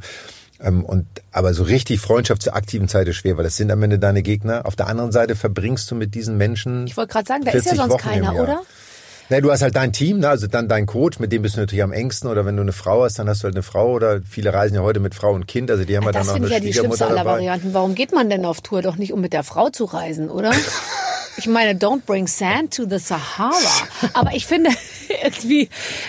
Ähm, 0.63 0.85
und, 0.85 1.07
aber 1.33 1.55
so 1.55 1.65
richtig 1.65 2.01
Freundschaft 2.01 2.43
zur 2.43 2.55
aktiven 2.55 2.89
Zeit 2.89 3.09
ist 3.09 3.17
schwer, 3.17 3.37
weil 3.37 3.45
das 3.45 3.57
sind 3.57 3.71
am 3.71 3.83
Ende 3.83 3.99
deine 3.99 4.23
Gegner. 4.23 4.65
Auf 4.67 4.77
der 4.77 4.87
anderen 4.87 5.13
Seite 5.13 5.35
verbringst 5.35 5.91
du 5.91 5.95
mit 5.95 6.15
diesen 6.15 6.37
Menschen. 6.37 6.87
Ich 6.87 6.97
wollte 6.97 7.13
gerade 7.13 7.27
sagen, 7.27 7.45
da 7.45 7.51
ist 7.51 7.67
ja 7.67 7.73
40 7.73 7.79
sonst 7.79 7.93
Wochen 7.93 8.03
keiner, 8.03 8.35
oder? 8.37 8.63
Na, 9.29 9.41
du 9.41 9.51
hast 9.51 9.63
halt 9.63 9.77
dein 9.77 9.93
Team, 9.93 10.19
ne? 10.19 10.29
also 10.29 10.47
dann 10.47 10.69
dein 10.69 10.85
Coach, 10.85 11.19
mit 11.19 11.33
dem 11.33 11.43
bist 11.43 11.57
du 11.57 11.61
natürlich 11.61 11.83
am 11.83 11.93
engsten. 11.93 12.29
Oder 12.29 12.45
wenn 12.45 12.57
du 12.57 12.63
eine 12.63 12.73
Frau 12.73 13.03
hast, 13.05 13.19
dann 13.19 13.29
hast 13.29 13.43
du 13.43 13.45
halt 13.45 13.55
eine 13.55 13.63
Frau. 13.63 13.93
Oder 13.93 14.21
viele 14.29 14.53
reisen 14.53 14.75
ja 14.75 14.83
heute 14.83 15.01
mit 15.01 15.15
Frau 15.15 15.33
und 15.33 15.49
Kind, 15.49 15.71
also 15.71 15.85
die 15.85 15.97
haben 15.97 16.05
ja 16.05 16.13
dann 16.13 16.21
Das 16.21 16.27
noch 16.27 16.35
finde 16.35 16.49
eine 16.49 16.57
ja 16.57 16.61
die 16.61 16.73
schlimmste 16.73 17.07
aller. 17.07 17.25
Varianten. 17.25 17.73
Warum 17.73 17.95
geht 17.95 18.13
man 18.13 18.29
denn 18.29 18.45
auf 18.45 18.61
Tour 18.61 18.83
doch 18.83 18.97
nicht, 18.97 19.13
um 19.13 19.21
mit 19.21 19.33
der 19.33 19.43
Frau 19.43 19.71
zu 19.71 19.85
reisen, 19.85 20.31
oder? 20.31 20.53
Ich 21.39 21.47
meine, 21.47 21.79
don't 21.79 22.03
bring 22.05 22.27
sand 22.27 22.77
to 22.77 22.85
the 22.87 22.99
Sahara. 22.99 23.51
Aber 24.13 24.35
ich 24.35 24.47
finde 24.47 24.69
irgendwie, 25.23 25.69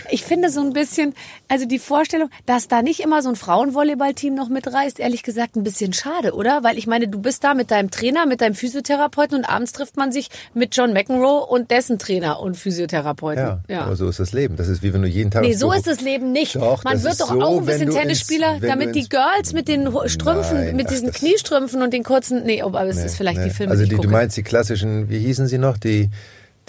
ich 0.09 0.23
finde 0.23 0.49
so 0.49 0.61
ein 0.61 0.73
bisschen, 0.73 1.13
also 1.47 1.65
die 1.65 1.79
Vorstellung, 1.79 2.29
dass 2.45 2.67
da 2.67 2.81
nicht 2.81 2.99
immer 2.99 3.21
so 3.21 3.29
ein 3.29 3.35
Frauenvolleyballteam 3.35 4.33
noch 4.35 4.49
mitreist, 4.49 4.99
ehrlich 4.99 5.23
gesagt 5.23 5.55
ein 5.55 5.63
bisschen 5.63 5.93
schade, 5.93 6.33
oder? 6.33 6.63
Weil 6.63 6.77
ich 6.77 6.87
meine, 6.87 7.07
du 7.07 7.19
bist 7.19 7.43
da 7.43 7.53
mit 7.53 7.71
deinem 7.71 7.91
Trainer, 7.91 8.25
mit 8.25 8.41
deinem 8.41 8.55
Physiotherapeuten 8.55 9.37
und 9.37 9.45
abends 9.45 9.71
trifft 9.71 9.97
man 9.97 10.11
sich 10.11 10.29
mit 10.53 10.75
John 10.75 10.93
McEnroe 10.93 11.45
und 11.45 11.71
dessen 11.71 11.99
Trainer 11.99 12.39
und 12.39 12.55
Physiotherapeuten. 12.57 13.61
Ja, 13.67 13.81
aber 13.83 13.95
so 13.95 14.07
ist 14.09 14.19
das 14.19 14.33
Leben. 14.33 14.55
Das 14.55 14.67
ist 14.67 14.83
wie 14.83 14.93
wenn 14.93 15.01
du 15.01 15.07
jeden 15.07 15.31
Tag. 15.31 15.41
Nee, 15.43 15.53
so 15.53 15.71
ist 15.71 15.87
das 15.87 16.01
Leben 16.01 16.31
nicht. 16.31 16.55
Doch, 16.55 16.83
Man 16.83 16.93
das 16.93 17.03
wird 17.03 17.19
doch 17.21 17.29
so, 17.33 17.41
auch 17.41 17.57
ein 17.59 17.65
bisschen 17.65 17.87
ins- 17.89 17.95
Tennisspieler, 17.95 18.57
wenn 18.59 18.69
damit 18.69 18.95
die 18.95 18.99
ins- 18.99 19.09
Girls 19.09 19.53
mit 19.53 19.67
den 19.67 19.89
Strümpfen, 20.07 20.57
Nein, 20.57 20.75
mit 20.75 20.87
ach, 20.87 20.91
diesen 20.91 21.07
das- 21.07 21.15
Kniestrümpfen 21.17 21.81
und 21.81 21.93
den 21.93 22.03
kurzen, 22.03 22.43
nee, 22.43 22.61
aber 22.61 22.83
es 22.85 22.97
ist 23.03 23.15
vielleicht 23.15 23.39
Nee. 23.39 23.45
die 23.45 23.49
Filme, 23.51 23.71
Also 23.71 23.83
die 23.83 23.89
die, 23.89 23.95
du 23.97 24.09
meinst 24.09 24.35
die 24.37 24.43
klassischen, 24.43 25.09
wie 25.09 25.19
hießen 25.19 25.47
sie 25.47 25.57
noch? 25.57 25.77
Die, 25.77 26.09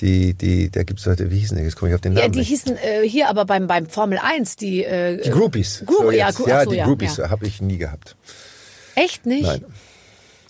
die, 0.00 0.34
die, 0.34 0.70
da 0.70 0.82
gibt's 0.82 1.06
heute, 1.06 1.30
wie 1.30 1.38
hießen 1.38 1.56
die? 1.56 1.62
Jetzt 1.62 1.76
komme 1.76 1.90
ich 1.90 1.94
auf 1.94 2.00
den 2.00 2.14
Namen 2.14 2.22
ja, 2.24 2.28
die 2.28 2.38
nicht. 2.40 2.48
hießen 2.48 2.76
äh, 2.76 3.08
hier 3.08 3.28
aber 3.28 3.44
beim, 3.44 3.66
beim 3.66 3.86
Formel 3.86 4.18
1, 4.18 4.56
die, 4.56 4.84
äh, 4.84 5.22
Die 5.22 5.30
Groupies. 5.30 5.82
Group, 5.86 5.98
So 6.02 6.10
ja. 6.10 6.30
Gru- 6.30 6.48
ja, 6.48 6.64
so, 6.64 6.70
die 6.70 6.76
ja, 6.76 6.86
Groupies 6.86 7.16
ja. 7.16 7.30
habe 7.30 7.46
ich 7.46 7.60
nie 7.60 7.78
gehabt. 7.78 8.16
Echt 8.96 9.26
nicht? 9.26 9.44
Nein. 9.44 9.64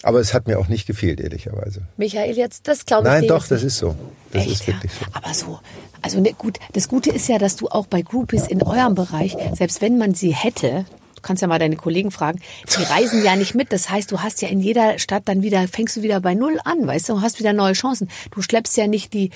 Aber 0.02 0.20
es 0.20 0.34
hat 0.34 0.46
mir 0.46 0.58
auch 0.58 0.68
nicht 0.68 0.86
gefehlt, 0.86 1.18
ehrlicherweise. 1.20 1.82
Michael, 1.96 2.36
jetzt, 2.36 2.68
das 2.68 2.84
glaube 2.84 3.08
ich 3.08 3.12
Nein, 3.14 3.26
doch, 3.26 3.46
das 3.46 3.62
nicht. 3.62 3.64
ist 3.68 3.78
so. 3.78 3.94
Das 4.32 4.42
Echt, 4.42 4.50
ist 4.52 4.66
wirklich 4.66 4.92
so. 4.92 5.06
Aber 5.12 5.32
so, 5.32 5.60
also 6.02 6.20
ne, 6.20 6.34
gut, 6.36 6.58
das 6.74 6.88
Gute 6.88 7.10
ist 7.10 7.26
ja, 7.28 7.38
dass 7.38 7.56
du 7.56 7.68
auch 7.68 7.86
bei 7.86 8.02
Groupies 8.02 8.46
in 8.46 8.62
eurem 8.62 8.94
Bereich, 8.94 9.34
selbst 9.54 9.80
wenn 9.80 9.96
man 9.96 10.12
sie 10.14 10.34
hätte, 10.34 10.84
kannst 11.24 11.42
ja 11.42 11.48
mal 11.48 11.58
deine 11.58 11.76
Kollegen 11.76 12.10
fragen, 12.10 12.40
die 12.78 12.82
reisen 12.84 13.24
ja 13.24 13.34
nicht 13.34 13.54
mit. 13.54 13.72
Das 13.72 13.90
heißt, 13.90 14.12
du 14.12 14.20
hast 14.20 14.42
ja 14.42 14.48
in 14.48 14.60
jeder 14.60 14.98
Stadt 14.98 15.22
dann 15.26 15.42
wieder, 15.42 15.66
fängst 15.66 15.96
du 15.96 16.02
wieder 16.02 16.20
bei 16.20 16.34
Null 16.34 16.58
an, 16.64 16.86
weißt 16.86 17.08
du, 17.08 17.14
und 17.14 17.22
hast 17.22 17.38
wieder 17.40 17.52
neue 17.52 17.72
Chancen. 17.72 18.08
Du 18.30 18.42
schleppst 18.42 18.76
ja 18.76 18.86
nicht 18.86 19.12
die, 19.12 19.30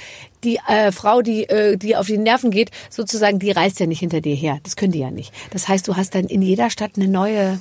die 0.44 0.60
äh, 0.68 0.92
Frau, 0.92 1.22
die, 1.22 1.44
äh, 1.48 1.76
die 1.76 1.96
auf 1.96 2.06
die 2.06 2.18
Nerven 2.18 2.50
geht, 2.50 2.70
sozusagen, 2.90 3.38
die 3.38 3.50
reist 3.50 3.80
ja 3.80 3.86
nicht 3.86 4.00
hinter 4.00 4.20
dir 4.20 4.34
her. 4.36 4.58
Das 4.62 4.76
können 4.76 4.92
die 4.92 5.00
ja 5.00 5.10
nicht. 5.10 5.32
Das 5.50 5.66
heißt, 5.68 5.88
du 5.88 5.96
hast 5.96 6.14
dann 6.14 6.26
in 6.26 6.42
jeder 6.42 6.70
Stadt 6.70 6.92
eine 6.96 7.08
neue, 7.08 7.60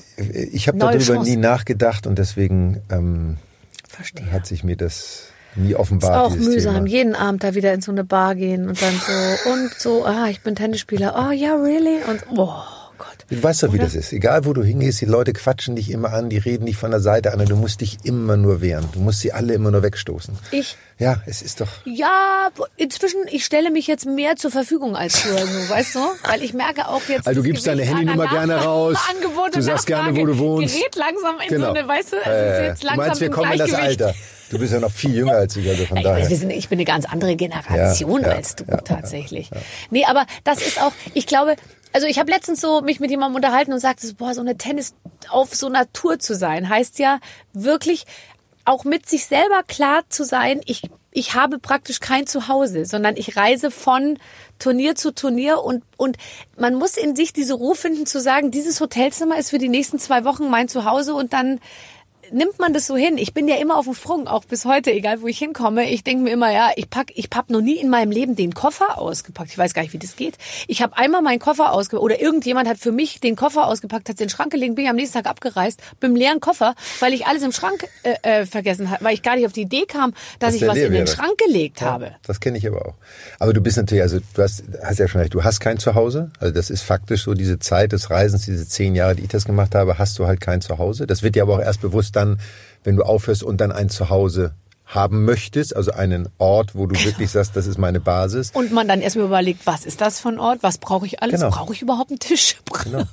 Ich 0.51 0.67
habe 0.67 0.77
darüber 0.77 0.99
Chance. 1.03 1.29
nie 1.29 1.37
nachgedacht 1.37 2.05
und 2.05 2.19
deswegen 2.19 2.81
ähm, 2.91 3.37
verstehe. 3.87 4.31
hat 4.31 4.45
sich 4.45 4.63
mir 4.63 4.75
das 4.75 5.29
nie 5.55 5.71
ist 5.71 5.77
offenbart. 5.77 6.15
auch 6.27 6.33
dieses 6.33 6.47
mühsam, 6.53 6.75
Thema. 6.75 6.87
jeden 6.87 7.15
Abend 7.15 7.43
da 7.43 7.55
wieder 7.55 7.73
in 7.73 7.81
so 7.81 7.91
eine 7.91 8.03
Bar 8.03 8.35
gehen 8.35 8.67
und 8.69 8.79
dann 8.81 8.93
so 8.93 9.49
und 9.51 9.73
so, 9.73 10.05
ah, 10.05 10.27
ich 10.29 10.41
bin 10.41 10.55
Tennisspieler, 10.55 11.15
oh 11.17 11.31
ja, 11.31 11.55
really? 11.55 11.97
Und 12.07 12.23
Gott. 12.35 12.65
Du 13.29 13.43
weißt 13.43 13.63
doch, 13.63 13.73
wie 13.73 13.77
das 13.77 13.93
ist. 13.93 14.13
Egal, 14.13 14.45
wo 14.45 14.53
du 14.53 14.63
hingehst, 14.63 15.01
die 15.01 15.05
Leute 15.05 15.33
quatschen 15.33 15.75
dich 15.75 15.91
immer 15.91 16.13
an, 16.13 16.29
die 16.29 16.37
reden 16.37 16.65
dich 16.65 16.77
von 16.77 16.91
der 16.91 17.01
Seite 17.01 17.33
an 17.33 17.41
und 17.41 17.49
du 17.49 17.57
musst 17.57 17.81
dich 17.81 17.97
immer 18.03 18.37
nur 18.37 18.61
wehren. 18.61 18.87
Du 18.93 18.99
musst 18.99 19.19
sie 19.19 19.33
alle 19.33 19.53
immer 19.53 19.69
nur 19.69 19.83
wegstoßen. 19.83 20.33
Ich? 20.51 20.77
Ja, 20.97 21.21
es 21.25 21.41
ist 21.41 21.59
doch. 21.59 21.67
Ja, 21.85 22.47
inzwischen, 22.77 23.19
ich 23.29 23.43
stelle 23.43 23.69
mich 23.69 23.85
jetzt 23.87 24.05
mehr 24.05 24.37
zur 24.37 24.49
Verfügung 24.51 24.95
als 24.95 25.19
früher, 25.19 25.45
so, 25.45 25.69
weißt 25.69 25.95
du? 25.95 25.99
Weil 26.23 26.41
ich 26.41 26.53
merke 26.53 26.87
auch 26.87 27.01
jetzt. 27.09 27.27
Also 27.27 27.41
du 27.41 27.47
gibst 27.47 27.67
deine 27.67 27.81
Gewicht 27.81 27.97
Handynummer 27.97 28.23
an 28.31 28.47
der 28.47 28.57
gerne 28.57 28.65
raus. 28.65 28.97
Angebot 29.13 29.55
Du 29.55 29.61
sagst 29.61 29.85
gerne, 29.87 30.03
Nachfrage 30.11 30.21
wo 30.21 30.25
du 30.33 30.37
wohnst. 30.39 30.75
Gerät 30.75 30.95
langsam 30.95 31.35
in 31.41 31.49
Genau. 31.49 31.67
so 31.67 31.73
eine, 31.73 31.87
weißt 31.87 32.13
du, 32.13 32.15
es 32.17 32.27
Äh, 32.27 32.61
ist 32.61 32.67
jetzt 32.69 32.83
du 32.83 32.87
langsam 32.87 33.05
meinst, 33.07 33.21
wir 33.21 33.29
kommen 33.29 33.51
in 33.51 33.57
das. 33.59 33.73
Alter. 33.73 34.13
Du 34.49 34.57
bist 34.57 34.71
ja 34.71 34.79
noch 34.79 34.91
viel 34.91 35.13
jünger 35.13 35.33
als 35.33 35.57
ich, 35.57 35.67
also 35.67 35.85
von 35.85 35.97
Ich, 35.97 36.03
daher. 36.03 36.29
wir 36.29 36.37
sind, 36.37 36.51
ich 36.51 36.69
bin 36.69 36.77
eine 36.79 36.85
ganz 36.85 37.03
andere 37.03 37.35
Generation 37.35 38.21
Ja, 38.21 38.29
ja, 38.29 38.35
als 38.35 38.55
du 38.55 38.63
ja, 38.65 38.77
tatsächlich. 38.77 39.49
Nee, 39.91 40.05
aber 40.05 40.25
das 40.45 40.61
ist 40.65 40.81
auch, 40.81 40.93
ich 41.13 41.27
glaube, 41.27 41.57
also 41.97 42.05
ich 42.05 42.19
habe 42.19 42.31
letztens 42.31 42.61
so 42.61 42.81
mich 42.81 42.99
mit 42.99 43.09
jemandem 43.09 43.37
unterhalten 43.37 43.73
und 43.73 43.79
sagte, 43.79 44.05
so, 44.05 44.13
boah, 44.13 44.35
so 44.35 44.41
eine 44.41 44.55
Tennis 44.55 44.93
auf 45.29 45.55
so 45.55 45.71
Tour 45.93 46.19
zu 46.19 46.35
sein, 46.35 46.69
heißt 46.69 46.99
ja 46.99 47.19
wirklich 47.53 48.05
auch 48.65 48.83
mit 48.83 49.09
sich 49.09 49.25
selber 49.25 49.63
klar 49.63 50.03
zu 50.07 50.23
sein, 50.23 50.61
ich 50.65 50.83
ich 51.09 51.33
habe 51.33 51.57
praktisch 51.57 51.99
kein 51.99 52.27
Zuhause, 52.27 52.85
sondern 52.85 53.17
ich 53.17 53.35
reise 53.35 53.71
von 53.71 54.19
Turnier 54.59 54.93
zu 54.93 55.11
Turnier 55.11 55.63
und, 55.63 55.83
und 55.97 56.17
man 56.55 56.75
muss 56.75 56.97
in 56.97 57.15
sich 57.15 57.33
diese 57.33 57.55
Ruhe 57.55 57.73
finden 57.73 58.05
zu 58.05 58.21
sagen, 58.21 58.51
dieses 58.51 58.79
Hotelzimmer 58.79 59.39
ist 59.39 59.49
für 59.49 59.57
die 59.57 59.69
nächsten 59.69 59.97
zwei 59.97 60.23
Wochen 60.23 60.51
mein 60.51 60.67
Zuhause 60.67 61.15
und 61.15 61.33
dann 61.33 61.59
nimmt 62.31 62.59
man 62.59 62.73
das 62.73 62.87
so 62.87 62.95
hin. 62.95 63.17
Ich 63.17 63.33
bin 63.33 63.47
ja 63.47 63.55
immer 63.55 63.77
auf 63.77 63.85
dem 63.85 63.93
Sprung, 63.93 64.27
auch 64.27 64.45
bis 64.45 64.65
heute, 64.65 64.91
egal 64.91 65.21
wo 65.21 65.27
ich 65.27 65.37
hinkomme. 65.37 65.89
Ich 65.89 66.03
denke 66.03 66.23
mir 66.23 66.31
immer, 66.31 66.51
ja, 66.51 66.71
ich 66.75 66.89
pack, 66.89 67.11
ich 67.15 67.29
habe 67.35 67.53
noch 67.53 67.61
nie 67.61 67.75
in 67.75 67.89
meinem 67.89 68.11
Leben 68.11 68.35
den 68.35 68.53
Koffer 68.53 68.97
ausgepackt. 68.97 69.51
Ich 69.51 69.57
weiß 69.57 69.73
gar 69.73 69.81
nicht, 69.81 69.93
wie 69.93 69.97
das 69.99 70.15
geht. 70.15 70.37
Ich 70.67 70.81
habe 70.81 70.97
einmal 70.97 71.21
meinen 71.21 71.39
Koffer 71.39 71.73
ausgepackt 71.73 72.03
oder 72.03 72.19
irgendjemand 72.19 72.67
hat 72.67 72.77
für 72.77 72.91
mich 72.91 73.19
den 73.19 73.35
Koffer 73.35 73.67
ausgepackt, 73.67 74.09
hat 74.09 74.19
den 74.19 74.29
Schrank 74.29 74.51
gelegt, 74.51 74.75
bin 74.75 74.85
ich 74.85 74.89
am 74.89 74.95
nächsten 74.95 75.17
Tag 75.17 75.27
abgereist, 75.27 75.79
mit 75.93 76.03
einem 76.03 76.15
leeren 76.15 76.39
Koffer, 76.39 76.75
weil 76.99 77.13
ich 77.13 77.25
alles 77.25 77.43
im 77.43 77.51
Schrank 77.51 77.87
äh, 78.03 78.41
äh, 78.41 78.45
vergessen 78.45 78.89
habe, 78.89 79.03
weil 79.03 79.13
ich 79.13 79.21
gar 79.23 79.35
nicht 79.35 79.45
auf 79.45 79.53
die 79.53 79.61
Idee 79.61 79.85
kam, 79.85 80.13
dass 80.39 80.53
Dass 80.53 80.55
ich 80.55 80.67
was 80.67 80.75
leer 80.75 80.87
in 80.87 80.93
den 80.93 81.05
wäre. 81.05 81.15
Schrank 81.15 81.37
gelegt 81.37 81.81
habe. 81.81 82.11
Das 82.25 82.39
kenne 82.39 82.57
ich 82.57 82.67
aber 82.67 82.85
auch. 82.85 82.93
Aber 83.39 83.53
du 83.53 83.61
bist 83.61 83.77
natürlich, 83.77 84.01
also 84.01 84.19
du 84.33 84.41
hast, 84.41 84.63
hast 84.83 84.99
ja 84.99 85.07
schon 85.07 85.21
recht, 85.21 85.33
du 85.33 85.43
hast 85.43 85.59
kein 85.59 85.77
Zuhause. 85.77 86.31
Also 86.39 86.53
das 86.53 86.69
ist 86.69 86.81
faktisch 86.81 87.23
so 87.23 87.33
diese 87.33 87.59
Zeit 87.59 87.91
des 87.91 88.09
Reisens, 88.09 88.45
diese 88.45 88.67
zehn 88.67 88.95
Jahre, 88.95 89.15
die 89.15 89.23
ich 89.23 89.29
das 89.29 89.45
gemacht 89.45 89.75
habe, 89.75 89.97
hast 89.97 90.17
du 90.19 90.27
halt 90.27 90.41
kein 90.41 90.61
Zuhause. 90.61 91.07
Das 91.07 91.23
wird 91.23 91.35
dir 91.35 91.43
aber 91.43 91.55
auch 91.55 91.61
erst 91.61 91.81
bewusst 91.81 92.15
dann, 92.17 92.39
wenn 92.83 92.97
du 92.97 93.03
aufhörst 93.03 93.43
und 93.43 93.61
dann 93.61 93.71
ein 93.71 93.87
Zuhause 93.89 94.53
haben 94.85 95.25
möchtest, 95.25 95.75
also 95.75 95.91
einen 95.91 96.29
Ort, 96.37 96.73
wo 96.73 96.85
du 96.85 96.95
wirklich 97.03 97.29
sagst, 97.29 97.57
das 97.57 97.67
ist 97.67 97.77
meine 97.77 97.99
Basis. 97.99 98.51
Und 98.51 98.71
man 98.71 98.87
dann 98.87 99.01
erstmal 99.01 99.25
überlegt, 99.25 99.67
was 99.67 99.85
ist 99.85 99.99
das 99.99 100.21
für 100.21 100.29
ein 100.29 100.39
Ort? 100.39 100.59
Was 100.63 100.77
brauche 100.77 101.05
ich 101.05 101.21
alles? 101.21 101.41
Genau. 101.41 101.51
Brauche 101.51 101.73
ich 101.73 101.81
überhaupt 101.81 102.09
einen 102.09 102.19
Tisch? 102.19 102.55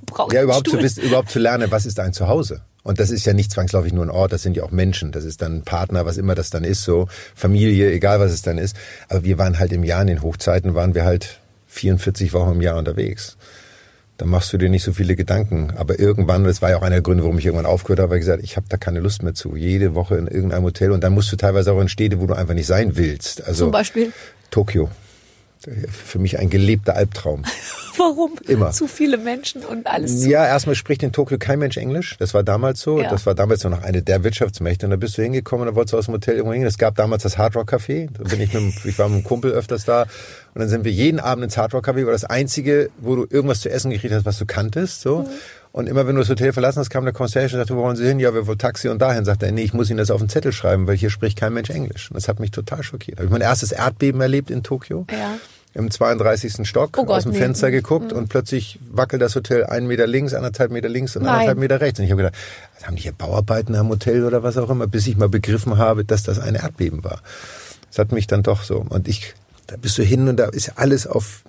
Brauche 0.06 0.28
ich 0.28 0.34
Ja, 0.34 0.42
überhaupt 0.42 0.68
zu, 0.68 0.76
Stuhl? 0.76 0.84
wissen, 0.84 1.02
überhaupt 1.02 1.30
zu 1.30 1.40
lernen, 1.40 1.70
was 1.72 1.84
ist 1.84 1.98
ein 1.98 2.12
Zuhause. 2.12 2.60
Und 2.84 3.00
das 3.00 3.10
ist 3.10 3.24
ja 3.26 3.32
nicht 3.32 3.50
zwangsläufig 3.50 3.92
nur 3.92 4.04
ein 4.04 4.10
Ort, 4.10 4.32
das 4.32 4.42
sind 4.42 4.56
ja 4.56 4.62
auch 4.62 4.70
Menschen, 4.70 5.10
das 5.10 5.24
ist 5.24 5.42
dann 5.42 5.56
ein 5.56 5.62
Partner, 5.64 6.06
was 6.06 6.16
immer 6.16 6.36
das 6.36 6.50
dann 6.50 6.62
ist, 6.64 6.84
so 6.84 7.08
Familie, 7.34 7.90
egal 7.90 8.20
was 8.20 8.30
es 8.30 8.42
dann 8.42 8.56
ist. 8.58 8.76
Aber 9.08 9.24
wir 9.24 9.38
waren 9.38 9.58
halt 9.58 9.72
im 9.72 9.82
Jahr, 9.82 10.02
in 10.02 10.06
den 10.08 10.22
Hochzeiten 10.22 10.74
waren 10.76 10.94
wir 10.94 11.04
halt 11.04 11.40
44 11.68 12.32
Wochen 12.34 12.52
im 12.52 12.60
Jahr 12.60 12.76
unterwegs. 12.78 13.36
Da 14.16 14.26
machst 14.26 14.52
du 14.52 14.58
dir 14.58 14.68
nicht 14.68 14.84
so 14.84 14.92
viele 14.92 15.16
Gedanken. 15.16 15.72
Aber 15.76 15.98
irgendwann, 15.98 16.44
das 16.44 16.62
war 16.62 16.70
ja 16.70 16.76
auch 16.76 16.82
einer 16.82 16.96
der 16.96 17.02
Gründe, 17.02 17.24
warum 17.24 17.38
ich 17.38 17.46
irgendwann 17.46 17.66
aufgehört 17.66 17.98
habe, 17.98 18.10
weil 18.10 18.18
ich 18.18 18.24
gesagt, 18.24 18.44
ich 18.44 18.56
habe 18.56 18.66
da 18.68 18.76
keine 18.76 19.00
Lust 19.00 19.22
mehr 19.22 19.34
zu. 19.34 19.56
Jede 19.56 19.94
Woche 19.94 20.16
in 20.16 20.28
irgendeinem 20.28 20.64
Hotel 20.64 20.92
und 20.92 21.02
dann 21.02 21.12
musst 21.12 21.32
du 21.32 21.36
teilweise 21.36 21.72
auch 21.72 21.80
in 21.80 21.88
Städte, 21.88 22.20
wo 22.20 22.26
du 22.26 22.34
einfach 22.34 22.54
nicht 22.54 22.66
sein 22.66 22.96
willst. 22.96 23.44
Also 23.44 23.64
Zum 23.64 23.72
Beispiel? 23.72 24.12
Tokio. 24.50 24.88
Für 25.90 26.18
mich 26.18 26.38
ein 26.38 26.50
gelebter 26.50 26.94
Albtraum. 26.96 27.42
Warum? 27.96 28.32
Immer. 28.48 28.70
Zu 28.72 28.86
viele 28.88 29.16
Menschen 29.18 29.62
und 29.64 29.86
alles. 29.86 30.22
zu 30.22 30.28
Ja, 30.28 30.44
erstmal 30.46 30.74
spricht 30.74 31.02
in 31.02 31.12
Tokio 31.12 31.38
kein 31.38 31.58
Mensch 31.58 31.76
Englisch. 31.76 32.16
Das 32.18 32.34
war 32.34 32.42
damals 32.42 32.80
so. 32.80 33.00
Ja. 33.00 33.08
Das 33.10 33.24
war 33.26 33.34
damals 33.34 33.62
noch 33.64 33.82
eine 33.82 34.02
der 34.02 34.24
Wirtschaftsmächte. 34.24 34.86
Und 34.86 34.90
da 34.90 34.96
bist 34.96 35.16
du 35.16 35.22
hingekommen 35.22 35.66
und 35.66 35.72
da 35.72 35.76
wolltest 35.76 35.92
du 35.94 35.98
aus 35.98 36.06
dem 36.06 36.14
Hotel 36.14 36.34
irgendwo 36.36 36.54
hin. 36.54 36.64
Es 36.64 36.76
gab 36.78 36.96
damals 36.96 37.22
das 37.22 37.38
Hard 37.38 37.54
Rock 37.56 37.72
Café. 37.72 38.08
Da 38.18 38.24
bin 38.24 38.40
ich, 38.40 38.52
mit, 38.52 38.62
dem- 38.62 38.72
ich 38.84 38.98
war 38.98 39.08
mit 39.08 39.16
einem 39.18 39.24
Kumpel 39.24 39.52
öfters 39.52 39.84
da. 39.84 40.02
Und 40.02 40.60
dann 40.60 40.68
sind 40.68 40.84
wir 40.84 40.92
jeden 40.92 41.20
Abend 41.20 41.44
ins 41.44 41.56
Hard 41.56 41.72
Rock 41.74 41.88
Café. 41.88 42.04
War 42.04 42.12
das 42.12 42.24
einzige, 42.24 42.90
wo 42.98 43.14
du 43.16 43.26
irgendwas 43.30 43.60
zu 43.60 43.70
essen 43.70 43.90
gekriegt 43.90 44.12
hast, 44.14 44.24
was 44.24 44.38
du 44.38 44.46
kanntest. 44.46 45.00
So. 45.00 45.20
Mhm. 45.20 45.26
Und 45.72 45.88
immer 45.88 46.06
wenn 46.06 46.14
du 46.14 46.20
das 46.20 46.30
Hotel 46.30 46.52
verlassen 46.52 46.78
hast, 46.80 46.90
kam 46.90 47.04
der 47.04 47.12
Concierge 47.14 47.54
und 47.54 47.60
sagte, 47.60 47.76
wo 47.76 47.82
wollen 47.82 47.96
Sie 47.96 48.06
hin? 48.06 48.20
Ja, 48.20 48.32
wir 48.34 48.46
wollen 48.46 48.58
Taxi 48.58 48.88
und 48.88 49.00
dahin. 49.02 49.24
Sagt 49.24 49.42
er, 49.42 49.50
nee, 49.52 49.62
ich 49.62 49.72
muss 49.74 49.88
Ihnen 49.90 49.98
das 49.98 50.10
auf 50.10 50.20
den 50.20 50.28
Zettel 50.28 50.52
schreiben, 50.52 50.86
weil 50.86 50.96
hier 50.96 51.10
spricht 51.10 51.38
kein 51.38 51.52
Mensch 51.52 51.70
Englisch. 51.70 52.10
Und 52.10 52.14
das 52.16 52.28
hat 52.28 52.38
mich 52.40 52.50
total 52.52 52.82
schockiert. 52.84 53.18
Habe 53.18 53.26
ich 53.26 53.32
mein 53.32 53.40
erstes 53.40 53.72
Erdbeben 53.72 54.20
erlebt 54.20 54.50
in 54.50 54.62
Tokio. 54.62 55.06
Ja. 55.10 55.34
Im 55.74 55.90
32. 55.90 56.68
Stock 56.68 56.96
Oh 56.96 57.04
Gott, 57.04 57.16
aus 57.16 57.22
dem 57.24 57.32
nee. 57.32 57.38
Fenster 57.38 57.72
geguckt 57.72 58.12
und 58.12 58.28
plötzlich 58.28 58.78
wackelt 58.90 59.20
das 59.20 59.34
Hotel 59.34 59.64
einen 59.64 59.88
Meter 59.88 60.06
links, 60.06 60.32
anderthalb 60.32 60.70
Meter 60.70 60.88
links 60.88 61.16
und 61.16 61.24
Nein. 61.24 61.32
anderthalb 61.32 61.58
Meter 61.58 61.80
rechts. 61.80 61.98
Und 61.98 62.04
ich 62.04 62.12
habe 62.12 62.22
gedacht, 62.22 62.38
was 62.76 62.86
haben 62.86 62.94
die 62.94 63.02
hier 63.02 63.12
Bauarbeiten 63.12 63.74
am 63.74 63.88
Hotel 63.88 64.24
oder 64.24 64.44
was 64.44 64.56
auch 64.56 64.70
immer, 64.70 64.86
bis 64.86 65.08
ich 65.08 65.16
mal 65.16 65.28
begriffen 65.28 65.76
habe, 65.76 66.04
dass 66.04 66.22
das 66.22 66.38
ein 66.38 66.54
Erdbeben 66.54 67.02
war. 67.02 67.22
Das 67.90 67.98
hat 67.98 68.12
mich 68.12 68.28
dann 68.28 68.44
doch 68.44 68.62
so. 68.62 68.86
Und 68.88 69.08
ich, 69.08 69.34
da 69.66 69.76
bist 69.76 69.98
du 69.98 70.04
hin 70.04 70.28
und 70.28 70.36
da 70.36 70.46
ist 70.46 70.78
alles 70.78 71.08
auf 71.08 71.42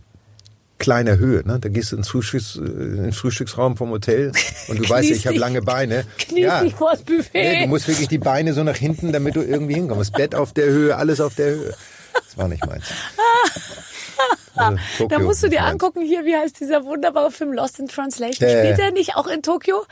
kleiner 0.80 1.18
Höhe. 1.18 1.46
Ne? 1.46 1.60
Da 1.60 1.70
gehst 1.70 1.92
du 1.92 1.96
ins, 1.96 2.10
Frühstücks, 2.10 2.56
in 2.56 3.04
den 3.04 3.14
Frühstücksraum 3.14 3.78
vom 3.78 3.92
Hotel 3.92 4.32
und 4.68 4.80
du 4.80 4.84
weißt, 4.90 5.08
Kniest 5.08 5.20
ich 5.20 5.28
habe 5.28 5.38
lange 5.38 5.62
Beine. 5.62 6.04
Kniest 6.18 6.64
dich 6.64 6.74
vors 6.74 7.04
Buffet. 7.04 7.30
Nee, 7.34 7.62
du 7.62 7.68
musst 7.68 7.88
wirklich 7.88 8.08
die 8.08 8.18
Beine 8.18 8.54
so 8.54 8.64
nach 8.64 8.76
hinten, 8.76 9.12
damit 9.12 9.36
du 9.36 9.42
irgendwie 9.42 9.76
hinkommst. 9.76 10.14
Bett 10.14 10.34
auf 10.34 10.52
der 10.52 10.66
Höhe, 10.66 10.96
alles 10.96 11.22
auf 11.22 11.36
der 11.36 11.52
Höhe. 11.52 11.76
Das 12.14 12.38
war 12.38 12.48
nicht 12.48 12.66
meins. 12.66 12.86
Also, 14.58 15.08
Da 15.10 15.20
musst 15.20 15.44
du 15.44 15.50
dir 15.50 15.64
angucken, 15.66 16.02
hier, 16.02 16.24
wie 16.24 16.34
heißt 16.34 16.62
dieser 16.62 16.86
wunderbare 16.86 17.30
Film 17.30 17.52
Lost 17.52 17.78
in 17.80 17.90
Translation? 17.90 18.50
Ja, 18.50 18.60
Spielt 18.60 18.80
er 18.80 18.92
nicht 18.92 19.18
auch 19.18 19.28
in 19.28 19.42
Tokio? 19.42 19.86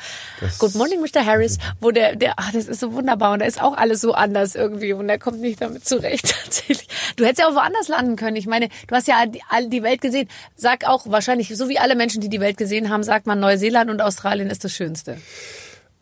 Good 0.58 0.76
Morning, 0.76 1.02
Mr. 1.02 1.26
Harris, 1.26 1.58
wo 1.82 1.92
der, 1.92 2.16
der, 2.16 2.36
ach, 2.38 2.54
das 2.54 2.70
ist 2.70 2.80
so 2.80 2.94
wunderbar 2.94 3.34
und 3.34 3.40
da 3.40 3.46
ist 3.46 3.62
auch 3.62 3.76
alles 3.76 4.00
so 4.00 4.14
anders 4.14 4.56
irgendwie 4.56 4.94
und 4.94 5.10
er 5.10 5.20
kommt 5.20 5.42
nicht 5.42 5.62
damit 5.62 5.86
zurecht, 5.86 6.34
tatsächlich. 6.46 6.88
Du 7.18 7.26
hättest 7.26 7.42
ja 7.42 7.50
auch 7.50 7.56
woanders 7.56 7.90
landen 7.90 8.16
können. 8.16 8.38
Ich 8.38 8.48
meine, 8.48 8.70
du 8.88 8.96
hast 8.96 9.08
ja 9.08 9.26
die, 9.26 9.42
all 9.50 9.68
die 9.68 9.84
Welt 9.84 10.00
gesehen. 10.00 10.30
Sag 10.56 10.88
auch 10.88 11.08
wahrscheinlich, 11.08 11.56
so 11.58 11.68
wie 11.68 11.78
alle 11.78 11.96
Menschen, 11.96 12.22
die 12.22 12.30
die 12.30 12.40
Welt 12.40 12.56
gesehen 12.56 12.90
haben, 12.90 13.04
sagt 13.04 13.28
man, 13.28 13.42
Neuseeland 13.42 13.92
und 13.92 14.02
Australien 14.02 14.50
ist 14.50 14.64
das 14.64 14.72
Schönste. 14.72 15.18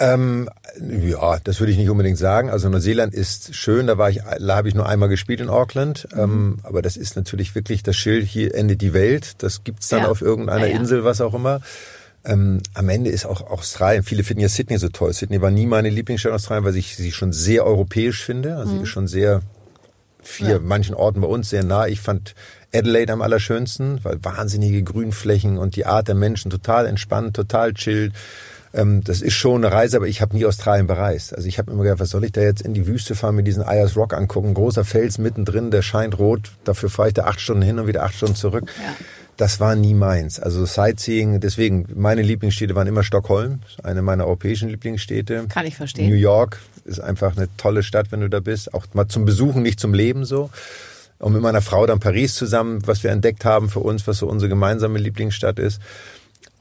Ähm, 0.04 0.50
ja, 0.80 1.38
das 1.44 1.60
würde 1.60 1.72
ich 1.72 1.78
nicht 1.78 1.90
unbedingt 1.90 2.18
sagen. 2.18 2.50
Also 2.50 2.70
Neuseeland 2.70 3.14
ist 3.14 3.54
schön, 3.54 3.86
da 3.86 3.98
war 4.00 4.10
ich, 4.10 4.22
da 4.40 4.56
habe 4.56 4.68
ich 4.68 4.74
nur 4.74 4.90
einmal 4.90 5.10
gespielt 5.10 5.42
in 5.42 5.50
Auckland. 5.50 6.08
Mhm. 6.14 6.20
Ähm, 6.20 6.58
aber 6.64 6.82
das 6.82 6.98
ist 6.98 7.16
natürlich 7.16 7.54
wirklich 7.54 7.84
das 7.84 7.96
Schild, 7.96 8.26
hier 8.26 8.56
endet 8.56 8.82
die 8.82 8.94
Welt. 8.94 9.34
Das 9.44 9.64
gibt's 9.64 9.90
dann 9.90 10.02
Ja. 10.04 10.08
auf 10.10 10.22
irgendeiner 10.22 10.66
Ja, 10.66 10.74
ja. 10.74 10.80
Insel, 10.80 11.04
was 11.04 11.22
auch 11.22 11.36
immer. 11.36 11.62
Ähm, 12.26 12.62
am 12.74 12.90
Ende 12.90 13.10
ist 13.12 13.26
auch 13.26 13.42
Australien, 13.50 14.04
viele 14.04 14.24
finden 14.24 14.42
ja 14.42 14.50
Sydney 14.50 14.78
so 14.78 14.90
toll. 14.90 15.14
Sydney 15.14 15.42
war 15.42 15.52
nie 15.52 15.66
meine 15.68 15.90
Lieblingsstadt 15.90 16.32
in 16.32 16.36
Australien, 16.36 16.66
weil 16.66 16.76
ich 16.78 16.96
sie 16.96 17.12
schon 17.12 17.32
sehr 17.32 17.66
europäisch 17.66 18.24
finde. 18.24 18.58
Also 18.58 18.74
Mhm. 18.74 18.78
sie 18.78 18.84
ist 18.84 18.90
schon 18.90 19.08
sehr, 19.08 19.42
vier 20.24 20.60
manchen 20.60 20.94
Orten 20.96 21.22
bei 21.22 21.28
uns 21.28 21.50
sehr 21.50 21.64
nah. 21.64 21.88
Ich 21.88 22.00
fand 22.00 22.36
Adelaide 22.74 23.12
am 23.14 23.22
allerschönsten, 23.22 24.00
weil 24.04 24.24
wahnsinnige 24.24 24.84
Grünflächen 24.84 25.58
und 25.58 25.76
die 25.76 25.86
Art 25.86 26.08
der 26.08 26.16
Menschen 26.16 26.50
total 26.52 26.86
entspannt, 26.86 27.36
total 27.36 27.74
chill. 27.74 28.12
Ähm, 28.74 29.04
das 29.04 29.22
ist 29.22 29.34
schon 29.34 29.64
eine 29.64 29.74
Reise, 29.74 29.98
aber 29.98 30.08
ich 30.08 30.22
habe 30.22 30.36
nie 30.36 30.46
Australien 30.46 30.88
bereist. 30.88 31.36
Also 31.36 31.48
ich 31.48 31.58
habe 31.58 31.72
immer 31.72 31.84
gedacht, 31.84 32.00
was 32.00 32.10
soll 32.10 32.24
ich 32.24 32.32
da 32.32 32.42
jetzt 32.42 32.62
in 32.62 32.74
die 32.74 32.88
Wüste 32.88 33.16
fahren, 33.16 33.36
mir 33.36 33.44
diesen 33.44 33.64
Ayers 33.64 33.96
Rock 33.96 34.14
angucken, 34.14 34.54
großer 34.54 34.86
Fels 34.86 35.18
mittendrin, 35.18 35.72
der 35.72 35.82
scheint 35.82 36.18
rot, 36.20 36.52
dafür 36.64 36.90
fahre 36.90 37.10
ich 37.10 37.14
da 37.14 37.26
acht 37.26 37.42
Stunden 37.42 37.62
hin 37.62 37.80
und 37.80 37.88
wieder 37.88 38.04
acht 38.04 38.16
Stunden 38.16 38.36
zurück. 38.36 38.72
Ja. 38.82 38.96
Das 39.38 39.60
war 39.60 39.76
nie 39.76 39.96
meins. 39.96 40.40
Also 40.40 40.66
Sightseeing, 40.66 41.40
deswegen, 41.40 41.88
meine 41.96 42.22
Lieblingsstädte 42.22 42.76
waren 42.76 42.88
immer 42.88 43.04
Stockholm, 43.04 43.60
eine 43.82 44.02
meiner 44.02 44.26
europäischen 44.26 44.70
Lieblingsstädte. 44.70 45.46
Kann 45.50 45.66
ich 45.66 45.76
verstehen. 45.76 46.10
New 46.10 46.16
York 46.16 46.60
ist 46.86 47.00
einfach 47.00 47.36
eine 47.36 47.48
tolle 47.58 47.82
Stadt, 47.82 48.12
wenn 48.12 48.22
du 48.22 48.30
da 48.30 48.40
bist. 48.40 48.74
Auch 48.74 48.86
mal 48.94 49.08
zum 49.08 49.26
Besuchen, 49.26 49.64
nicht 49.64 49.80
zum 49.80 49.94
Leben 49.94 50.26
so. 50.26 50.52
Und 51.18 51.34
mit 51.34 51.42
meiner 51.42 51.62
Frau 51.62 51.86
dann 51.86 52.00
Paris 52.00 52.36
zusammen, 52.36 52.86
was 52.86 53.04
wir 53.04 53.12
entdeckt 53.12 53.46
haben 53.46 53.70
für 53.70 53.80
uns, 53.80 54.06
was 54.08 54.18
so 54.18 54.28
unsere 54.28 54.50
gemeinsame 54.50 55.00
Lieblingsstadt 55.00 55.60
ist. 55.60 55.80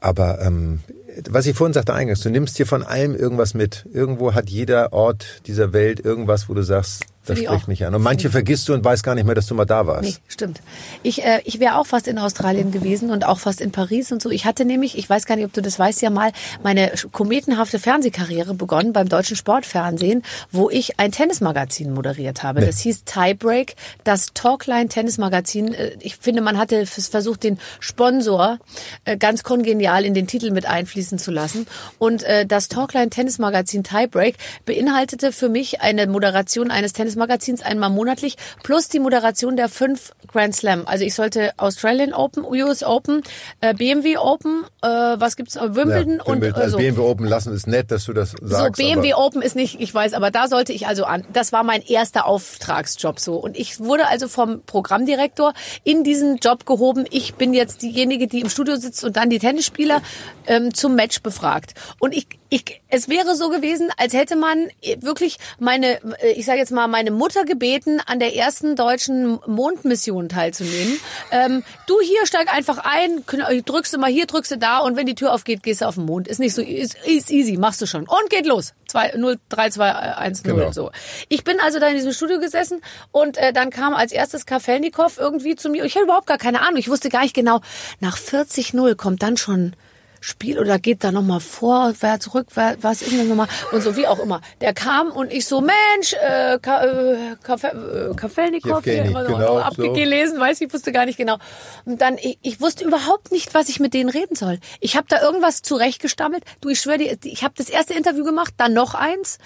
Aber 0.01 0.41
ähm, 0.41 0.81
was 1.29 1.45
ich 1.45 1.55
vorhin 1.55 1.73
sagte 1.73 1.93
eingangs, 1.93 2.21
du 2.21 2.29
nimmst 2.29 2.57
hier 2.57 2.65
von 2.65 2.83
allem 2.83 3.15
irgendwas 3.15 3.53
mit. 3.53 3.87
Irgendwo 3.93 4.33
hat 4.33 4.49
jeder 4.49 4.91
Ort 4.91 5.43
dieser 5.47 5.71
Welt 5.71 5.99
irgendwas, 5.99 6.49
wo 6.49 6.53
du 6.53 6.63
sagst, 6.63 7.05
das 7.25 7.37
ich 7.37 7.45
spricht 7.45 7.63
auch. 7.63 7.67
mich 7.67 7.85
an. 7.85 7.93
Und 7.95 8.01
manche 8.01 8.29
vergisst 8.29 8.67
du 8.67 8.73
und 8.73 8.83
weißt 8.83 9.03
gar 9.03 9.15
nicht 9.15 9.25
mehr, 9.25 9.35
dass 9.35 9.45
du 9.45 9.55
mal 9.55 9.65
da 9.65 9.85
warst. 9.87 10.03
Nee, 10.03 10.15
stimmt. 10.27 10.61
Ich, 11.03 11.23
äh, 11.23 11.41
ich 11.45 11.59
wäre 11.59 11.77
auch 11.77 11.85
fast 11.85 12.07
in 12.07 12.17
Australien 12.17 12.71
gewesen 12.71 13.11
und 13.11 13.25
auch 13.25 13.39
fast 13.39 13.61
in 13.61 13.71
Paris 13.71 14.11
und 14.11 14.21
so. 14.21 14.29
Ich 14.29 14.45
hatte 14.45 14.65
nämlich, 14.65 14.97
ich 14.97 15.09
weiß 15.09 15.25
gar 15.25 15.35
nicht, 15.35 15.45
ob 15.45 15.53
du 15.53 15.61
das 15.61 15.77
weißt, 15.77 16.01
ja 16.01 16.09
mal 16.09 16.31
meine 16.63 16.91
kometenhafte 17.11 17.79
Fernsehkarriere 17.79 18.53
begonnen 18.53 18.93
beim 18.93 19.09
deutschen 19.09 19.35
Sportfernsehen, 19.35 20.23
wo 20.51 20.69
ich 20.69 20.99
ein 20.99 21.11
Tennismagazin 21.11 21.93
moderiert 21.93 22.43
habe. 22.43 22.61
Das 22.61 22.79
hieß 22.79 23.03
Tiebreak, 23.05 23.75
das 24.03 24.27
Talkline 24.33 24.87
Tennismagazin. 24.87 25.73
Äh, 25.73 25.91
Ich 25.99 26.17
finde, 26.17 26.41
man 26.41 26.57
hatte 26.57 26.85
versucht, 26.85 27.43
den 27.43 27.59
Sponsor 27.79 28.57
äh, 29.05 29.17
ganz 29.17 29.43
kongenial 29.43 30.05
in 30.05 30.13
den 30.13 30.27
Titel 30.27 30.51
mit 30.51 30.65
einfließen 30.65 31.19
zu 31.19 31.31
lassen. 31.31 31.67
Und 31.99 32.23
äh, 32.23 32.45
das 32.45 32.67
Talkline 32.67 33.09
Tennismagazin 33.09 33.83
Tiebreak 33.83 34.35
beinhaltete 34.65 35.31
für 35.31 35.49
mich 35.49 35.81
eine 35.81 36.07
Moderation 36.07 36.71
eines 36.71 36.93
Tennismagazins 37.11 37.61
einmal 37.61 37.89
monatlich 37.89 38.37
plus 38.63 38.87
die 38.87 38.99
Moderation 38.99 39.57
der 39.57 39.69
fünf 39.69 40.11
Grand 40.27 40.55
Slam. 40.55 40.83
Also 40.85 41.03
ich 41.03 41.13
sollte 41.13 41.51
Australian 41.57 42.13
Open, 42.13 42.45
US 42.45 42.83
Open, 42.83 43.21
äh, 43.59 43.73
BMW 43.73 44.17
Open, 44.17 44.63
äh, 44.81 44.87
was 44.87 45.35
gibt's, 45.35 45.55
äh, 45.55 45.75
Wimbledon 45.75 46.17
Ja, 46.17 46.23
und 46.23 46.43
äh, 46.43 46.51
also 46.51 46.71
so. 46.71 46.77
BMW 46.77 47.01
Open 47.01 47.25
lassen 47.25 47.53
ist 47.53 47.67
nett, 47.67 47.91
dass 47.91 48.05
du 48.05 48.13
das 48.13 48.31
sagst. 48.41 48.77
So, 48.77 48.83
BMW 48.83 49.13
Open 49.13 49.41
ist 49.41 49.55
nicht, 49.55 49.79
ich 49.79 49.93
weiß, 49.93 50.13
aber 50.13 50.31
da 50.31 50.47
sollte 50.47 50.73
ich 50.73 50.87
also 50.87 51.03
an. 51.03 51.25
Das 51.33 51.51
war 51.51 51.63
mein 51.63 51.81
erster 51.81 52.25
Auftragsjob 52.25 53.19
so. 53.19 53.35
Und 53.35 53.57
ich 53.57 53.79
wurde 53.79 54.07
also 54.07 54.27
vom 54.27 54.61
Programmdirektor 54.65 55.53
in 55.83 56.03
diesen 56.03 56.37
Job 56.37 56.65
gehoben. 56.65 57.05
Ich 57.09 57.35
bin 57.35 57.53
jetzt 57.53 57.81
diejenige, 57.81 58.27
die 58.27 58.41
im 58.41 58.49
Studio 58.49 58.75
sitzt 58.77 59.03
und 59.03 59.17
dann 59.17 59.29
die 59.29 59.39
Tennisspieler 59.39 60.01
ähm, 60.47 60.73
zum 60.73 60.95
Match 60.95 61.21
befragt. 61.21 61.73
Und 61.99 62.15
ich, 62.15 62.27
ich, 62.49 62.81
es 62.89 63.09
wäre 63.09 63.35
so 63.35 63.49
gewesen, 63.49 63.89
als 63.97 64.13
hätte 64.13 64.35
man 64.35 64.69
wirklich 64.99 65.37
meine, 65.59 65.99
äh, 66.21 66.31
ich 66.35 66.45
sage 66.45 66.59
jetzt 66.59 66.71
mal, 66.71 66.87
meine 66.87 67.00
meine 67.01 67.09
Mutter 67.09 67.45
gebeten, 67.45 67.99
an 68.05 68.19
der 68.19 68.35
ersten 68.35 68.75
deutschen 68.75 69.39
Mondmission 69.47 70.29
teilzunehmen. 70.29 70.99
Ähm, 71.31 71.63
du 71.87 71.99
hier 71.99 72.27
steig 72.27 72.53
einfach 72.53 72.77
ein, 72.83 73.23
kn- 73.25 73.63
drückst 73.65 73.91
du 73.91 73.97
mal 73.97 74.11
hier, 74.11 74.27
drückst 74.27 74.51
du 74.51 74.57
da 74.59 74.77
und 74.79 74.95
wenn 74.97 75.07
die 75.07 75.15
Tür 75.15 75.33
aufgeht, 75.33 75.63
gehst 75.63 75.81
du 75.81 75.85
auf 75.87 75.95
den 75.95 76.05
Mond. 76.05 76.27
Ist 76.27 76.37
nicht 76.39 76.53
so, 76.53 76.61
ist, 76.61 76.95
ist 77.07 77.31
easy, 77.31 77.57
machst 77.57 77.81
du 77.81 77.87
schon. 77.87 78.03
Und 78.07 78.29
geht 78.29 78.45
los. 78.45 78.75
2, 78.89 79.13
0, 79.17 79.39
3, 79.49 79.69
2, 79.71 79.91
1, 79.93 80.43
0, 80.45 80.55
Genau. 80.59 80.71
so. 80.71 80.91
Ich 81.27 81.43
bin 81.43 81.59
also 81.59 81.79
da 81.79 81.87
in 81.87 81.95
diesem 81.95 82.13
Studio 82.13 82.39
gesessen 82.39 82.81
und 83.11 83.35
äh, 83.37 83.51
dann 83.51 83.71
kam 83.71 83.95
als 83.95 84.11
erstes 84.11 84.45
Kafelnikow 84.45 85.17
irgendwie 85.17 85.55
zu 85.55 85.69
mir. 85.69 85.83
Ich 85.85 85.95
hatte 85.95 86.03
überhaupt 86.03 86.27
gar 86.27 86.37
keine 86.37 86.61
Ahnung. 86.61 86.77
Ich 86.77 86.87
wusste 86.89 87.09
gar 87.09 87.23
nicht 87.23 87.33
genau, 87.33 87.61
nach 87.99 88.17
40-0 88.19 88.93
kommt 88.93 89.23
dann 89.23 89.37
schon 89.37 89.73
Spiel 90.21 90.59
oder 90.59 90.79
geht 90.79 91.03
da 91.03 91.11
nochmal 91.11 91.39
vorwärts, 91.39 92.33
rückwärts, 92.33 92.83
was 92.83 93.01
ist 93.01 93.11
denn 93.11 93.27
nochmal? 93.27 93.47
Und 93.71 93.81
so 93.81 93.97
wie 93.97 94.07
auch 94.07 94.19
immer. 94.19 94.39
Der 94.61 94.73
kam 94.73 95.11
und 95.11 95.33
ich 95.33 95.45
so, 95.45 95.61
Mensch, 95.61 96.13
äh, 96.13 96.59
Ka 96.59 96.83
äh, 96.83 97.31
äh, 97.31 98.13
Kafelnikow, 98.15 98.83
hier 98.83 99.05
immer 99.05 99.25
so 99.25 99.35
genau, 99.35 99.57
abgelesen, 99.57 100.39
weiß 100.39 100.61
ich, 100.61 100.71
wusste 100.71 100.91
gar 100.91 101.05
nicht 101.05 101.17
genau. 101.17 101.37
Und 101.85 102.01
dann, 102.01 102.17
ich, 102.19 102.37
ich 102.43 102.61
wusste 102.61 102.85
überhaupt 102.85 103.31
nicht, 103.31 103.53
was 103.55 103.67
ich 103.67 103.79
mit 103.79 103.95
denen 103.95 104.09
reden 104.09 104.35
soll. 104.35 104.59
Ich 104.79 104.95
habe 104.95 105.07
da 105.09 105.21
irgendwas 105.21 105.63
zurechtgestammelt. 105.63 106.43
Du, 106.61 106.69
ich 106.69 106.79
schwöre 106.79 106.99
dir, 106.99 107.17
ich 107.23 107.43
habe 107.43 107.55
das 107.57 107.69
erste 107.69 107.95
Interview 107.95 108.23
gemacht, 108.23 108.53
dann 108.57 108.73
noch 108.73 108.93
eins 108.93 109.39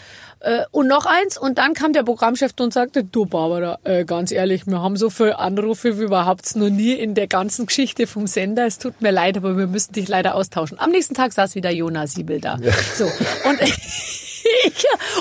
äh, 0.45 0.65
und 0.71 0.88
noch 0.88 1.08
eins 1.08 1.38
und 1.38 1.58
dann 1.58 1.73
kam 1.73 1.91
der 1.91 2.03
Programmchef 2.03 2.51
und 2.60 2.71
sagte, 2.71 3.03
du 3.03 3.25
Barbara, 3.25 3.79
äh, 3.84 4.05
ganz 4.05 4.31
ehrlich, 4.31 4.67
wir 4.67 4.79
haben 4.79 4.95
so 4.95 5.10
viele 5.10 5.39
Anrufe 5.39 5.99
wie 5.99 6.03
überhaupt 6.03 6.55
noch 6.55 6.69
nie 6.69 6.93
in 6.93 7.15
der 7.15 7.27
ganzen 7.27 7.65
Geschichte 7.65 8.05
vom 8.05 8.27
Sender. 8.27 8.67
Es 8.67 8.77
tut 8.77 9.01
mir 9.01 9.12
leid, 9.12 9.38
aber 9.38 9.58
wir 9.58 9.65
müssen 9.65 9.93
dich 9.93 10.08
leider 10.08 10.36
austauschen. 10.36 10.79
Am 10.79 10.91
nächsten 10.91 11.15
Tag 11.15 11.34
saß 11.34 11.55
wieder 11.55 11.71
Jonas 11.71 12.13
Siebel 12.13 12.41
da. 12.41 12.60
So 12.95 13.05
und 13.05 13.60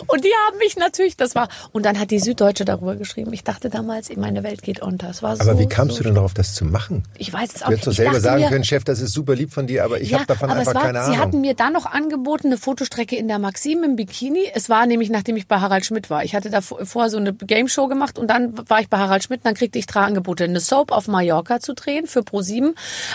und 0.06 0.24
die 0.24 0.32
haben 0.46 0.58
mich 0.58 0.76
natürlich, 0.76 1.16
das 1.16 1.34
war 1.34 1.48
und 1.72 1.84
dann 1.84 1.98
hat 1.98 2.10
die 2.10 2.18
Süddeutsche 2.18 2.64
darüber 2.64 2.96
geschrieben. 2.96 3.32
Ich 3.32 3.44
dachte 3.44 3.70
damals, 3.70 4.14
meine 4.16 4.42
Welt 4.42 4.62
geht 4.62 4.80
unter. 4.80 5.10
Es 5.10 5.22
war 5.22 5.32
Aber 5.32 5.44
so, 5.54 5.58
wie 5.58 5.66
kamst 5.66 5.96
so 5.96 6.02
du 6.02 6.08
denn 6.08 6.14
darauf, 6.16 6.34
das 6.34 6.54
zu 6.54 6.64
machen? 6.64 7.02
Ich 7.18 7.32
weiß 7.32 7.54
es 7.54 7.62
auch 7.62 7.66
Du 7.66 7.72
hättest 7.72 7.86
doch 7.88 7.92
selber 7.92 8.20
sagen 8.20 8.42
mir- 8.42 8.48
können, 8.48 8.64
Chef, 8.64 8.84
das 8.84 9.00
ist 9.00 9.12
super 9.12 9.34
lieb 9.34 9.52
von 9.52 9.66
dir, 9.66 9.84
aber 9.84 10.00
ich 10.00 10.14
habe 10.14 10.26
davon 10.26 10.50
aber 10.50 10.60
einfach 10.60 10.72
es 10.72 10.76
war, 10.76 10.82
keine 10.82 11.04
Sie 11.04 11.12
hatten 11.18 11.30
Ahnung. 11.30 11.40
mir 11.40 11.54
dann 11.54 11.72
noch 11.72 11.86
angeboten, 11.86 12.48
eine 12.48 12.58
Fotostrecke 12.58 13.16
in 13.16 13.28
der 13.28 13.38
Maxim 13.38 13.82
im 13.84 13.96
Bikini. 13.96 14.44
Es 14.54 14.68
war 14.68 14.86
nämlich, 14.86 15.10
nachdem 15.10 15.36
ich 15.36 15.46
bei 15.48 15.60
Harald 15.60 15.84
Schmidt 15.84 16.10
war. 16.10 16.24
Ich 16.24 16.34
hatte 16.34 16.50
da 16.50 16.60
vorher 16.60 17.10
so 17.10 17.16
eine 17.16 17.32
Game 17.34 17.68
Show 17.68 17.88
gemacht 17.88 18.18
und 18.18 18.28
dann 18.28 18.56
war 18.68 18.80
ich 18.80 18.88
bei 18.88 18.98
Harald 18.98 19.24
Schmidt 19.24 19.40
und 19.40 19.46
dann 19.46 19.54
kriegte 19.54 19.78
ich 19.78 19.86
drei 19.86 20.00
Angebote. 20.02 20.44
Eine 20.44 20.60
Soap 20.60 20.92
auf 20.92 21.08
Mallorca 21.08 21.60
zu 21.60 21.74
drehen 21.74 22.06
für 22.06 22.20
Pro7, 22.20 22.74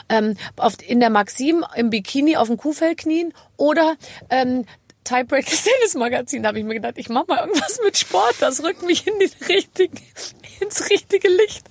ähm, 0.10 0.36
auf, 0.58 0.74
in 0.86 1.00
der 1.00 1.10
Maxim 1.10 1.66
im 1.76 1.90
Bikini 1.90 2.38
auf 2.38 2.48
dem 2.48 2.58
Kuhfell 2.58 2.96
knien 2.96 3.34
oder 3.58 3.96
ähm, 4.30 4.66
Tiebreak 5.10 5.46
das 5.50 5.64
Tennismagazin. 5.64 6.44
Da 6.44 6.50
habe 6.50 6.60
ich 6.60 6.66
mir 6.66 6.76
gedacht, 6.76 6.94
ich 6.98 7.10
mache 7.10 7.26
mal 7.28 7.40
irgendwas 7.40 7.80
mit 7.84 7.98
Sport. 7.98 8.36
Das 8.40 8.64
rückt 8.64 8.84
mich 8.84 9.08
in 9.08 9.14
die 9.20 9.32
richtige, 9.52 9.98
ins 10.60 10.90
richtige 10.90 11.28
Licht. 11.28 11.68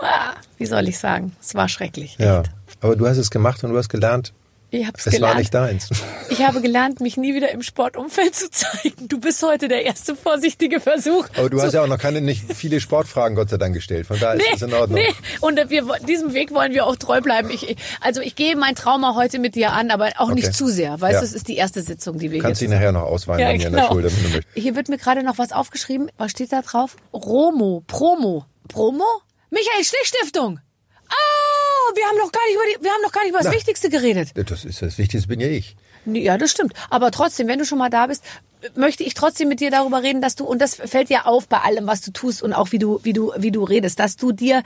Ah, 0.00 0.34
wie 0.58 0.66
soll 0.66 0.88
ich 0.88 0.98
sagen? 0.98 1.36
Es 1.40 1.54
war 1.54 1.68
schrecklich. 1.68 2.16
Ja, 2.18 2.40
Echt. 2.40 2.50
aber 2.80 2.96
du 2.96 3.06
hast 3.06 3.18
es 3.18 3.30
gemacht 3.30 3.62
und 3.64 3.70
du 3.72 3.76
hast 3.78 3.88
gelernt, 3.90 4.32
Ich 4.72 4.86
hab's 4.86 5.04
es 5.06 5.12
gelernt. 5.14 5.34
war 5.34 5.38
nicht 5.40 5.52
deins. 5.54 5.88
Ich 6.28 6.42
habe 6.46 6.60
gelernt, 6.60 7.00
mich 7.00 7.16
nie 7.16 7.34
wieder 7.34 7.50
im 7.50 7.60
Sportumfeld 7.62 8.34
zu 8.36 8.48
zeigen. 8.50 9.08
Du 9.08 9.18
bist 9.18 9.42
heute 9.42 9.66
der 9.66 9.84
erste 9.84 10.14
vorsichtige 10.14 10.78
Versuch. 10.78 11.26
Aber 11.36 11.50
du 11.50 11.60
hast 11.60 11.74
ja 11.74 11.82
auch 11.82 11.88
noch 11.88 11.98
keine, 11.98 12.20
nicht 12.20 12.52
viele 12.54 12.80
Sportfragen 12.80 13.34
Gott 13.34 13.50
sei 13.50 13.56
Dank 13.56 13.74
gestellt. 13.74 14.06
Von 14.06 14.20
daher 14.20 14.36
ist 14.40 14.46
es 14.54 14.62
in 14.62 14.72
Ordnung. 14.72 15.00
Nee, 15.00 15.12
und 15.40 15.56
wir, 15.70 15.84
diesem 16.06 16.34
Weg 16.34 16.52
wollen 16.54 16.72
wir 16.72 16.86
auch 16.86 16.94
treu 16.96 17.20
bleiben. 17.20 17.50
Ich, 17.50 17.76
also 18.00 18.20
ich 18.20 18.36
gehe 18.36 18.54
mein 18.56 18.74
Trauma 18.76 19.16
heute 19.16 19.40
mit 19.40 19.56
dir 19.56 19.72
an, 19.72 19.90
aber 19.90 20.10
auch 20.18 20.26
Okay. 20.30 20.34
nicht 20.34 20.54
zu 20.54 20.68
sehr. 20.68 21.00
Weißt 21.00 21.14
Ja. 21.14 21.18
du, 21.20 21.26
es 21.26 21.32
ist 21.32 21.48
die 21.48 21.56
erste 21.56 21.82
Sitzung, 21.82 22.18
die 22.18 22.30
wir 22.30 22.38
Du 22.38 22.44
kannst 22.44 22.60
hier 22.60 22.68
dich 22.68 22.76
nachher 22.76 22.92
noch 22.92 23.02
ausweinen 23.02 23.66
an 23.66 23.72
der 23.72 23.86
Schulter, 23.88 24.10
wenn 24.14 24.22
du 24.22 24.28
möchtest. 24.36 24.54
Hier 24.54 24.76
wird 24.76 24.88
mir 24.88 24.98
gerade 24.98 25.24
noch 25.24 25.38
was 25.38 25.50
aufgeschrieben. 25.52 26.10
Was 26.16 26.30
steht 26.30 26.52
da 26.52 26.62
drauf? 26.62 26.94
Romo, 27.12 27.82
Promo. 27.88 28.44
Promo? 28.68 29.04
Michael 29.50 29.82
Stich 29.82 30.04
Stiftung. 30.04 30.60
Oh, 31.08 31.12
wir 31.94 32.04
haben 32.06 32.18
noch 32.18 32.32
gar 32.32 32.46
nicht 32.46 32.54
über 32.54 32.64
die, 32.78 32.84
wir 32.84 32.90
haben 32.90 33.02
noch 33.02 33.12
gar 33.12 33.22
nicht 33.22 33.30
über 33.30 33.38
das 33.38 33.48
Na. 33.48 33.52
Wichtigste 33.52 33.88
geredet. 33.88 34.30
Das 34.34 34.64
ist 34.64 34.82
das 34.82 34.98
Wichtigste, 34.98 35.28
bin 35.28 35.40
ja 35.40 35.48
ich. 35.48 35.76
Ja, 36.06 36.38
das 36.38 36.50
stimmt. 36.50 36.72
Aber 36.88 37.10
trotzdem, 37.10 37.48
wenn 37.48 37.58
du 37.58 37.64
schon 37.64 37.78
mal 37.78 37.90
da 37.90 38.06
bist, 38.06 38.24
möchte 38.74 39.04
ich 39.04 39.14
trotzdem 39.14 39.48
mit 39.48 39.60
dir 39.60 39.70
darüber 39.70 40.02
reden, 40.02 40.20
dass 40.20 40.36
du, 40.36 40.44
und 40.44 40.60
das 40.60 40.74
fällt 40.74 41.10
dir 41.10 41.26
auf 41.26 41.48
bei 41.48 41.58
allem, 41.58 41.86
was 41.86 42.00
du 42.00 42.10
tust 42.10 42.42
und 42.42 42.52
auch 42.52 42.72
wie 42.72 42.78
du, 42.78 43.00
wie 43.02 43.12
du, 43.12 43.32
wie 43.36 43.50
du 43.50 43.64
redest, 43.64 43.98
dass 43.98 44.16
du 44.16 44.32
dir, 44.32 44.62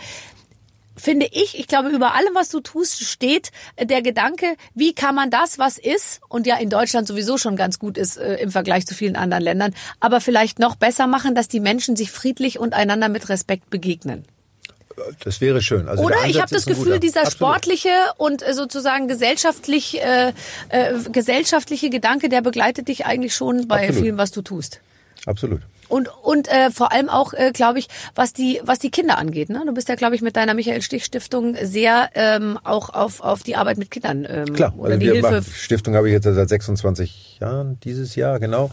finde 0.96 1.27
ich, 1.31 1.59
ich 1.59 1.66
glaube, 1.66 1.88
über 1.88 2.14
allem, 2.14 2.35
was 2.35 2.48
du 2.48 2.61
tust, 2.61 3.05
steht 3.05 3.50
der 3.81 4.03
Gedanke, 4.03 4.57
wie 4.74 4.94
kann 4.94 5.14
man 5.14 5.31
das, 5.31 5.59
was 5.59 5.79
ist, 5.79 6.20
und 6.29 6.46
ja 6.46 6.57
in 6.57 6.70
Deutschland 6.70 7.07
sowieso 7.09 7.38
schon 7.38 7.57
ganz 7.57 7.79
gut 7.79 7.98
ist 7.98 8.16
äh, 8.16 8.37
im 8.37 8.50
Vergleich 8.50 8.87
zu 8.87 8.94
vielen 8.94 9.16
anderen 9.16 9.42
Ländern, 9.42 9.74
aber 10.00 10.20
vielleicht 10.20 10.59
noch 10.59 10.77
besser 10.77 11.07
machen, 11.07 11.35
dass 11.35 11.48
die 11.48 11.61
Menschen 11.61 11.96
sich 11.96 12.11
friedlich 12.11 12.59
und 12.59 12.74
einander 12.74 13.09
mit 13.09 13.29
Respekt 13.29 13.70
begegnen. 13.70 14.24
Das 15.24 15.40
wäre 15.40 15.61
schön. 15.62 15.88
Also 15.88 16.04
Oder 16.04 16.16
der 16.16 16.30
ich 16.30 16.40
habe 16.40 16.54
das 16.54 16.66
Gefühl, 16.66 17.00
dieser 17.00 17.22
Absolut. 17.22 17.37
sportliche 17.37 17.90
und 18.16 18.46
äh, 18.46 18.54
sozusagen 18.54 19.09
gesellschaftlich, 19.09 20.00
äh, 20.02 20.33
äh, 20.68 20.92
gesellschaftliche 21.11 21.90
Gedanke, 21.90 22.28
der 22.28 22.42
begleitet 22.42 22.88
dich 22.88 23.07
eigentlich 23.07 23.35
schon 23.35 23.66
bei 23.68 23.80
Absolut. 23.80 24.00
vielem, 24.00 24.18
was 24.18 24.30
du 24.30 24.42
tust. 24.42 24.80
Absolut. 25.26 25.61
Und 25.88 26.09
und 26.22 26.48
äh, 26.48 26.70
vor 26.70 26.92
allem 26.92 27.09
auch, 27.09 27.35
äh, 27.35 27.52
glaube 27.52 27.78
ich, 27.78 27.88
was 28.14 28.33
die 28.33 28.61
was 28.64 28.78
die 28.78 28.90
Kinder 28.90 29.18
angeht. 29.18 29.50
Ne? 29.50 29.62
Du 29.66 29.72
bist 29.72 29.88
ja, 29.88 29.94
glaube 29.94 30.14
ich, 30.14 30.22
mit 30.22 30.37
deiner 30.37 30.54
Michael 30.54 30.83
Stich 30.83 31.04
Stiftung 31.04 31.57
sehr 31.62 32.11
ähm, 32.14 32.59
auch 32.64 32.90
auf 32.90 33.20
auf 33.20 33.42
die 33.42 33.57
Arbeit 33.57 33.78
mit 33.78 33.90
Kindern 33.90 34.26
ähm, 34.28 34.52
Klar, 34.54 34.74
oder 34.76 34.92
also 34.92 34.98
die 34.98 35.07
wir 35.07 35.12
Hilfe. 35.14 35.30
machen, 35.30 35.52
Stiftung 35.54 35.94
habe 35.94 36.09
ich 36.09 36.12
jetzt 36.12 36.24
seit 36.24 36.48
26 36.48 37.38
Jahren, 37.40 37.78
dieses 37.85 38.16
Jahr, 38.16 38.40
genau. 38.40 38.70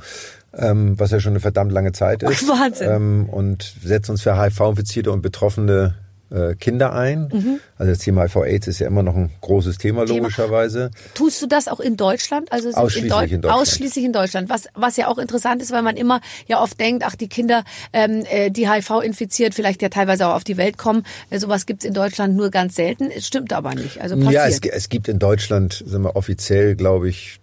Ähm, 0.54 1.00
was 1.00 1.12
ja 1.12 1.20
schon 1.20 1.34
eine 1.34 1.40
verdammt 1.40 1.72
lange 1.72 1.94
Zeit 1.94 2.24
ist. 2.24 2.48
Wahnsinn. 2.48 2.90
Ähm, 2.90 3.30
und 3.30 3.74
setzen 3.84 4.12
uns 4.12 4.22
für 4.22 4.42
HIV-Infizierte 4.42 5.12
und 5.12 5.22
betroffene 5.22 5.96
äh, 6.32 6.56
Kinder 6.56 6.94
ein. 6.94 7.60
Also 7.78 7.92
das 7.92 8.00
Thema 8.00 8.24
HIV-Aids 8.24 8.68
ist 8.68 8.80
ja 8.80 8.88
immer 8.88 9.04
noch 9.04 9.16
ein 9.16 9.30
großes 9.42 9.78
Thema, 9.78 10.04
Mhm. 10.04 10.06
Thema. 10.06 10.20
logischerweise. 10.20 10.92
Tust 11.14 11.42
du 11.42 11.48
das 11.48 11.68
auch 11.68 11.80
in 11.82 11.98
Deutschland? 11.98 12.52
Also 12.52 12.70
Ausschließlich 12.72 13.12
Deu- 13.12 13.24
in 13.28 13.42
Deutschland. 13.42 13.62
Ausschließlich 13.62 14.06
in 14.06 14.14
Deutschland. 14.14 14.50
Was, 14.50 14.68
was 14.74 14.96
ja 14.96 15.08
auch 15.08 15.18
interessant 15.18 15.62
ist, 15.62 15.72
weil 15.72 15.82
man 15.82 15.98
immer 15.98 16.22
ja 16.48 16.62
oft 16.62 16.80
denkt, 16.80 17.04
ach, 17.06 17.16
die 17.16 17.28
Kinder, 17.28 17.64
ähm, 17.92 18.24
äh, 18.30 18.50
die 18.50 18.70
HIV 18.70 19.02
infiziert, 19.02 19.54
vielleicht 19.54 19.82
ja 19.82 19.90
teilweise 19.90 20.28
auch 20.28 20.36
auf 20.36 20.44
die 20.46 20.56
Welt 20.58 20.78
kommen. 20.78 21.04
Äh, 21.30 21.40
sowas 21.40 21.66
gibt's 21.66 21.84
in 21.84 21.94
Deutschland 21.94 22.36
nur 22.38 22.50
ganz 22.50 22.76
selten. 22.76 23.12
Es 23.12 23.28
stimmt 23.28 23.52
aber 23.52 23.76
nicht. 23.76 24.00
Also 24.00 24.16
passiert. 24.16 24.34
Ja, 24.34 24.48
es, 24.48 24.60
es 24.62 24.88
gibt 24.90 25.10
in 25.10 25.20
Deutschland, 25.20 25.84
sagen 25.86 26.06
wir, 26.06 26.16
offiziell, 26.16 26.76
glaube 26.76 27.10
ich, 27.10 27.41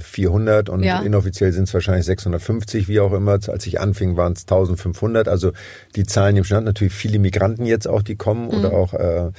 400 0.00 0.68
und 0.68 0.82
Ja. 0.82 1.00
inoffiziell 1.02 1.52
sind 1.52 1.64
es 1.64 1.74
wahrscheinlich 1.74 2.06
650, 2.06 2.88
wie 2.88 3.00
auch 3.00 3.12
immer. 3.12 3.32
Als 3.48 3.66
ich 3.66 3.80
anfing, 3.80 4.16
waren 4.16 4.32
es 4.32 4.42
1500. 4.46 5.28
Also 5.28 5.52
die 5.96 6.04
Zahlen 6.04 6.36
im 6.36 6.44
Stand 6.44 6.64
natürlich 6.66 6.92
viele 6.94 7.18
Migranten 7.18 7.66
jetzt 7.66 7.86
auch, 7.88 8.02
die 8.02 8.16
kommen 8.16 8.46
Mhm. 8.48 8.54
oder 8.54 8.72
auch 8.72 8.94
äh, 8.94 9.30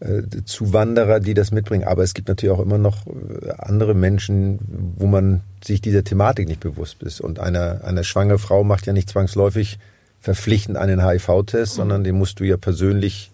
äh, 0.00 0.22
Zuwanderer, 0.44 1.18
die 1.20 1.34
das 1.34 1.50
mitbringen. 1.50 1.84
Aber 1.86 2.02
es 2.04 2.14
gibt 2.14 2.28
natürlich 2.28 2.54
auch 2.54 2.60
immer 2.62 2.78
noch 2.78 3.06
äh, 3.06 3.50
andere 3.58 3.94
Menschen, 3.94 4.58
wo 4.96 5.06
man 5.06 5.40
sich 5.64 5.80
dieser 5.80 6.04
Thematik 6.04 6.46
nicht 6.46 6.60
bewusst 6.60 7.02
ist. 7.02 7.20
Und 7.20 7.40
eine, 7.40 7.80
eine 7.84 8.04
schwangere 8.04 8.38
Frau 8.38 8.62
macht 8.64 8.86
ja 8.86 8.92
nicht 8.92 9.08
zwangsläufig 9.10 9.78
verpflichtend 10.20 10.76
einen 10.76 11.04
HIV-Test, 11.04 11.74
sondern 11.74 12.04
den 12.04 12.16
musst 12.16 12.38
du 12.40 12.44
ja 12.44 12.56
persönlich 12.56 13.30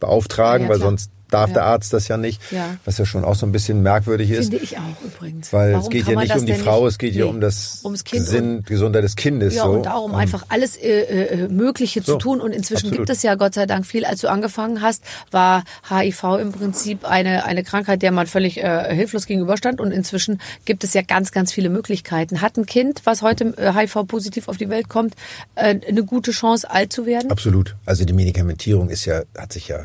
beauftragen, 0.00 0.66
Ja, 0.66 0.72
weil 0.72 0.78
sonst 0.80 1.10
darf 1.34 1.50
Ja. 1.50 1.54
der 1.54 1.64
Arzt 1.64 1.92
das 1.92 2.08
ja 2.08 2.16
nicht, 2.16 2.40
Ja. 2.50 2.76
was 2.84 2.98
ja 2.98 3.04
schon 3.04 3.24
auch 3.24 3.34
so 3.34 3.44
ein 3.46 3.52
bisschen 3.52 3.82
merkwürdig 3.82 4.30
ist. 4.30 4.50
Finde 4.50 4.64
ich 4.64 4.78
auch 4.78 5.04
übrigens. 5.04 5.52
Weil 5.52 5.72
Warum 5.72 5.84
es 5.84 5.90
geht 5.90 6.08
ja 6.08 6.18
nicht 6.18 6.34
um 6.36 6.46
die 6.46 6.54
Frau, 6.54 6.86
es 6.86 6.98
geht 6.98 7.14
ja 7.14 7.24
Nee, 7.24 7.30
um 7.30 7.40
das 7.40 7.82
Gesinn, 8.10 8.62
Gesundheit 8.64 9.04
des 9.04 9.16
Kindes. 9.16 9.54
Ja, 9.54 9.64
so. 9.64 9.70
und 9.72 9.86
darum 9.86 10.12
Ähm, 10.12 10.16
einfach 10.18 10.44
alles 10.48 10.76
äh, 10.76 10.88
äh, 11.02 11.48
Mögliche 11.48 12.02
zu 12.02 12.12
So, 12.12 12.18
tun. 12.18 12.40
Und 12.40 12.52
inzwischen 12.52 12.86
absolut. 12.86 13.06
gibt 13.06 13.10
es 13.10 13.22
ja 13.22 13.34
Gott 13.34 13.54
sei 13.54 13.66
Dank 13.66 13.84
viel. 13.86 14.04
Als 14.04 14.20
du 14.20 14.28
angefangen 14.28 14.80
hast, 14.82 15.02
war 15.30 15.64
HIV 15.88 16.22
im 16.40 16.52
Prinzip 16.52 17.04
eine, 17.04 17.44
eine 17.44 17.64
Krankheit, 17.64 18.02
der 18.02 18.12
man 18.12 18.26
völlig 18.26 18.62
äh, 18.62 18.94
hilflos 18.94 19.26
gegenüberstand. 19.26 19.80
Und 19.80 19.90
inzwischen 19.92 20.40
gibt 20.64 20.84
es 20.84 20.94
ja 20.94 21.02
ganz, 21.02 21.32
ganz 21.32 21.52
viele 21.52 21.68
Möglichkeiten. 21.70 22.40
Hat 22.40 22.56
ein 22.56 22.66
Kind, 22.66 23.02
was 23.04 23.22
heute 23.22 23.54
äh, 23.58 23.72
HIV-positiv 23.74 24.48
auf 24.48 24.56
die 24.56 24.68
Welt 24.68 24.88
kommt, 24.88 25.14
äh, 25.56 25.74
eine 25.88 26.04
gute 26.04 26.30
Chance, 26.30 26.70
alt 26.70 26.92
zu 26.92 27.06
werden? 27.06 27.30
Absolut. 27.30 27.74
Also 27.86 28.04
die 28.04 28.12
Medikamentierung 28.12 28.88
ist 28.90 29.04
ja, 29.04 29.22
hat 29.36 29.52
sich 29.52 29.68
ja 29.68 29.78
äh, 29.78 29.84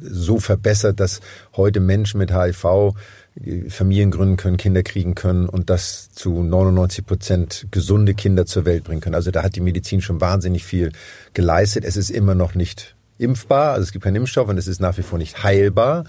so 0.00 0.38
verbessert, 0.38 1.00
dass 1.00 1.20
heute 1.56 1.80
Menschen 1.80 2.18
mit 2.18 2.32
HIV 2.32 2.94
äh, 3.44 3.70
Familien 3.70 4.10
gründen 4.10 4.36
können, 4.36 4.56
Kinder 4.56 4.82
kriegen 4.82 5.14
können 5.14 5.48
und 5.48 5.70
das 5.70 6.10
zu 6.10 6.42
99 6.42 7.06
Prozent 7.06 7.66
gesunde 7.70 8.14
Kinder 8.14 8.46
zur 8.46 8.64
Welt 8.64 8.84
bringen 8.84 9.00
können. 9.00 9.14
Also 9.14 9.30
da 9.30 9.42
hat 9.42 9.56
die 9.56 9.60
Medizin 9.60 10.00
schon 10.00 10.20
wahnsinnig 10.20 10.64
viel 10.64 10.92
geleistet. 11.34 11.84
Es 11.84 11.96
ist 11.96 12.10
immer 12.10 12.34
noch 12.34 12.54
nicht 12.54 12.96
impfbar, 13.18 13.72
also 13.72 13.82
es 13.82 13.92
gibt 13.92 14.04
keinen 14.04 14.16
Impfstoff 14.16 14.48
und 14.48 14.58
es 14.58 14.68
ist 14.68 14.80
nach 14.80 14.96
wie 14.96 15.02
vor 15.02 15.18
nicht 15.18 15.42
heilbar. 15.42 16.04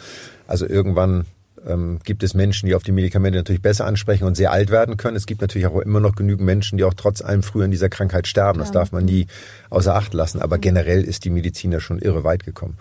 Also 0.48 0.68
irgendwann 0.68 1.26
ähm, 1.68 2.00
gibt 2.04 2.24
es 2.24 2.34
Menschen, 2.34 2.68
die 2.68 2.76
auf 2.76 2.84
die 2.84 2.92
Medikamente 2.92 3.38
natürlich 3.38 3.62
besser 3.62 3.86
ansprechen 3.86 4.26
und 4.26 4.36
sehr 4.36 4.52
alt 4.52 4.70
werden 4.70 4.98
können. 4.98 5.18
Es 5.18 5.26
gibt 5.26 5.42
natürlich 5.42 5.68
auch 5.68 5.80
immer 5.80 6.00
noch 6.00 6.16
genügend 6.16 6.46
Menschen, 6.46 6.78
die 6.78 6.84
auch 6.84 6.94
trotz 6.94 7.22
allem 7.22 7.44
früher 7.44 7.66
in 7.66 7.72
dieser 7.72 7.90
Krankheit 7.90 8.28
sterben. 8.28 8.60
Das 8.60 8.72
darf 8.72 8.92
man 8.92 9.06
nie 9.06 9.28
außer 9.70 9.96
Acht 9.96 10.14
lassen. 10.14 10.42
Aber 10.42 10.58
generell 10.58 11.04
ist 11.04 11.26
die 11.26 11.30
Medizin 11.30 11.72
ja 11.72 11.80
schon 11.80 12.00
irre 12.00 12.24
weit 12.24 12.46
gekommen. 12.46 12.78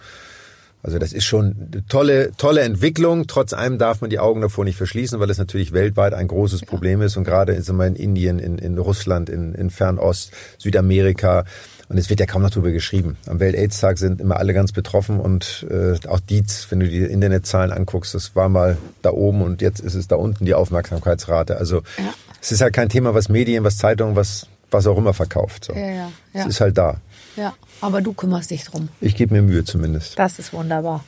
Also 0.83 0.99
das 0.99 1.13
ist 1.13 1.25
schon 1.25 1.71
eine 1.73 1.85
tolle, 1.87 2.31
tolle 2.37 2.61
Entwicklung. 2.61 3.27
Trotz 3.27 3.53
allem 3.53 3.79
darf 3.79 4.01
man 4.01 4.11
die 4.11 4.19
Augen 4.21 4.41
davor 4.41 4.65
nicht 4.65 4.77
verschließen, 4.77 5.19
weil 5.19 5.29
es 5.31 5.39
natürlich 5.39 5.73
weltweit 5.73 6.15
ein 6.15 6.29
großes 6.29 6.63
Problem 6.63 7.03
ist. 7.03 7.17
Und 7.17 7.25
gerade 7.25 7.53
in 7.53 7.97
Indien, 7.97 8.39
in, 8.39 8.59
in 8.59 8.79
Russland, 8.79 9.29
in, 9.29 9.55
in 9.55 9.71
Fernost, 9.71 10.33
Südamerika, 10.59 11.45
Und 11.89 11.99
es 11.99 12.11
wird 12.11 12.21
ja 12.21 12.27
kaum 12.27 12.43
noch 12.43 12.51
drüber 12.51 12.71
geschrieben. 12.71 13.17
Am 13.27 13.41
Welt-Aids-Tag 13.41 13.99
sind 13.99 14.21
immer 14.21 14.37
alle 14.37 14.53
ganz 14.55 14.73
betroffen 14.73 15.21
und 15.21 15.67
äh, 15.71 15.95
auch 16.07 16.21
Dietz, 16.21 16.67
wenn 16.71 16.81
du 16.81 16.89
die 16.89 16.99
Internetzahlen 17.03 17.73
anguckst, 17.73 18.15
das 18.15 18.37
war 18.37 18.49
mal 18.49 18.77
da 19.03 19.11
oben 19.11 19.43
und 19.43 19.63
jetzt 19.63 19.81
ist 19.81 19.95
es 19.95 20.07
da 20.07 20.17
unten 20.17 20.45
die 20.45 20.55
Aufmerksamkeitsrate. 20.55 21.57
Also 21.57 21.79
Ja. 21.97 22.13
es 22.41 22.53
ist 22.53 22.61
halt 22.61 22.75
kein 22.75 22.89
Thema, 22.89 23.15
was 23.15 23.29
Medien, 23.31 23.65
was 23.65 23.79
Zeitungen, 23.79 24.17
was, 24.17 24.47
was 24.71 24.87
auch 24.87 24.99
immer 24.99 25.15
verkauft. 25.15 25.65
So. 25.65 25.73
Ja, 25.73 25.81
ja, 25.91 26.13
Es 26.35 26.41
ja. 26.41 26.47
ist 26.47 26.61
halt 26.61 26.77
da. 26.79 27.01
Ja, 27.39 27.55
aber 27.81 28.01
du 28.01 28.13
kümmerst 28.13 28.51
dich 28.51 28.65
drum. 28.65 28.89
Ich 29.01 29.15
gebe 29.17 29.33
mir 29.35 29.43
Mühe 29.43 29.65
zumindest. 29.65 30.19
Das 30.19 30.39
ist 30.39 30.53
wunderbar. 30.53 31.05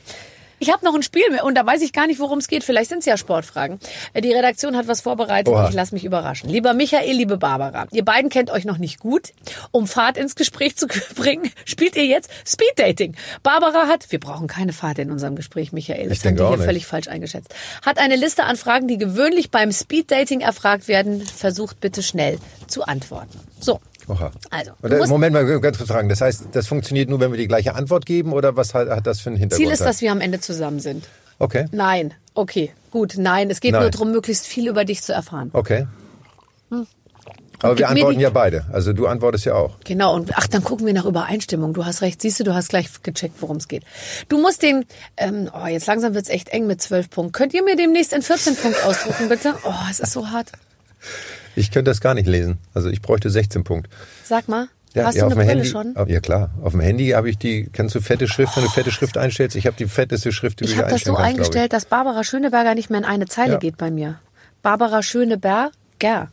Ich 0.63 0.71
habe 0.71 0.85
noch 0.85 0.93
ein 0.93 1.01
Spiel 1.01 1.23
und 1.43 1.55
da 1.55 1.65
weiß 1.65 1.81
ich 1.81 1.91
gar 1.91 2.05
nicht, 2.05 2.19
worum 2.19 2.37
es 2.37 2.47
geht. 2.47 2.63
Vielleicht 2.63 2.89
sind 2.89 2.99
es 2.99 3.05
ja 3.07 3.17
Sportfragen. 3.17 3.79
Die 4.15 4.31
Redaktion 4.31 4.77
hat 4.77 4.87
was 4.87 5.01
vorbereitet. 5.01 5.51
Oha. 5.51 5.69
Ich 5.69 5.73
lasse 5.73 5.95
mich 5.95 6.05
überraschen. 6.05 6.51
Lieber 6.51 6.75
Michael, 6.75 7.13
liebe 7.17 7.37
Barbara, 7.37 7.87
ihr 7.91 8.05
beiden 8.05 8.29
kennt 8.29 8.51
euch 8.51 8.63
noch 8.63 8.77
nicht 8.77 8.99
gut. 8.99 9.29
Um 9.71 9.87
Fahrt 9.87 10.17
ins 10.17 10.35
Gespräch 10.35 10.77
zu 10.77 10.85
bringen, 11.15 11.49
spielt 11.65 11.95
ihr 11.95 12.05
jetzt 12.05 12.29
Speed 12.45 12.73
Dating. 12.75 13.15
Barbara 13.41 13.87
hat, 13.87 14.11
wir 14.11 14.19
brauchen 14.19 14.45
keine 14.45 14.71
Fahrt 14.71 14.99
in 14.99 15.09
unserem 15.09 15.35
Gespräch, 15.35 15.71
Michael. 15.73 16.09
Das 16.09 16.17
Ich 16.17 16.21
denke 16.23 16.43
auch 16.45 16.49
hier 16.49 16.57
nicht. 16.57 16.65
völlig 16.67 16.85
falsch 16.85 17.07
eingeschätzt. 17.07 17.55
Hat 17.83 17.97
eine 17.97 18.15
Liste 18.15 18.43
an 18.43 18.55
Fragen, 18.55 18.87
die 18.87 18.99
gewöhnlich 18.99 19.49
beim 19.49 19.71
Speed 19.71 20.11
Dating 20.11 20.41
erfragt 20.41 20.87
werden. 20.87 21.21
Versucht 21.21 21.81
bitte 21.81 22.03
schnell 22.03 22.37
zu 22.67 22.83
antworten. 22.83 23.39
So. 23.59 23.79
Oha. 24.11 24.31
Also, 24.49 24.71
Moment 25.07 25.33
mal, 25.33 25.45
ganz 25.61 25.77
kurz 25.77 25.89
fragen. 25.89 26.09
Das 26.09 26.19
heißt, 26.19 26.49
das 26.51 26.67
funktioniert 26.67 27.09
nur, 27.09 27.19
wenn 27.21 27.31
wir 27.31 27.37
die 27.37 27.47
gleiche 27.47 27.75
Antwort 27.75 28.05
geben 28.05 28.33
oder 28.33 28.57
was 28.57 28.73
hat, 28.73 28.89
hat 28.89 29.07
das 29.07 29.21
für 29.21 29.29
einen 29.29 29.37
Hintergrund? 29.37 29.67
Ziel 29.67 29.73
ist, 29.73 29.85
dass 29.85 30.01
wir 30.01 30.11
am 30.11 30.19
Ende 30.19 30.39
zusammen 30.39 30.79
sind. 30.79 31.07
Okay, 31.39 31.65
Nein. 31.71 32.13
Okay, 32.33 32.71
gut. 32.91 33.15
Nein, 33.17 33.49
es 33.49 33.59
geht 33.61 33.71
Nein. 33.71 33.81
nur 33.81 33.89
darum, 33.89 34.11
möglichst 34.11 34.47
viel 34.47 34.67
über 34.67 34.85
dich 34.85 35.01
zu 35.01 35.13
erfahren. 35.13 35.49
okay. 35.53 35.87
Aber 37.63 37.75
gib 37.75 37.79
wir 37.79 37.89
antworten 37.89 38.19
ja 38.19 38.31
beide. 38.31 38.65
Also 38.71 38.91
du 38.91 39.05
antwortest 39.05 39.45
ja 39.45 39.53
auch. 39.53 39.77
Genau, 39.83 40.15
und 40.15 40.35
ach, 40.35 40.47
dann 40.47 40.63
gucken 40.63 40.87
wir 40.87 40.93
nach 40.93 41.05
Übereinstimmung. 41.05 41.73
Du 41.73 41.85
hast 41.85 42.01
recht, 42.01 42.19
siehst 42.19 42.39
du, 42.39 42.43
du 42.43 42.55
hast 42.55 42.69
gleich 42.69 42.89
gecheckt, 43.03 43.35
worum 43.39 43.57
es 43.57 43.67
geht. 43.67 43.83
Du 44.29 44.41
musst 44.41 44.63
den, 44.63 44.85
ähm, 45.17 45.47
oh, 45.53 45.67
jetzt 45.67 45.85
langsam 45.85 46.15
wird's 46.15 46.29
echt 46.29 46.49
eng 46.49 46.65
mit 46.65 46.81
12 46.81 47.11
Punkten. 47.11 47.31
Könnt 47.33 47.53
ihr 47.53 47.63
mir 47.63 47.75
demnächst 47.75 48.13
in 48.13 48.23
14 48.23 48.55
Punkt 48.55 48.83
ausdrucken, 48.83 49.29
bitte? 49.29 49.53
Oh, 49.63 49.73
es 49.91 49.99
ist 49.99 50.13
so 50.13 50.29
hart. 50.29 50.51
Ich 51.55 51.71
könnte 51.71 51.91
das 51.91 52.01
gar 52.01 52.13
nicht 52.13 52.27
lesen. 52.27 52.57
Also 52.73 52.89
ich 52.89 53.01
bräuchte 53.01 53.29
16 53.29 53.63
Punkte. 53.63 53.89
Sag 54.23 54.47
mal, 54.47 54.67
Ja, 54.93 55.05
hast 55.05 55.15
ja, 55.15 55.21
du 55.21 55.27
auf 55.27 55.33
eine 55.33 55.45
Brille 55.45 55.63
Handy, 55.63 55.69
schon? 55.69 55.95
Ja 56.09 56.19
klar, 56.19 56.51
auf 56.61 56.71
dem 56.71 56.81
Handy 56.81 57.09
habe 57.09 57.29
ich 57.29 57.37
die, 57.37 57.69
kennst 57.71 57.95
du 57.95 58.01
fette 58.01 58.27
Schrift, 58.27 58.55
wenn 58.57 58.63
du 58.63 58.69
fette 58.69 58.91
Schrift 58.91 59.17
einstellst? 59.17 59.55
Ich 59.55 59.65
habe 59.67 59.75
die 59.77 59.87
fetteste 59.87 60.31
Schrift, 60.31 60.59
die 60.59 60.65
Ich 60.65 60.71
du 60.71 60.77
habe 60.77 60.87
dir 60.89 60.93
das 60.95 61.03
so 61.03 61.13
kannst, 61.13 61.29
eingestellt, 61.29 61.73
dass 61.73 61.85
Barbara 61.85 62.23
Schöneberger 62.23 62.75
nicht 62.75 62.89
mehr 62.89 62.99
in 62.99 63.05
eine 63.05 63.25
Zeile 63.27 63.53
Ja. 63.53 63.59
geht 63.59 63.77
bei 63.77 63.91
mir. 63.91 64.19
Barbara 64.61 65.01
Schöneberger. 65.03 65.71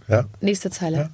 Ja. 0.09 0.25
Nächste 0.41 0.71
Zeile. 0.71 1.11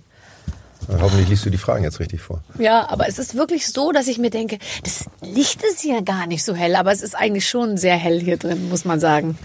Und 0.89 1.01
hoffentlich 1.01 1.29
liest 1.29 1.47
du 1.47 1.51
die 1.51 1.59
Fragen 1.59 1.85
jetzt 1.85 2.01
richtig 2.01 2.21
vor. 2.21 2.43
Ja, 2.59 2.89
aber 2.91 3.09
es 3.09 3.19
ist 3.19 3.35
wirklich 3.35 3.67
so, 3.69 3.93
dass 3.93 4.07
ich 4.07 4.19
mir 4.19 4.31
denke, 4.31 4.59
das 4.83 5.07
Licht 5.23 5.63
ist 5.63 5.81
hier 5.81 6.03
gar 6.03 6.27
nicht 6.27 6.45
so 6.45 6.55
hell, 6.55 6.77
aber 6.77 6.93
es 6.93 7.03
ist 7.03 7.15
eigentlich 7.17 7.49
schon 7.49 7.77
sehr 7.77 7.97
hell 7.97 8.21
hier 8.21 8.37
drin, 8.37 8.69
muss 8.69 8.85
man 8.85 9.01
sagen. 9.01 9.39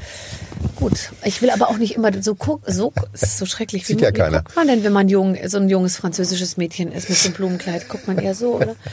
Gut, 0.76 1.12
ich 1.24 1.42
will 1.42 1.50
aber 1.50 1.70
auch 1.70 1.78
nicht 1.78 1.96
immer 1.96 2.12
so 2.22 2.36
gucken, 2.36 2.74
so, 2.74 2.94
es 3.14 3.24
ist 3.24 3.38
so 3.38 3.46
schrecklich. 3.46 3.86
Sieht 3.86 4.00
wie, 4.00 4.04
ja 4.04 4.10
wie 4.10 4.18
keiner. 4.18 4.38
guckt 4.44 4.56
man 4.56 4.68
denn, 4.68 4.84
wenn 4.84 4.94
man 4.94 5.08
jung, 5.10 5.38
so 5.48 5.58
ein 5.58 5.70
junges 5.70 5.98
französisches 5.98 6.58
Mädchen 6.58 6.92
ist 6.92 7.10
mit 7.10 7.18
so 7.18 7.28
einem 7.28 7.36
Blumenkleid? 7.36 7.88
Guckt 7.90 8.08
man 8.08 8.18
eher 8.18 8.36
so, 8.36 8.56
oder? 8.56 8.76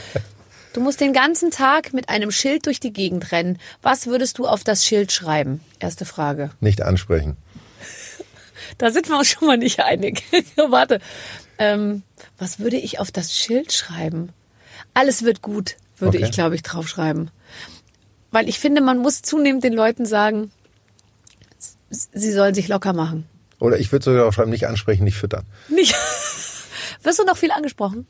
Du 0.73 0.83
musst 0.83 1.01
den 1.01 1.11
ganzen 1.11 1.49
Tag 1.49 1.91
mit 1.93 2.07
einem 2.09 2.29
Schild 2.29 2.67
durch 2.67 2.79
die 2.79 2.93
Gegend 2.93 3.31
rennen. 3.31 3.57
Was 3.81 4.05
würdest 4.05 4.37
du 4.37 4.45
auf 4.45 4.63
das 4.63 4.85
Schild 4.85 5.11
schreiben? 5.11 5.61
Erste 5.79 6.05
Frage. 6.05 6.51
Nicht 6.59 6.83
ansprechen. 6.83 7.35
Da 8.77 8.91
sind 8.91 9.09
wir 9.09 9.17
uns 9.17 9.29
schon 9.29 9.47
mal 9.47 9.57
nicht 9.57 9.79
einig. 9.79 10.23
Warte. 10.55 10.99
Ähm, 11.57 12.03
was 12.37 12.59
würde 12.59 12.77
ich 12.77 12.99
auf 12.99 13.11
das 13.11 13.35
Schild 13.35 13.71
schreiben? 13.73 14.29
Alles 14.93 15.23
wird 15.23 15.41
gut, 15.41 15.75
würde 15.97 16.17
Okay. 16.17 16.25
ich, 16.27 16.31
glaube 16.31 16.55
ich, 16.55 16.63
draufschreiben. 16.63 17.31
Weil 18.31 18.47
ich 18.49 18.59
finde, 18.59 18.81
man 18.81 18.99
muss 18.99 19.21
zunehmend 19.21 19.63
den 19.63 19.73
Leuten 19.73 20.05
sagen, 20.05 20.51
sie 21.89 22.31
sollen 22.31 22.53
sich 22.53 22.67
locker 22.67 22.93
machen. 22.93 23.25
Oder 23.59 23.79
ich 23.79 23.91
würde 23.91 24.05
sogar 24.05 24.25
auch 24.27 24.33
schreiben, 24.33 24.51
nicht 24.51 24.67
ansprechen, 24.67 25.03
nicht 25.03 25.17
füttern. 25.17 25.45
Nicht. 25.69 25.95
Wirst 27.03 27.19
du 27.19 27.23
noch 27.25 27.37
viel 27.37 27.51
angesprochen? 27.51 28.05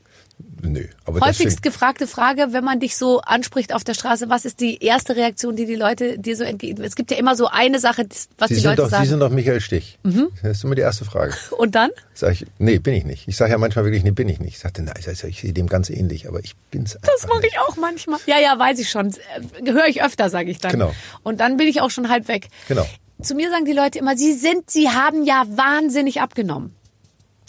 Nö, 0.60 0.84
aber 1.04 1.20
Häufigst 1.20 1.62
gefragte 1.62 2.06
Frage, 2.06 2.48
wenn 2.50 2.64
man 2.64 2.80
dich 2.80 2.96
so 2.96 3.20
anspricht 3.20 3.72
auf 3.72 3.84
der 3.84 3.94
Straße, 3.94 4.28
was 4.28 4.44
ist 4.44 4.60
die 4.60 4.82
erste 4.82 5.16
Reaktion, 5.16 5.56
die 5.56 5.66
die 5.66 5.74
Leute 5.74 6.18
dir 6.18 6.36
so 6.36 6.44
entgegen? 6.44 6.82
Es 6.82 6.96
gibt 6.96 7.10
ja 7.10 7.16
immer 7.16 7.36
so 7.36 7.46
eine 7.46 7.78
Sache, 7.78 8.06
was 8.38 8.48
Sie 8.48 8.56
die 8.56 8.62
Leute 8.62 8.76
doch, 8.76 8.84
Sie 8.86 8.90
sagen. 8.90 9.04
Mhm. 9.04 9.08
sind 9.08 9.20
doch 9.20 9.30
Michael 9.30 9.60
Stich. 9.60 9.98
Das 10.42 10.58
ist 10.58 10.64
immer 10.64 10.74
die 10.74 10.82
erste 10.82 11.04
Frage. 11.04 11.34
Und 11.56 11.74
dann? 11.74 11.90
Sag 12.14 12.32
ich, 12.32 12.46
nee, 12.58 12.78
bin 12.78 12.94
ich 12.94 13.04
nicht. 13.04 13.28
Ich 13.28 13.36
sage 13.36 13.52
ja 13.52 13.58
manchmal 13.58 13.84
wirklich, 13.84 14.02
nee, 14.02 14.10
bin 14.10 14.28
ich 14.28 14.40
nicht. 14.40 14.54
Ich 14.54 14.58
sagte, 14.58 14.82
nein, 14.82 14.94
ich, 14.98 15.40
sehe 15.40 15.52
dem 15.52 15.68
ganz 15.68 15.90
ähnlich, 15.90 16.28
aber 16.28 16.40
ich 16.40 16.56
bin's 16.70 16.96
einfach 16.96 17.08
Das 17.12 17.28
mache 17.28 17.46
ich 17.46 17.58
auch 17.60 17.76
manchmal. 17.76 18.18
Ja, 18.26 18.38
ja, 18.38 18.58
weiß 18.58 18.78
ich 18.80 18.90
schon. 18.90 19.14
Äh, 19.62 19.70
Höre 19.70 19.86
ich 19.86 20.02
öfter, 20.02 20.28
sage 20.28 20.50
ich 20.50 20.58
dann. 20.58 20.72
Genau. 20.72 20.94
Und 21.22 21.40
dann 21.40 21.56
bin 21.56 21.68
ich 21.68 21.80
auch 21.80 21.90
schon 21.90 22.08
halb 22.08 22.28
weg. 22.28 22.48
Genau. 22.66 22.86
Zu 23.22 23.34
mir 23.34 23.50
sagen 23.50 23.64
die 23.64 23.72
Leute 23.72 23.98
immer, 23.98 24.16
sie 24.16 24.32
sind, 24.32 24.70
sie 24.70 24.90
haben 24.90 25.24
ja 25.24 25.44
wahnsinnig 25.48 26.20
abgenommen. 26.20 26.74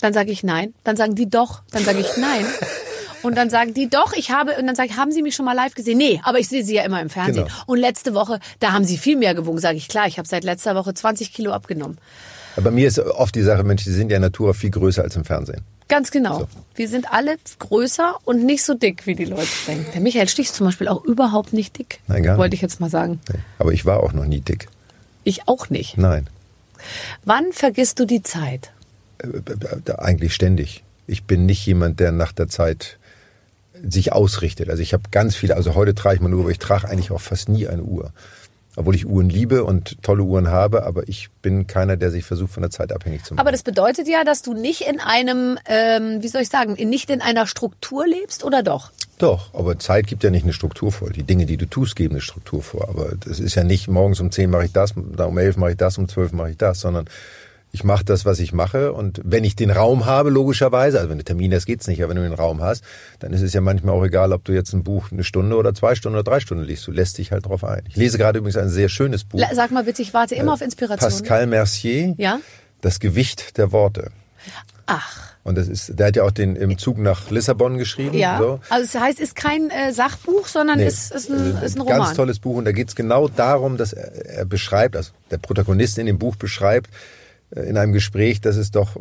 Dann 0.02 0.14
sage 0.14 0.32
ich 0.32 0.44
nein. 0.44 0.74
Dann 0.84 0.96
sagen 0.96 1.16
die 1.16 1.30
doch. 1.30 1.62
Dann 1.72 1.84
sage 1.84 2.00
ich 2.00 2.18
nein. 2.18 2.46
Und 3.22 3.36
dann 3.36 3.50
sagen 3.50 3.74
die 3.74 3.90
doch, 3.90 4.14
ich 4.14 4.32
habe, 4.32 4.56
und 4.58 4.68
dann 4.68 4.76
sage 4.76 4.90
ich, 4.90 4.98
haben 4.98 5.12
Sie 5.12 5.22
mich 5.22 5.36
schon 5.36 5.46
mal 5.46 5.54
live 5.54 5.76
gesehen? 5.76 5.98
Nee, 5.98 6.22
aber 6.24 6.40
ich 6.40 6.48
sehe 6.48 6.64
Sie 6.64 6.76
ja 6.76 6.84
immer 6.84 7.02
im 7.02 7.10
Fernsehen. 7.10 7.46
Genau. 7.46 7.64
Und 7.66 7.78
letzte 7.80 8.14
Woche, 8.14 8.40
da 8.60 8.72
haben 8.72 8.86
Sie 8.86 8.98
viel 8.98 9.18
mehr 9.18 9.34
gewogen, 9.34 9.60
sage 9.60 9.78
ich 9.78 9.88
klar. 9.88 10.08
Ich 10.08 10.18
habe 10.18 10.28
seit 10.28 10.44
letzter 10.44 10.76
Woche 10.76 10.94
20 10.94 11.34
Kilo 11.34 11.52
abgenommen. 11.52 11.98
Aber 12.56 12.72
mir 12.72 12.88
ist 12.88 13.00
oft 13.00 13.36
die 13.36 13.42
Sache, 13.42 13.64
Mensch, 13.64 13.84
die 13.84 13.92
sind 13.92 14.12
ja 14.12 14.20
Natura 14.20 14.54
viel 14.54 14.72
größer 14.72 15.04
als 15.04 15.16
im 15.16 15.24
Fernsehen. 15.26 15.62
Ganz 15.88 16.12
genau. 16.12 16.40
So. 16.40 16.48
Wir 16.76 16.88
sind 16.88 17.12
alle 17.12 17.38
größer 17.58 18.16
und 18.24 18.46
nicht 18.46 18.64
so 18.64 18.76
dick, 18.76 19.08
wie 19.08 19.16
die 19.16 19.26
Leute 19.26 19.48
denken. 19.68 19.88
Der 19.94 20.02
Michael 20.02 20.28
Stich 20.28 20.48
ist 20.48 20.56
zum 20.56 20.68
Beispiel 20.68 20.88
auch 20.88 21.04
überhaupt 21.04 21.52
nicht 21.52 21.78
dick. 21.78 22.00
Nein, 22.08 22.24
gar 22.24 22.34
nicht. 22.34 22.40
Wollte 22.40 22.56
ich 22.56 22.62
jetzt 22.62 22.80
mal 22.80 22.90
sagen. 22.90 23.20
Nee. 23.32 23.40
Aber 23.58 23.74
ich 23.74 23.86
war 23.86 24.04
auch 24.04 24.14
noch 24.14 24.26
nie 24.26 24.42
dick. 24.42 24.68
Ich 25.24 25.48
auch 25.48 25.70
nicht. 25.70 25.98
Nein. 25.98 26.28
Wann 27.26 27.52
vergisst 27.52 28.00
du 28.00 28.06
die 28.06 28.22
Zeit? 28.22 28.72
Äh, 29.18 29.28
äh, 29.28 29.98
Eigentlich 29.98 30.34
ständig. 30.34 30.84
Ich 31.08 31.24
bin 31.24 31.48
nicht 31.48 31.66
jemand, 31.66 32.00
der 32.00 32.12
nach 32.12 32.34
der 32.34 32.50
Zeit 32.50 33.00
sich 33.88 34.14
ausrichtet. 34.14 34.70
Also 34.70 34.82
ich 34.82 34.94
habe 34.94 35.04
ganz 35.12 35.36
viele, 35.36 35.56
also 35.56 35.76
heute 35.76 35.96
trage 35.96 36.16
ich 36.16 36.22
meine 36.22 36.36
Uhr, 36.36 36.42
aber 36.42 36.52
ich 36.52 36.60
trage 36.60 36.88
eigentlich 36.88 37.12
auch 37.12 37.22
fast 37.22 37.50
nie 37.50 37.68
eine 37.68 37.84
Uhr. 37.84 38.12
Obwohl 38.76 38.96
ich 38.96 39.08
Uhren 39.08 39.30
liebe 39.30 39.66
und 39.66 40.02
tolle 40.04 40.24
Uhren 40.24 40.50
habe, 40.50 40.86
aber 40.86 41.10
ich 41.10 41.30
bin 41.42 41.68
keiner, 41.68 41.98
der 41.98 42.12
sich 42.12 42.24
versucht, 42.24 42.54
von 42.54 42.62
der 42.62 42.70
Zeit 42.70 42.94
abhängig 42.94 43.24
zu 43.24 43.34
machen. 43.34 43.42
Aber 43.42 43.52
das 43.52 43.64
bedeutet 43.64 44.08
ja, 44.08 44.24
dass 44.24 44.42
du 44.42 44.54
nicht 44.54 44.82
in 44.82 45.00
einem, 45.00 45.58
ähm, 45.66 46.22
wie 46.22 46.28
soll 46.28 46.44
ich 46.44 46.50
sagen, 46.50 46.74
nicht 46.74 47.10
in 47.10 47.22
einer 47.22 47.48
Struktur 47.48 48.08
lebst, 48.08 48.44
oder 48.44 48.64
doch? 48.64 48.92
Doch, 49.18 49.54
aber 49.54 49.78
Zeit 49.80 50.08
gibt 50.08 50.24
ja 50.24 50.30
nicht 50.30 50.44
eine 50.44 50.54
Struktur 50.54 50.94
vor. 50.94 51.10
Die 51.10 51.24
Dinge, 51.24 51.46
die 51.46 51.58
du 51.58 51.66
tust, 51.66 51.98
geben 51.98 52.14
eine 52.14 52.22
Struktur 52.22 52.64
vor. 52.64 52.88
Aber 52.88 53.16
das 53.20 53.42
ist 53.42 53.56
ja 53.56 53.66
nicht, 53.66 53.90
morgens 53.90 54.22
um 54.22 54.32
10 54.32 54.50
mache 54.50 54.66
ich 54.66 54.72
das, 54.72 54.94
da 54.96 55.26
um 55.26 55.38
11 55.38 55.58
mache 55.58 55.72
ich 55.72 55.78
das, 55.78 55.98
um 55.98 56.08
12 56.08 56.32
mache 56.32 56.52
ich 56.52 56.58
das, 56.58 56.80
sondern 56.80 57.06
ich 57.72 57.84
mache 57.84 58.04
das, 58.04 58.26
was 58.26 58.40
ich 58.40 58.52
mache. 58.52 58.94
Und 58.94 59.22
wenn 59.24 59.44
ich 59.44 59.56
den 59.56 59.70
Raum 59.70 60.06
habe, 60.06 60.30
logischerweise, 60.32 60.98
also 60.98 61.10
wenn 61.10 61.20
du 61.20 61.24
Termin 61.24 61.54
hast, 61.54 61.66
geht's 61.66 61.88
nicht, 61.88 62.02
aber 62.02 62.10
wenn 62.10 62.18
du 62.18 62.24
den 62.24 62.34
Raum 62.34 62.62
hast, 62.62 62.84
dann 63.20 63.32
ist 63.32 63.42
es 63.42 63.54
ja 63.54 63.62
manchmal 63.62 63.94
auch 63.96 64.04
egal, 64.04 64.34
ob 64.34 64.44
du 64.46 64.54
jetzt 64.54 64.74
ein 64.74 64.84
Buch 64.84 65.12
eine 65.12 65.24
Stunde 65.24 65.56
oder 65.56 65.74
zwei 65.76 65.94
Stunden 65.96 66.16
oder 66.18 66.24
drei 66.24 66.40
Stunden 66.40 66.64
liest. 66.64 66.88
Du 66.88 66.92
lässt 66.92 67.18
dich 67.20 67.32
halt 67.32 67.46
drauf 67.46 67.64
ein. 67.64 67.84
Ich 67.88 67.96
lese 67.96 68.18
gerade 68.18 68.40
übrigens 68.40 68.58
ein 68.58 68.70
sehr 68.70 68.90
schönes 68.90 69.24
Buch. 69.24 69.40
Sag 69.54 69.72
mal 69.72 69.84
bitte, 69.84 70.02
ich 70.02 70.14
warte 70.14 70.36
immer 70.36 70.54
auf 70.54 70.62
Inspiration. 70.62 71.10
Pascal 71.10 71.46
Mercier, 71.48 72.16
Ja? 72.18 72.40
Das 72.82 73.00
Gewicht 73.00 73.58
der 73.58 73.72
Worte. 73.72 74.12
Ach, 74.86 75.34
Und 75.44 75.56
das 75.58 75.68
ist, 75.68 76.00
der 76.00 76.08
hat 76.08 76.16
ja 76.16 76.24
auch 76.24 76.32
den 76.32 76.56
im 76.56 76.78
Zug 76.78 76.98
nach 76.98 77.30
Lissabon 77.30 77.78
geschrieben. 77.78 78.18
ja. 78.18 78.40
So. 78.40 78.60
Also 78.70 78.86
es 78.86 79.00
heißt, 79.00 79.20
ist 79.20 79.36
kein 79.36 79.70
äh, 79.70 79.94
Sachbuch, 79.94 80.48
sondern 80.48 80.80
Nee, 80.80 80.88
ist, 80.88 81.12
ist, 81.14 81.30
ein, 81.30 81.58
äh, 81.62 81.66
ist 81.66 81.78
ein 81.78 81.86
Ganz 81.86 82.00
Roman. 82.00 82.16
tolles 82.16 82.40
Buch 82.40 82.56
und 82.58 82.66
da 82.66 82.72
geht 82.72 82.88
es 82.90 82.96
genau 82.96 83.28
darum, 83.28 83.78
dass 83.78 83.94
er, 83.94 84.12
er 84.26 84.46
beschreibt, 84.46 84.96
also 84.96 85.12
der 85.30 85.38
Protagonist 85.38 86.00
in 86.00 86.08
dem 86.08 86.18
Buch 86.18 86.36
beschreibt, 86.36 86.88
äh, 86.88 87.19
in 87.52 87.78
einem 87.78 87.94
Gespräch, 87.94 88.42
dass 88.42 88.58
es 88.58 88.70
doch, 88.72 88.96
äh, 88.96 89.00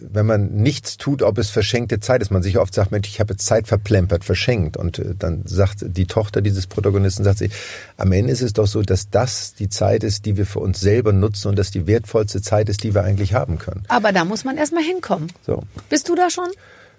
wenn 0.00 0.26
man 0.26 0.48
nichts 0.54 0.96
tut, 0.96 1.22
ob 1.22 1.38
es 1.38 1.50
verschenkte 1.50 2.00
Zeit 2.00 2.22
ist. 2.22 2.30
Man 2.30 2.42
sich 2.42 2.58
oft 2.58 2.74
sagt, 2.74 2.90
Mensch, 2.90 3.08
ich 3.08 3.20
habe 3.20 3.34
jetzt 3.34 3.46
Zeit 3.46 3.68
verplempert, 3.68 4.24
verschenkt. 4.24 4.76
Und 4.76 4.98
äh, 4.98 5.14
dann 5.16 5.42
sagt 5.46 5.84
die 5.86 6.06
Tochter 6.06 6.42
dieses 6.42 6.66
Protagonisten, 6.66 7.22
sagt 7.24 7.38
sie, 7.38 7.50
am 7.96 8.10
Ende 8.12 8.32
ist 8.32 8.42
es 8.42 8.52
doch 8.52 8.66
so, 8.66 8.82
dass 8.82 9.10
das 9.10 9.54
die 9.54 9.68
Zeit 9.68 10.02
ist, 10.02 10.26
die 10.26 10.36
wir 10.36 10.46
für 10.46 10.58
uns 10.58 10.80
selber 10.80 11.12
nutzen 11.12 11.48
und 11.48 11.58
dass 11.58 11.70
die 11.70 11.86
wertvollste 11.86 12.42
Zeit 12.42 12.68
ist, 12.68 12.82
die 12.82 12.94
wir 12.94 13.04
eigentlich 13.04 13.34
haben 13.34 13.58
können. 13.58 13.84
Aber 13.88 14.12
da 14.12 14.24
muss 14.24 14.44
man 14.44 14.56
erstmal 14.56 14.82
hinkommen. 14.82 15.28
So. 15.46 15.62
Bist 15.88 16.08
du 16.08 16.16
da 16.16 16.30
schon? 16.30 16.48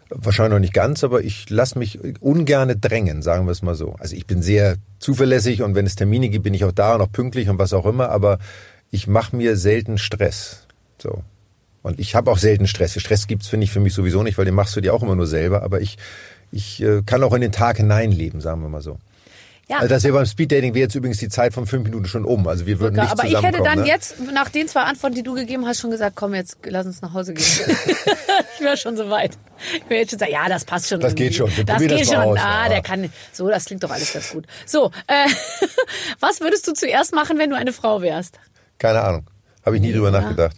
Wahrscheinlich 0.09 0.53
noch 0.53 0.59
nicht 0.59 0.73
ganz, 0.73 1.03
aber 1.03 1.23
ich 1.23 1.49
lasse 1.49 1.79
mich 1.79 1.99
ungerne 2.21 2.77
drängen, 2.77 3.23
sagen 3.23 3.47
wir 3.47 3.51
es 3.51 3.63
mal 3.63 3.73
so. 3.73 3.95
Also 3.97 4.15
ich 4.15 4.27
bin 4.27 4.43
sehr 4.43 4.75
zuverlässig 4.99 5.63
und 5.63 5.73
wenn 5.73 5.87
es 5.87 5.95
Termine 5.95 6.29
gibt, 6.29 6.43
bin 6.43 6.53
ich 6.53 6.63
auch 6.63 6.71
da 6.71 6.93
und 6.95 7.01
auch 7.01 7.11
pünktlich 7.11 7.49
und 7.49 7.57
was 7.57 7.73
auch 7.73 7.87
immer, 7.87 8.09
aber 8.09 8.37
ich 8.91 9.07
mache 9.07 9.35
mir 9.35 9.57
selten 9.57 9.97
Stress. 9.97 10.64
So. 11.05 11.23
Und 11.83 11.99
ich 11.99 12.15
habe 12.15 12.31
auch 12.31 12.39
selten 12.39 12.65
Stress. 12.65 12.99
Stress 12.99 13.27
gibt's 13.27 13.47
finde 13.47 13.65
ich, 13.65 13.71
für 13.71 13.79
mich 13.79 13.93
sowieso 13.93 14.23
nicht, 14.23 14.39
weil 14.39 14.45
den 14.45 14.55
machst 14.55 14.75
du 14.75 14.81
dir 14.81 14.91
auch 14.93 15.03
immer 15.03 15.15
nur 15.15 15.27
selber, 15.27 15.61
aber 15.61 15.81
ich, 15.81 15.97
ich 16.51 16.81
äh, 16.81 17.03
kann 17.05 17.23
auch 17.23 17.33
in 17.33 17.41
den 17.41 17.51
Tag 17.51 17.77
hineinleben, 17.77 18.41
sagen 18.41 18.61
wir 18.61 18.69
mal 18.69 18.81
so. 18.81 18.97
Ja. 19.67 19.77
Also 19.77 19.89
das 19.89 20.03
wäre 20.03 20.13
beim 20.13 20.25
Speeddating 20.25 20.73
wäre 20.73 20.83
jetzt 20.83 20.95
übrigens 20.95 21.17
die 21.19 21.29
Zeit 21.29 21.53
von 21.53 21.65
fünf 21.67 21.83
Minuten 21.85 22.05
schon 22.05 22.23
um. 22.25 22.47
Also 22.47 22.65
wir 22.65 22.79
würden 22.79 22.95
nicht 22.95 23.11
aber 23.11 23.25
ich 23.25 23.41
hätte 23.41 23.63
dann 23.63 23.79
ne? 23.79 23.87
jetzt, 23.87 24.15
nach 24.31 24.49
den 24.49 24.67
zwei 24.67 24.81
Antworten, 24.81 25.15
die 25.15 25.23
du 25.23 25.33
gegeben 25.33 25.65
hast, 25.67 25.79
schon 25.79 25.91
gesagt, 25.91 26.15
komm 26.15 26.33
jetzt, 26.33 26.57
lass 26.65 26.85
uns 26.85 27.01
nach 27.01 27.13
Hause 27.13 27.33
gehen. 27.33 27.45
ich 28.55 28.63
wäre 28.63 28.77
schon 28.77 28.97
so 28.97 29.09
weit. 29.09 29.37
Ich 29.75 29.89
wäre 29.89 30.01
jetzt 30.01 30.11
schon 30.11 30.19
sagen, 30.19 30.31
ja, 30.31 30.47
das 30.49 30.65
passt 30.65 30.89
schon. 30.89 30.99
Das 30.99 31.11
irgendwie. 31.13 31.23
geht 31.25 31.35
schon. 31.35 31.55
Wir 31.55 31.65
Das 31.65 31.81
geht 31.81 31.91
das 31.91 32.07
schon. 32.07 32.15
aus, 32.15 32.39
ah, 32.39 32.69
der 32.69 32.81
kann. 32.81 33.11
So, 33.31 33.47
das 33.47 33.65
klingt 33.65 33.83
doch 33.83 33.91
alles 33.91 34.13
ganz 34.13 34.31
gut. 34.31 34.45
So, 34.67 34.91
äh, 35.07 35.27
was 36.19 36.41
würdest 36.41 36.67
du 36.67 36.73
zuerst 36.73 37.13
machen, 37.13 37.37
wenn 37.39 37.49
du 37.49 37.55
eine 37.55 37.73
Frau 37.73 38.01
wärst? 38.01 38.39
Keine 38.79 39.01
Ahnung. 39.01 39.27
Habe 39.65 39.77
ich 39.77 39.81
nie 39.81 39.93
drüber 39.93 40.11
Ja. 40.11 40.21
nachgedacht. 40.21 40.57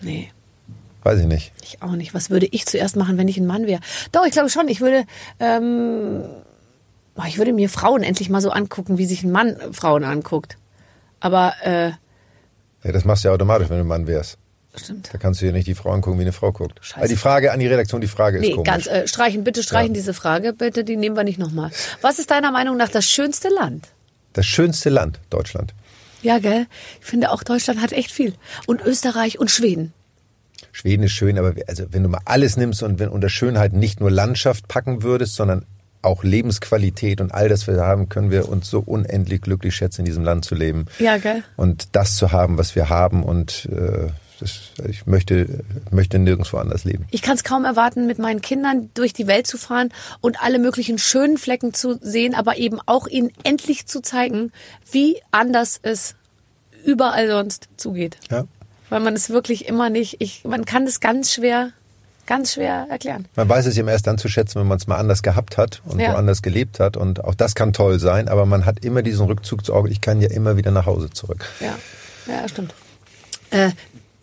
Nee. 0.00 0.30
Weiß 1.02 1.20
ich 1.20 1.26
nicht. 1.26 1.52
Ich 1.62 1.82
auch 1.82 1.92
nicht. 1.92 2.14
Was 2.14 2.30
würde 2.30 2.46
ich 2.50 2.66
zuerst 2.66 2.96
machen, 2.96 3.16
wenn 3.18 3.28
ich 3.28 3.36
ein 3.38 3.46
Mann 3.46 3.66
wäre? 3.66 3.80
Doch, 4.12 4.24
ich 4.26 4.32
glaube 4.32 4.50
schon. 4.50 4.66
Ich 4.68 4.80
würde, 4.80 5.04
ähm, 5.38 6.24
ich 7.28 7.38
würde 7.38 7.52
mir 7.52 7.68
Frauen 7.68 8.02
endlich 8.02 8.28
mal 8.28 8.40
so 8.40 8.50
angucken, 8.50 8.98
wie 8.98 9.06
sich 9.06 9.22
ein 9.22 9.30
Mann 9.30 9.56
Frauen 9.72 10.04
anguckt. 10.04 10.56
Aber, 11.20 11.54
äh, 11.62 11.90
Ja, 12.84 12.92
das 12.92 13.04
machst 13.04 13.24
du 13.24 13.28
ja 13.28 13.34
automatisch, 13.34 13.68
wenn 13.70 13.78
du 13.78 13.84
ein 13.84 13.88
Mann 13.88 14.06
wärst. 14.06 14.38
stimmt. 14.76 15.08
Da 15.12 15.18
kannst 15.18 15.40
du 15.40 15.46
ja 15.46 15.52
nicht 15.52 15.66
die 15.66 15.74
Frau 15.74 15.90
angucken, 15.92 16.18
wie 16.18 16.22
eine 16.22 16.32
Frau 16.32 16.52
guckt. 16.52 16.78
Scheiße. 16.82 17.00
Also 17.00 17.14
die 17.14 17.18
Frage 17.18 17.50
an 17.52 17.60
die 17.60 17.66
Redaktion, 17.66 18.00
die 18.02 18.08
Frage 18.08 18.36
ist 18.38 18.42
Nee, 18.42 18.50
komisch. 18.52 18.66
ganz, 18.68 18.86
äh, 18.86 19.06
streichen, 19.08 19.42
bitte 19.44 19.62
streichen 19.62 19.92
Ja. 19.94 20.00
diese 20.00 20.12
Frage. 20.12 20.52
Bitte, 20.52 20.84
die 20.84 20.96
nehmen 20.96 21.16
wir 21.16 21.24
nicht 21.24 21.38
nochmal. 21.38 21.70
Was 22.02 22.18
ist 22.18 22.30
deiner 22.30 22.50
Meinung 22.52 22.76
nach 22.76 22.90
das 22.90 23.06
schönste 23.10 23.48
Land? 23.48 23.88
Das 24.34 24.44
schönste 24.44 24.90
Land, 24.90 25.18
Deutschland. 25.30 25.72
Ja, 26.26 26.40
gell? 26.40 26.66
Ich 26.98 27.06
finde 27.06 27.30
auch 27.30 27.44
Deutschland 27.44 27.80
hat 27.80 27.92
echt 27.92 28.10
viel. 28.10 28.34
Und 28.66 28.84
Österreich 28.84 29.38
und 29.38 29.48
Schweden. 29.48 29.92
Schweden 30.72 31.04
ist 31.04 31.12
schön, 31.12 31.38
aber 31.38 31.54
also 31.68 31.84
wenn 31.92 32.02
du 32.02 32.08
mal 32.08 32.20
alles 32.24 32.56
nimmst 32.56 32.82
und 32.82 32.98
wenn 32.98 33.10
unter 33.10 33.28
Schönheit 33.28 33.74
nicht 33.74 34.00
nur 34.00 34.10
Landschaft 34.10 34.66
packen 34.66 35.04
würdest, 35.04 35.36
sondern 35.36 35.66
auch 36.02 36.24
Lebensqualität 36.24 37.20
und 37.20 37.32
all 37.32 37.48
das, 37.48 37.68
was 37.68 37.76
wir 37.76 37.84
haben, 37.84 38.08
können 38.08 38.32
wir 38.32 38.48
uns 38.48 38.68
so 38.68 38.80
unendlich 38.80 39.40
glücklich 39.40 39.76
schätzen, 39.76 40.00
in 40.00 40.06
diesem 40.06 40.24
Land 40.24 40.44
zu 40.44 40.56
leben. 40.56 40.86
Ja, 40.98 41.18
gell? 41.18 41.44
Und 41.54 41.94
das 41.94 42.16
zu 42.16 42.32
haben, 42.32 42.58
was 42.58 42.74
wir 42.74 42.88
haben 42.88 43.22
und 43.22 43.66
äh, 43.66 44.08
das, 44.40 44.72
ich 44.88 45.06
möchte, 45.06 45.64
möchte 45.90 46.18
nirgendwo 46.18 46.58
anders 46.58 46.84
leben. 46.84 47.06
Ich 47.10 47.22
kann 47.22 47.36
es 47.36 47.44
kaum 47.44 47.64
erwarten, 47.64 48.06
mit 48.06 48.18
meinen 48.18 48.40
Kindern 48.42 48.90
durch 48.94 49.12
die 49.12 49.26
Welt 49.26 49.46
zu 49.46 49.56
fahren 49.58 49.90
und 50.20 50.42
alle 50.42 50.58
möglichen 50.58 50.98
schönen 50.98 51.38
Flecken 51.38 51.72
zu 51.74 51.98
sehen, 52.02 52.34
aber 52.34 52.56
eben 52.58 52.78
auch 52.86 53.06
ihnen 53.06 53.30
endlich 53.44 53.86
zu 53.86 54.00
zeigen, 54.02 54.52
wie 54.90 55.20
anders 55.30 55.78
es 55.82 56.14
überall 56.84 57.28
sonst 57.28 57.68
zugeht. 57.76 58.16
Ja. 58.30 58.44
Weil 58.90 59.00
man 59.00 59.14
es 59.14 59.30
wirklich 59.30 59.66
immer 59.68 59.90
nicht, 59.90 60.16
ich, 60.20 60.44
man 60.44 60.64
kann 60.64 60.84
es 60.84 61.00
ganz 61.00 61.32
schwer, 61.32 61.70
ganz 62.26 62.54
schwer 62.54 62.86
erklären. 62.90 63.26
Man 63.34 63.48
weiß 63.48 63.66
es 63.66 63.76
eben 63.76 63.88
erst 63.88 64.06
dann 64.06 64.18
zu 64.18 64.28
schätzen, 64.28 64.60
wenn 64.60 64.68
man 64.68 64.78
es 64.78 64.86
mal 64.86 64.96
anders 64.96 65.22
gehabt 65.22 65.56
hat 65.56 65.82
und 65.84 65.98
Ja. 65.98 66.12
woanders 66.12 66.42
gelebt 66.42 66.78
hat. 66.78 66.96
Und 66.96 67.24
auch 67.24 67.34
das 67.34 67.54
kann 67.54 67.72
toll 67.72 67.98
sein, 67.98 68.28
aber 68.28 68.46
man 68.46 68.64
hat 68.66 68.84
immer 68.84 69.02
diesen 69.02 69.26
Rückzug 69.26 69.64
zu 69.64 69.74
Augen. 69.74 69.90
Ich 69.90 70.00
kann 70.00 70.20
ja 70.20 70.28
immer 70.30 70.56
wieder 70.56 70.70
nach 70.70 70.86
Hause 70.86 71.10
zurück. 71.10 71.46
Ja, 71.60 71.76
ja, 72.32 72.46
stimmt. 72.48 72.74
Äh, 73.50 73.70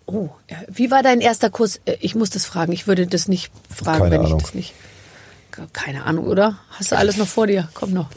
oh, 0.05 0.29
wie 0.67 0.91
war 0.91 1.03
dein 1.03 1.21
erster 1.21 1.49
Kuss? 1.49 1.79
Äh, 1.85 1.97
Ich 1.99 2.15
muss 2.15 2.29
das 2.29 2.45
fragen. 2.45 2.71
Ich 2.73 2.87
würde 2.87 3.07
das 3.07 3.27
nicht 3.27 3.51
fragen, 3.73 3.99
Keine 3.99 4.11
wenn 4.11 4.21
Ahnung. 4.25 4.37
ich 4.37 4.43
das 4.43 4.53
nicht. 4.53 4.73
Keine 5.71 6.03
Ahnung, 6.05 6.25
oder? 6.27 6.57
Hast 6.71 6.91
du 6.91 6.97
alles 6.97 7.17
noch 7.17 7.27
vor 7.27 7.45
dir? 7.47 7.69
Komm 7.75 7.93
noch. 7.93 8.09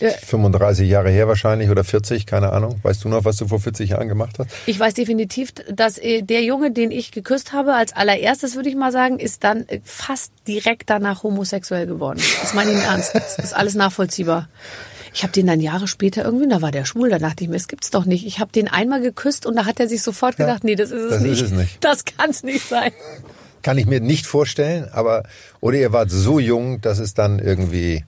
Äh, 0.00 0.10
35 0.12 0.88
Jahre 0.88 1.10
her 1.10 1.26
wahrscheinlich 1.26 1.70
oder 1.70 1.82
40, 1.84 2.24
keine 2.24 2.52
Ahnung. 2.52 2.78
Weißt 2.82 3.02
du 3.04 3.08
noch, 3.08 3.24
was 3.24 3.36
du 3.36 3.48
vor 3.48 3.58
40 3.60 3.90
Jahren 3.90 4.08
gemacht 4.08 4.38
hast? 4.38 4.48
Ich 4.66 4.78
weiß 4.78 4.94
definitiv, 4.94 5.52
dass 5.70 5.98
äh, 5.98 6.22
der 6.22 6.44
Junge, 6.44 6.70
den 6.70 6.90
ich 6.92 7.10
geküsst 7.10 7.52
habe, 7.52 7.74
als 7.74 7.92
allererstes 7.94 8.54
würde 8.54 8.68
ich 8.68 8.76
mal 8.76 8.92
sagen, 8.92 9.18
ist 9.18 9.42
dann 9.44 9.66
äh, 9.68 9.80
fast 9.84 10.32
direkt 10.46 10.88
danach 10.88 11.24
homosexuell 11.24 11.86
geworden. 11.86 12.20
Das 12.40 12.54
meine 12.54 12.70
ich 12.70 12.76
im 12.78 12.82
Ernst. 12.84 13.14
Das 13.14 13.38
ist 13.38 13.54
alles 13.54 13.74
nachvollziehbar. 13.74 14.48
Ich 15.18 15.24
habe 15.24 15.32
den 15.32 15.48
dann 15.48 15.58
Jahre 15.58 15.88
später 15.88 16.24
irgendwie, 16.24 16.46
da 16.46 16.62
war 16.62 16.70
der 16.70 16.84
schwul, 16.84 17.10
da 17.10 17.18
dachte 17.18 17.42
ich 17.42 17.50
mir, 17.50 17.56
das 17.56 17.66
gibt's 17.66 17.90
doch 17.90 18.04
nicht. 18.04 18.24
Ich 18.24 18.38
habe 18.38 18.52
den 18.52 18.68
einmal 18.68 19.00
geküsst 19.00 19.46
und 19.46 19.56
da 19.56 19.64
hat 19.66 19.80
er 19.80 19.88
sich 19.88 20.00
sofort 20.00 20.36
gedacht, 20.36 20.62
nee, 20.62 20.76
das 20.76 20.92
ist 20.92 21.02
es 21.02 21.10
das 21.10 21.22
ist 21.22 21.26
nicht. 21.28 21.42
es 21.42 21.50
nicht. 21.50 21.84
Das 21.84 22.04
kann's 22.04 22.44
nicht 22.44 22.64
sein. 22.68 22.92
Kann 23.62 23.78
ich 23.78 23.86
mir 23.86 23.98
nicht 23.98 24.28
vorstellen, 24.28 24.88
aber 24.92 25.24
oder 25.58 25.76
ihr 25.76 25.92
wart 25.92 26.12
so 26.12 26.38
jung, 26.38 26.80
dass 26.82 27.00
es 27.00 27.14
dann 27.14 27.40
irgendwie. 27.40 28.04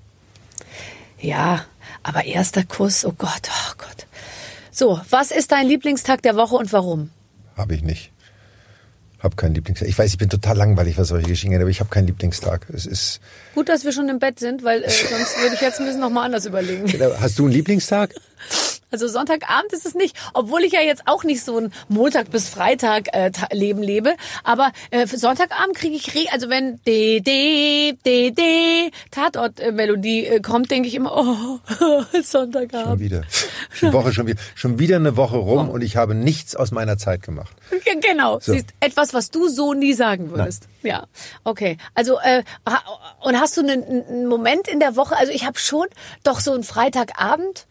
Ja, 1.19 1.65
aber 2.05 2.27
erster 2.27 2.63
Kuss, 2.63 3.05
oh 3.05 3.15
Gott, 3.19 3.43
oh 3.51 3.73
Gott. 3.77 4.07
So, 4.71 5.01
was 5.11 5.33
ist 5.33 5.51
dein 5.51 5.67
Lieblingstag 5.67 6.23
der 6.23 6.37
Woche 6.37 6.55
und 6.55 6.73
warum? 6.73 7.11
Habe 7.57 7.75
ich 7.75 7.83
nicht. 7.83 8.13
Hab 9.23 9.37
keinen 9.37 9.55
Lieblingstag. 9.55 9.89
Ich 9.89 9.99
weiß, 9.99 10.11
ich 10.11 10.19
bin 10.19 10.31
total 10.31 10.57
langweilig, 10.57 10.97
was 10.97 11.09
solche 11.09 11.29
Geschichten 11.29 11.49
angeht, 11.49 11.61
aber 11.61 11.71
ich 11.71 11.81
habe 11.81 11.91
keinen 11.91 12.07
Lieblingstag. 12.07 12.67
Es 12.73 12.87
ist. 12.87 13.21
Gut, 13.55 13.69
dass 13.69 13.85
wir 13.85 13.93
schon 13.93 14.09
im 14.09 14.19
Bett 14.19 14.39
sind, 14.39 14.65
weil 14.65 14.83
äh, 14.83 14.91
sonst 14.91 15.41
würde 15.41 15.55
ich 15.55 15.61
jetzt 15.61 15.79
ein 15.81 15.87
bisschen 15.87 16.01
nochmal 16.01 16.27
anders 16.27 16.47
überlegen. 16.47 16.91
Hast 17.21 17.39
du 17.39 17.45
einen 17.45 17.53
Lieblingstag? 17.53 18.15
Also 18.91 19.09
Sonntagabend 19.09 19.73
ist 19.73 19.87
es 19.87 19.95
nicht, 19.95 20.17
obwohl 20.35 20.63
ich 20.65 20.73
ja 20.73 20.81
jetzt 20.81 21.03
auch 21.07 21.25
nicht 21.25 21.43
so 21.45 21.59
ein 21.59 21.73
Montag 21.89 22.31
bis 22.31 22.49
Freitag 22.49 23.09
äh, 23.15 23.31
Leben 23.53 23.83
lebe, 23.83 24.15
aber 24.45 24.73
äh, 24.91 25.07
Sonntagabend 25.07 25.77
kriege 25.77 25.97
ich 25.97 26.15
re 26.15 26.27
also 26.33 26.49
wenn 26.51 26.81
D 26.85 27.21
D 27.21 27.97
D 28.05 28.31
D 28.31 28.91
Tatort 29.11 29.61
äh, 29.61 29.73
Melodie 29.73 30.27
äh, 30.27 30.41
kommt, 30.41 30.71
denke 30.71 30.89
ich 30.89 30.95
immer 30.95 31.17
oh 31.17 31.59
Schon 32.13 32.23
Sonntagabend. 32.23 33.01
wieder. 33.01 33.23
Die 33.81 33.93
Woche 33.93 34.13
schon 34.13 34.27
wieder. 34.27 34.41
Schon 34.55 34.79
wieder 34.79 34.97
eine 34.97 35.17
Woche 35.17 35.37
rum 35.37 35.69
und 35.69 35.83
ich 35.83 35.97
habe 35.97 36.15
nichts 36.15 36.57
aus 36.57 36.71
meiner 36.71 36.99
Zeit 36.99 37.23
gemacht. 37.23 37.53
Genau, 38.01 38.39
So. 38.41 38.53
siehst 38.53 38.69
etwas, 38.81 39.15
was 39.15 39.31
du 39.31 39.49
so 39.49 39.75
nie 39.75 39.93
sagen 39.95 40.31
würdest. 40.31 40.69
Ja, 40.83 41.07
okay. 41.45 41.77
Also 41.95 42.19
äh, 42.21 42.43
und 43.23 43.39
hast 43.39 43.57
du 43.57 43.61
einen, 43.61 43.83
einen 44.07 44.27
Moment 44.27 44.69
in 44.69 44.81
der 44.81 44.97
Woche? 44.97 45.17
Also 45.17 45.33
ich 45.33 45.45
habe 45.47 45.59
schon 45.59 45.87
doch 46.23 46.41
so 46.41 46.53
einen 46.53 46.65
Freitagabend 46.65 47.67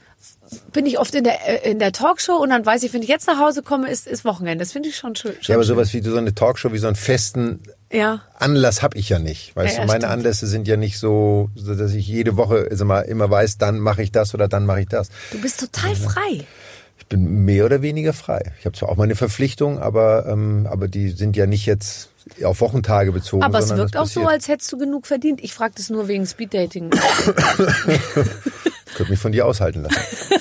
bin 0.73 0.85
ich 0.85 0.99
oft 0.99 1.13
in 1.15 1.23
der 1.23 1.65
äh, 1.65 1.69
in 1.71 1.79
der 1.79 1.91
Talkshow 1.91 2.33
und 2.37 2.49
dann 2.49 2.65
weiß 2.65 2.83
ich, 2.83 2.93
wenn 2.93 3.01
ich 3.01 3.07
jetzt 3.09 3.27
nach 3.27 3.39
Hause 3.39 3.61
komme, 3.61 3.89
ist 3.89 4.07
ist 4.07 4.25
Wochenende. 4.25 4.63
Das 4.63 4.71
finde 4.71 4.89
ich 4.89 4.95
schon 4.97 5.15
schön. 5.15 5.33
Ja, 5.41 5.55
aber 5.55 5.63
sowas 5.63 5.93
wie 5.93 6.01
so 6.01 6.15
eine 6.17 6.33
Talkshow, 6.33 6.71
wie 6.73 6.77
so 6.79 6.87
einen 6.87 6.95
festen 6.95 7.61
Ja. 7.91 8.21
Anlass 8.37 8.81
habe 8.81 8.97
ich 8.97 9.09
ja 9.09 9.19
nicht. 9.19 9.55
Weißt 9.55 9.75
Ja, 9.77 9.81
du, 9.81 9.87
meine 9.87 10.01
stimmt. 10.01 10.13
Anlässe 10.13 10.47
sind 10.47 10.67
ja 10.67 10.77
nicht 10.77 10.97
so, 10.99 11.49
so, 11.55 11.75
dass 11.75 11.93
ich 11.93 12.07
jede 12.07 12.35
Woche 12.37 12.67
also 12.69 12.85
mal, 12.85 13.01
immer 13.01 13.29
weiß, 13.29 13.57
dann 13.57 13.79
mache 13.79 14.01
ich 14.03 14.11
das 14.11 14.33
oder 14.33 14.47
dann 14.47 14.65
mache 14.65 14.81
ich 14.81 14.87
das. 14.87 15.09
Du 15.31 15.39
bist 15.41 15.59
total 15.59 15.95
frei. 15.95 16.45
Ich 16.97 17.05
bin 17.07 17.45
mehr 17.45 17.65
oder 17.65 17.81
weniger 17.81 18.13
frei. 18.13 18.51
Ich 18.59 18.65
habe 18.65 18.77
zwar 18.77 18.89
auch 18.89 18.97
meine 18.97 19.15
Verpflichtungen, 19.15 19.79
aber, 19.79 20.27
ähm, 20.27 20.67
aber 20.69 20.87
die 20.87 21.09
sind 21.09 21.35
ja 21.37 21.45
nicht 21.47 21.65
jetzt 21.65 22.09
auf 22.43 22.61
Wochentage 22.61 23.11
bezogen. 23.11 23.41
Aber 23.43 23.59
es 23.59 23.75
wirkt 23.75 23.97
auch 23.97 24.05
so, 24.05 24.21
passiert. 24.21 24.27
als 24.33 24.47
hättest 24.47 24.71
du 24.71 24.77
genug 24.77 25.07
verdient. 25.07 25.41
Ich 25.43 25.53
frage 25.53 25.73
das 25.77 25.89
nur 25.89 26.07
wegen 26.07 26.27
Speeddating. 26.27 26.91
Ich 28.89 28.95
könnte 28.95 29.11
mich 29.11 29.19
von 29.19 29.31
dir 29.31 29.45
aushalten 29.45 29.83
lassen. 29.83 29.99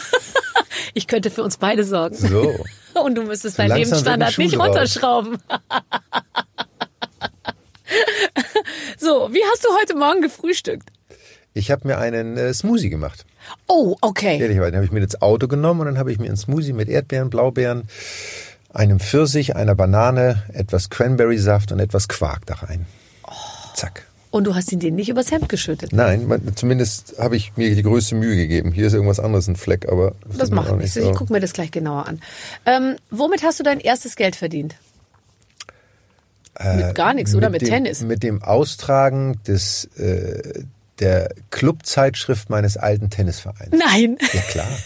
Ich 0.94 1.06
könnte 1.06 1.30
für 1.30 1.44
uns 1.44 1.58
beide 1.58 1.84
sorgen. 1.84 2.16
So. 2.16 2.64
Und 3.00 3.14
du 3.14 3.22
müsstest 3.22 3.56
deinen 3.56 3.68
wird 3.68 3.76
ein 3.76 3.84
Lebensstandard 3.84 4.36
nicht 4.36 4.58
runterschrauben. 4.58 5.38
so, 8.98 9.28
wie 9.32 9.42
hast 9.52 9.64
du 9.64 9.68
heute 9.80 9.94
Morgen 9.94 10.22
gefrühstückt? 10.22 10.88
Ich 11.54 11.70
habe 11.70 11.86
mir 11.86 11.98
einen 11.98 12.36
äh, 12.36 12.52
Smoothie 12.52 12.90
gemacht. 12.90 13.24
Oh, 13.68 13.96
okay. 14.00 14.40
Ehrlicherweise 14.40 14.74
habe 14.74 14.86
ich 14.86 14.90
mir 14.90 15.00
ins 15.00 15.22
Auto 15.22 15.46
genommen 15.46 15.82
und 15.82 15.86
dann 15.86 15.98
habe 15.98 16.10
ich 16.10 16.18
mir 16.18 16.26
einen 16.26 16.36
Smoothie 16.36 16.72
mit 16.72 16.88
Erdbeeren, 16.88 17.30
Blaubeeren, 17.30 17.84
einem 18.72 18.98
Pfirsich, 18.98 19.54
einer 19.54 19.76
Banane, 19.76 20.42
etwas 20.52 20.90
Cranberry-Saft 20.90 21.70
und 21.70 21.78
etwas 21.78 22.08
Quark 22.08 22.44
da 22.46 22.54
rein. 22.54 22.86
Zack. 23.74 24.07
Und 24.30 24.44
du 24.44 24.54
hast 24.54 24.70
ihn 24.72 24.78
denen 24.78 24.96
nicht 24.96 25.08
übers 25.08 25.30
Hemd 25.30 25.48
geschüttet. 25.48 25.92
Nein, 25.92 26.26
man- 26.28 26.54
zumindest 26.54 27.14
habe 27.18 27.36
ich 27.36 27.56
mir 27.56 27.74
die 27.74 27.82
größte 27.82 28.14
Mühe 28.14 28.36
gegeben. 28.36 28.72
Hier 28.72 28.86
ist 28.88 28.92
irgendwas 28.92 29.20
anderes 29.20 29.48
ein 29.48 29.56
Fleck, 29.56 29.88
aber 29.90 30.12
Das 30.36 30.50
mir 30.50 30.56
macht 30.56 30.76
nichts. 30.76 30.94
so. 30.94 31.00
Ich 31.10 31.16
gucke 31.16 31.32
mir 31.32 31.40
das 31.40 31.54
gleich 31.54 31.70
genauer 31.70 32.06
an. 32.06 32.20
Ähm, 32.66 32.96
womit 33.10 33.42
hast 33.42 33.58
du 33.58 33.64
dein 33.64 33.80
erstes 33.80 34.16
Geld 34.16 34.36
verdient? 34.36 34.74
mit 36.76 36.94
gar 36.96 37.14
nichts, 37.14 37.34
oder? 37.36 37.50
Mit 37.50 37.62
dem, 37.62 37.68
Tennis? 37.68 38.02
Mit 38.02 38.24
dem 38.24 38.42
Austragen 38.42 39.38
des 39.46 39.84
äh, 39.96 40.64
der 40.98 41.32
Clubzeitschrift 41.50 42.50
meines 42.50 42.76
alten 42.76 43.10
Tennisvereins. 43.10 43.70
Nein. 43.70 44.18
Ja 44.32 44.40
klar. 44.42 44.66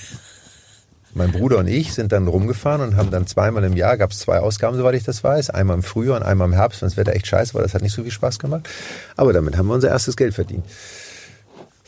Mein 1.15 1.31
Bruder 1.31 1.59
und 1.59 1.67
ich 1.67 1.93
sind 1.93 2.11
dann 2.11 2.27
rumgefahren 2.27 2.81
und 2.81 2.97
haben 2.97 3.11
dann 3.11 3.27
zweimal 3.27 3.65
im 3.65 3.77
Jahr, 3.77 3.99
gab 3.99 4.13
es 4.13 4.21
zwei 4.21 4.39
Ausgaben, 4.39 4.79
soweit 4.79 4.95
ich 4.95 5.05
das 5.05 5.23
weiß, 5.23 5.51
einmal 5.51 5.77
im 5.77 5.83
Frühjahr 5.83 6.17
und 6.17 6.23
einmal 6.23 6.49
im 6.49 6.55
Herbst, 6.55 6.81
wenn 6.81 6.89
das 6.89 6.97
Wetter 6.97 7.13
echt 7.13 7.27
scheiße 7.27 7.53
war, 7.53 7.61
das 7.61 7.75
hat 7.75 7.83
nicht 7.83 7.95
so 7.95 8.03
viel 8.03 8.11
Spaß 8.11 8.39
gemacht. 8.39 8.67
Aber 9.17 9.35
damit 9.35 9.59
haben 9.59 9.67
wir 9.67 9.75
unser 9.75 9.89
erstes 9.89 10.17
Geld 10.17 10.33
verdient. 10.33 10.65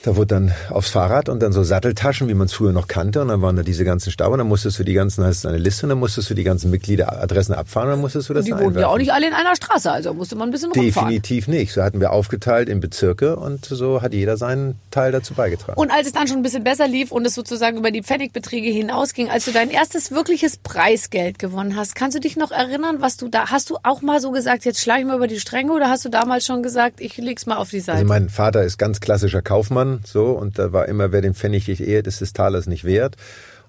Da 0.05 0.17
wurde 0.17 0.27
dann 0.27 0.53
aufs 0.69 0.91
Fahrrad 0.91 1.31
und 1.31 1.43
dann 1.43 1.53
so 1.53 1.63
Satteltaschen, 1.63 2.29
wie 2.29 2.35
man 2.35 2.45
es 2.45 2.53
früher 2.53 2.73
noch 2.73 2.89
kannte. 2.89 3.23
Und 3.23 3.29
dann 3.29 3.41
waren 3.41 3.57
da 3.57 3.63
diese 3.63 3.87
ganzen 3.87 4.13
Stau 4.13 4.31
und 4.31 4.37
dann 4.37 4.47
musstest 4.47 4.79
du 4.79 4.85
die 4.85 4.93
ganzen, 4.93 5.25
hast 5.25 5.45
du 5.45 5.49
eine 5.49 5.57
Liste 5.57 5.87
und 5.87 5.89
dann 5.89 5.99
musstest 5.99 6.29
du 6.29 6.35
die 6.35 6.45
ganzen 6.45 6.71
Mitgliederadressen 6.71 7.55
abfahren 7.55 7.89
und 7.89 7.93
dann 7.93 8.01
musstest 8.03 8.29
du 8.29 8.35
das 8.35 8.45
Die 8.45 8.51
da 8.51 8.61
wohnen 8.61 8.79
ja 8.79 8.89
auch 8.89 8.99
nicht 8.99 9.15
alle 9.15 9.27
in 9.27 9.33
einer 9.33 9.57
Straße, 9.57 9.91
also 9.91 10.13
musste 10.13 10.37
man 10.37 10.51
ein 10.51 10.53
bisschen 10.53 10.73
rumfahren. 10.73 11.09
Definitiv 11.09 11.49
nicht. 11.49 11.73
So 11.73 11.83
hatten 11.83 12.01
wir 12.01 12.13
aufgeteilt 12.13 12.69
in 12.69 12.81
Bezirke 12.81 13.37
und 13.37 13.65
so 13.65 14.03
hat 14.03 14.13
jeder 14.13 14.37
seinen 14.37 14.79
Teil 14.91 15.11
dazu 15.11 15.33
beigetragen. 15.33 15.81
Und 15.81 15.91
als 15.91 16.07
es 16.07 16.13
dann 16.13 16.29
schon 16.29 16.37
ein 16.37 16.43
bisschen 16.43 16.65
besser 16.65 16.87
lief 16.87 17.11
und 17.11 17.27
es 17.27 17.35
sozusagen 17.35 17.79
über 17.79 17.91
die 17.91 18.03
Pfennigbeträge 18.03 18.69
hinausging, 18.69 19.31
als 19.31 19.47
du 19.47 19.53
dein 19.53 19.71
erstes 19.71 20.11
wirkliches 20.11 20.59
Preisgeld 20.59 21.39
gewonnen 21.39 21.77
hast, 21.77 21.95
kannst 21.95 22.15
du 22.15 22.21
dich 22.21 22.37
noch 22.37 22.51
erinnern, 22.51 22.97
was 23.01 23.17
du 23.17 23.29
da, 23.29 23.47
hast 23.47 23.71
du 23.71 23.79
auch 23.83 24.03
mal 24.03 24.21
so 24.21 24.33
gesagt, 24.33 24.67
jetzt 24.67 24.83
schlage 24.83 25.01
ich 25.01 25.07
mal 25.07 25.17
über 25.17 25.29
die 25.29 25.41
Stränge 25.41 25.73
oder 25.73 25.89
hast 25.89 26.05
du 26.05 26.11
damals 26.11 26.45
schon 26.45 26.63
gesagt, 26.63 27.01
ich 27.01 27.17
leg's 27.17 27.47
mal 27.47 27.57
auf 27.57 27.71
die 27.71 27.81
Seite? 27.81 28.01
Also 28.01 28.09
mein 28.09 28.29
Vater 28.29 28.65
ist 28.65 28.77
ganz 28.77 29.01
klassischer 29.01 29.41
Kaufmann 29.41 29.94
Tausendern, 29.95 30.01
so, 30.05 30.33
und 30.33 30.59
da 30.59 30.73
war 30.73 30.89
immer, 30.89 31.13
wer 31.13 31.23
den 31.23 31.35
Pfennig 31.35 31.69
nicht 31.69 31.81
ehrt, 31.81 32.07
ist 32.07 32.21
des 32.21 32.33
Talers 32.33 32.67
nicht 32.67 32.85
wert. 32.85 33.17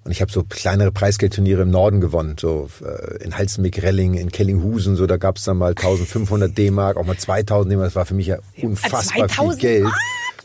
Und 0.04 0.12
ich 0.12 0.22
habe 0.22 0.32
so 0.32 0.44
kleinere 0.44 0.92
Preisgeldturniere 0.92 1.64
im 1.64 1.72
Norden 1.72 2.00
gewonnen, 2.00 2.36
so 2.40 2.70
äh, 2.84 3.24
in 3.24 3.36
Halstenbeck-Relling, 3.36 4.14
in 4.14 4.32
Kellinghusen, 4.32 4.96
so 4.96 5.08
da 5.08 5.18
gab's 5.18 5.46
dann 5.46 5.58
mal 5.58 5.72
1500 5.72 6.56
D-Mark, 6.56 6.98
auch 6.98 7.06
mal 7.06 7.18
2000 7.18 7.72
D-Mark, 7.72 7.88
das 7.88 7.96
war 7.96 8.06
für 8.06 8.14
mich 8.14 8.28
ja 8.28 8.38
unfassbar 8.62 9.28
2000 9.28 9.60
viel 9.60 9.70
Geld. 9.70 9.94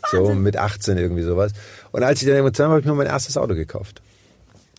So 0.09 0.33
mit 0.33 0.57
18 0.57 0.97
irgendwie 0.97 1.21
sowas. 1.21 1.53
Und 1.91 2.01
als 2.01 2.21
ich 2.21 2.27
dann 2.27 2.35
irgendwann 2.35 2.63
habe, 2.63 2.71
habe 2.71 2.79
ich 2.81 2.87
mir 2.87 2.95
mein 2.95 3.07
erstes 3.07 3.37
Auto 3.37 3.53
gekauft. 3.53 4.01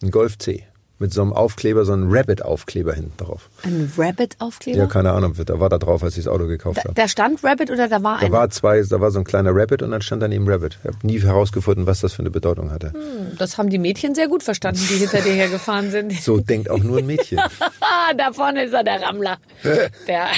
Ein 0.02 0.10
Golf 0.10 0.36
C. 0.36 0.64
Mit 1.02 1.12
so 1.12 1.20
einem 1.20 1.32
Aufkleber, 1.32 1.84
so 1.84 1.92
einem 1.92 2.12
Rabbit-Aufkleber 2.12 2.94
hinten 2.94 3.16
drauf. 3.16 3.50
Ein 3.64 3.92
Rabbit-Aufkleber? 3.98 4.78
Ja, 4.78 4.86
keine 4.86 5.10
Ahnung, 5.10 5.34
da 5.44 5.58
war 5.58 5.68
da 5.68 5.78
drauf, 5.78 6.02
als 6.04 6.16
ich 6.16 6.24
das 6.24 6.32
Auto 6.32 6.46
gekauft 6.46 6.78
da, 6.78 6.84
habe. 6.84 6.94
da 6.94 7.08
stand 7.08 7.42
Rabbit 7.42 7.72
oder 7.72 7.88
da 7.88 8.02
war 8.04 8.20
Da 8.20 8.26
ein? 8.26 8.32
war 8.32 8.48
zwei, 8.50 8.80
da 8.82 9.00
war 9.00 9.10
so 9.10 9.18
ein 9.18 9.24
kleiner 9.24 9.50
Rabbit 9.52 9.82
und 9.82 9.90
dann 9.90 10.00
stand 10.00 10.22
daneben 10.22 10.48
Rabbit. 10.48 10.78
Ich 10.82 10.86
habe 10.88 11.04
nie 11.04 11.20
herausgefunden, 11.20 11.86
was 11.86 12.00
das 12.02 12.12
für 12.12 12.20
eine 12.20 12.30
Bedeutung 12.30 12.70
hatte. 12.70 12.92
Das 13.36 13.58
haben 13.58 13.68
die 13.68 13.78
Mädchen 13.78 14.14
sehr 14.14 14.28
gut 14.28 14.44
verstanden, 14.44 14.80
die 14.88 14.94
hinter 14.94 15.20
dir 15.22 15.32
hergefahren 15.32 15.90
sind. 15.90 16.12
So 16.22 16.38
denkt 16.38 16.70
auch 16.70 16.78
nur 16.78 16.98
ein 16.98 17.06
Mädchen. 17.06 17.40
Da 18.16 18.32
vorne 18.32 18.64
ist 18.64 18.72
er, 18.72 18.84
der 18.84 19.02
Rammler. 19.02 19.38
Der. 20.06 20.28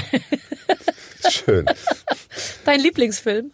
Schön. 1.29 1.67
Dein 2.65 2.81
Lieblingsfilm? 2.81 3.51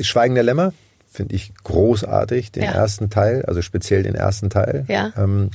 Schweigen 0.00 0.34
der 0.34 0.44
Lämmer 0.44 0.72
finde 1.10 1.34
ich 1.34 1.52
großartig, 1.64 2.52
den 2.52 2.62
Ja. 2.62 2.70
ersten 2.72 3.10
Teil, 3.10 3.44
also 3.44 3.60
speziell 3.60 4.02
den 4.02 4.14
ersten 4.14 4.48
Teil. 4.48 4.86
Ja. 4.88 5.12
Ähm, 5.18 5.50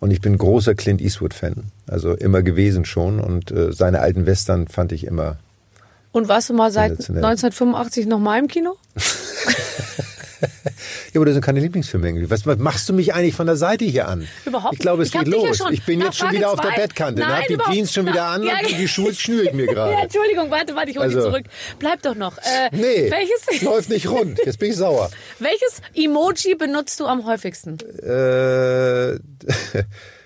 und 0.00 0.10
ich 0.10 0.20
bin 0.20 0.36
großer 0.36 0.74
Clint 0.74 1.00
Eastwood-Fan, 1.00 1.64
also 1.86 2.14
immer 2.14 2.42
gewesen 2.42 2.84
schon. 2.84 3.20
Und 3.20 3.50
äh, 3.50 3.72
seine 3.72 4.00
alten 4.00 4.26
Western 4.26 4.66
fand 4.66 4.92
ich 4.92 5.06
immer. 5.06 5.36
Und 6.12 6.28
warst 6.28 6.50
du 6.50 6.54
mal 6.54 6.72
seit 6.72 6.90
Sensationell. 6.90 7.24
1985 7.24 8.06
noch 8.06 8.18
mal 8.18 8.38
im 8.38 8.48
Kino? 8.48 8.76
Ja, 10.40 11.16
aber 11.16 11.24
das 11.26 11.34
sind 11.34 11.44
keine 11.44 11.60
Lieblingsfilme 11.60 12.06
irgendwie. 12.08 12.30
Was, 12.30 12.46
was 12.46 12.58
machst 12.58 12.88
du 12.88 12.92
mich 12.92 13.12
eigentlich 13.14 13.34
von 13.34 13.46
der 13.46 13.56
Seite 13.56 13.84
hier 13.84 14.08
an? 14.08 14.26
Überhaupt 14.46 14.74
Ich 14.74 14.78
glaube, 14.80 15.02
es 15.02 15.08
nicht. 15.08 15.18
Hab 15.18 15.24
geht 15.24 15.34
ja 15.34 15.48
los. 15.48 15.56
schon 15.58 15.72
ich 15.72 15.84
bin 15.84 16.00
jetzt 16.00 16.16
schon 16.16 16.32
wieder 16.32 16.50
auf 16.52 16.60
der 16.60 16.70
Bettkante. 16.70 17.20
Nein, 17.22 17.30
Nein, 17.30 17.42
die 17.48 17.52
überhaupt- 17.54 17.74
Jeans 17.74 17.92
schon 17.92 18.06
wieder 18.06 18.24
an 18.26 18.42
Ja, 18.44 18.54
und 18.66 18.78
die 18.78 18.88
Schuhe 18.88 19.14
schnüre 19.14 19.44
ich 19.44 19.52
mir 19.52 19.66
Ja, 19.66 19.72
gerade. 19.72 19.92
Entschuldigung, 20.02 20.50
warte, 20.50 20.74
warte, 20.76 20.90
ich 20.90 20.96
hole 20.96 21.06
Also- 21.06 21.20
dich 21.20 21.28
zurück. 21.30 21.44
Bleib 21.78 22.02
doch 22.02 22.14
noch. 22.14 22.38
Äh, 22.38 22.70
Nee, 22.72 23.10
welches, 23.10 23.62
läuft 23.62 23.90
nicht 23.90 24.08
rund. 24.08 24.38
Jetzt 24.44 24.58
bin 24.58 24.70
ich 24.70 24.76
sauer. 24.76 25.10
welches 25.38 25.82
Emoji 25.94 26.54
benutzt 26.54 26.98
du 27.00 27.06
am 27.06 27.26
häufigsten? 27.26 27.78
Äh, 28.02 29.18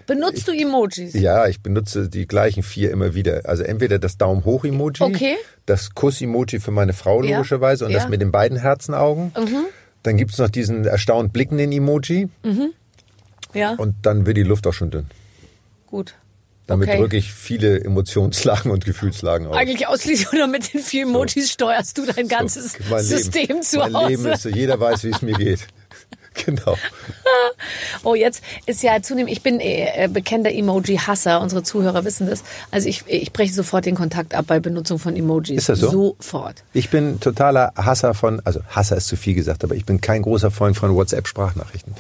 Benutzt 0.07 0.47
du 0.49 0.53
Emojis? 0.53 1.15
ja, 1.15 1.47
ich 1.47 1.63
benutze 1.63 2.11
die 2.11 2.27
gleichen 2.27 2.63
vier 2.63 2.91
immer 2.91 3.15
wieder. 3.15 3.41
Also 3.45 3.63
entweder 3.63 3.99
das 3.99 4.19
Daumen 4.19 4.45
hoch 4.45 4.65
Emoji, 4.67 5.03
Okay. 5.03 5.37
das 5.65 5.95
Kuss-Emoji 5.95 6.61
für 6.61 6.73
meine 6.73 6.93
Frau 6.93 7.23
Ja. 7.23 7.37
logischerweise 7.39 7.87
und 7.87 7.91
Ja. 7.91 8.01
das 8.01 8.09
mit 8.11 8.21
den 8.21 8.31
beiden 8.31 8.59
Herzenaugen. 8.59 9.33
Dann 10.05 10.17
gibt's 10.17 10.39
noch 10.39 10.51
diesen 10.51 10.85
erstaunt 10.85 11.33
blickenden 11.33 11.73
Emoji 11.73 12.29
Ja, 13.53 13.73
und 13.75 13.97
dann 14.03 14.27
wird 14.27 14.37
die 14.37 14.43
Luft 14.45 14.67
auch 14.69 14.73
schon 14.73 14.91
dünn. 14.91 15.07
gut. 15.87 16.15
Damit 16.67 16.89
Okay. 16.89 16.99
drücke 16.99 17.17
ich 17.19 17.31
viele 17.35 17.79
Emotionslagen 17.85 18.71
und 18.71 18.87
Gefühlslagen 18.87 19.49
aus. 19.49 19.55
Eigentlich 19.57 19.87
ausschließlich 19.87 20.33
oder 20.33 20.47
mit 20.47 20.73
den 20.73 20.81
vielen 20.81 21.09
Emojis 21.11 21.51
steuerst 21.53 21.99
du 21.99 22.07
dein 22.07 22.27
ganzes 22.27 22.73
So, 22.89 22.99
System 23.01 23.49
Leben. 23.49 23.63
zu 23.63 23.79
mein 23.81 23.93
Hause. 23.93 24.09
Leben 24.09 24.27
ist 24.27 24.43
so, 24.45 24.49
jeder 24.49 24.81
weiß, 24.81 25.05
wie 25.05 25.11
es 25.11 25.21
mir 25.21 25.35
geht. 25.35 25.67
genau. 26.47 26.77
Oh, 28.03 28.15
jetzt 28.15 28.43
ist 28.67 28.83
ja 28.83 29.01
zunehmend, 29.01 29.33
ich 29.33 29.43
bin 29.43 29.61
äh, 29.61 30.09
bekennender 30.13 30.53
Emoji-Hasser, 30.53 31.41
unsere 31.41 31.63
Zuhörer 31.63 32.05
wissen 32.05 32.29
das. 32.29 32.45
Also 32.71 32.89
ich, 32.89 33.05
ich 33.07 33.33
breche 33.33 33.53
sofort 33.53 33.87
den 33.87 33.95
Kontakt 33.95 34.35
ab 34.35 34.45
bei 34.47 34.61
Benutzung 34.61 34.99
von 34.99 35.17
Emojis. 35.17 35.57
Ist 35.57 35.69
das 35.71 35.81
so? 35.81 36.17
Sofort. 36.19 36.63
Ich 36.75 36.91
bin 36.91 37.21
totaler 37.21 37.73
Hasser 37.77 38.13
von, 38.15 38.41
also 38.45 38.61
Hasser 38.69 38.97
ist 38.97 39.07
zu 39.07 39.17
viel 39.17 39.35
gesagt, 39.35 39.65
aber 39.65 39.75
ich 39.75 39.87
bin 39.87 40.01
kein 40.01 40.23
großer 40.23 40.51
Freund 40.51 40.77
von 40.77 40.95
WhatsApp-Sprachnachrichten. 40.95 41.95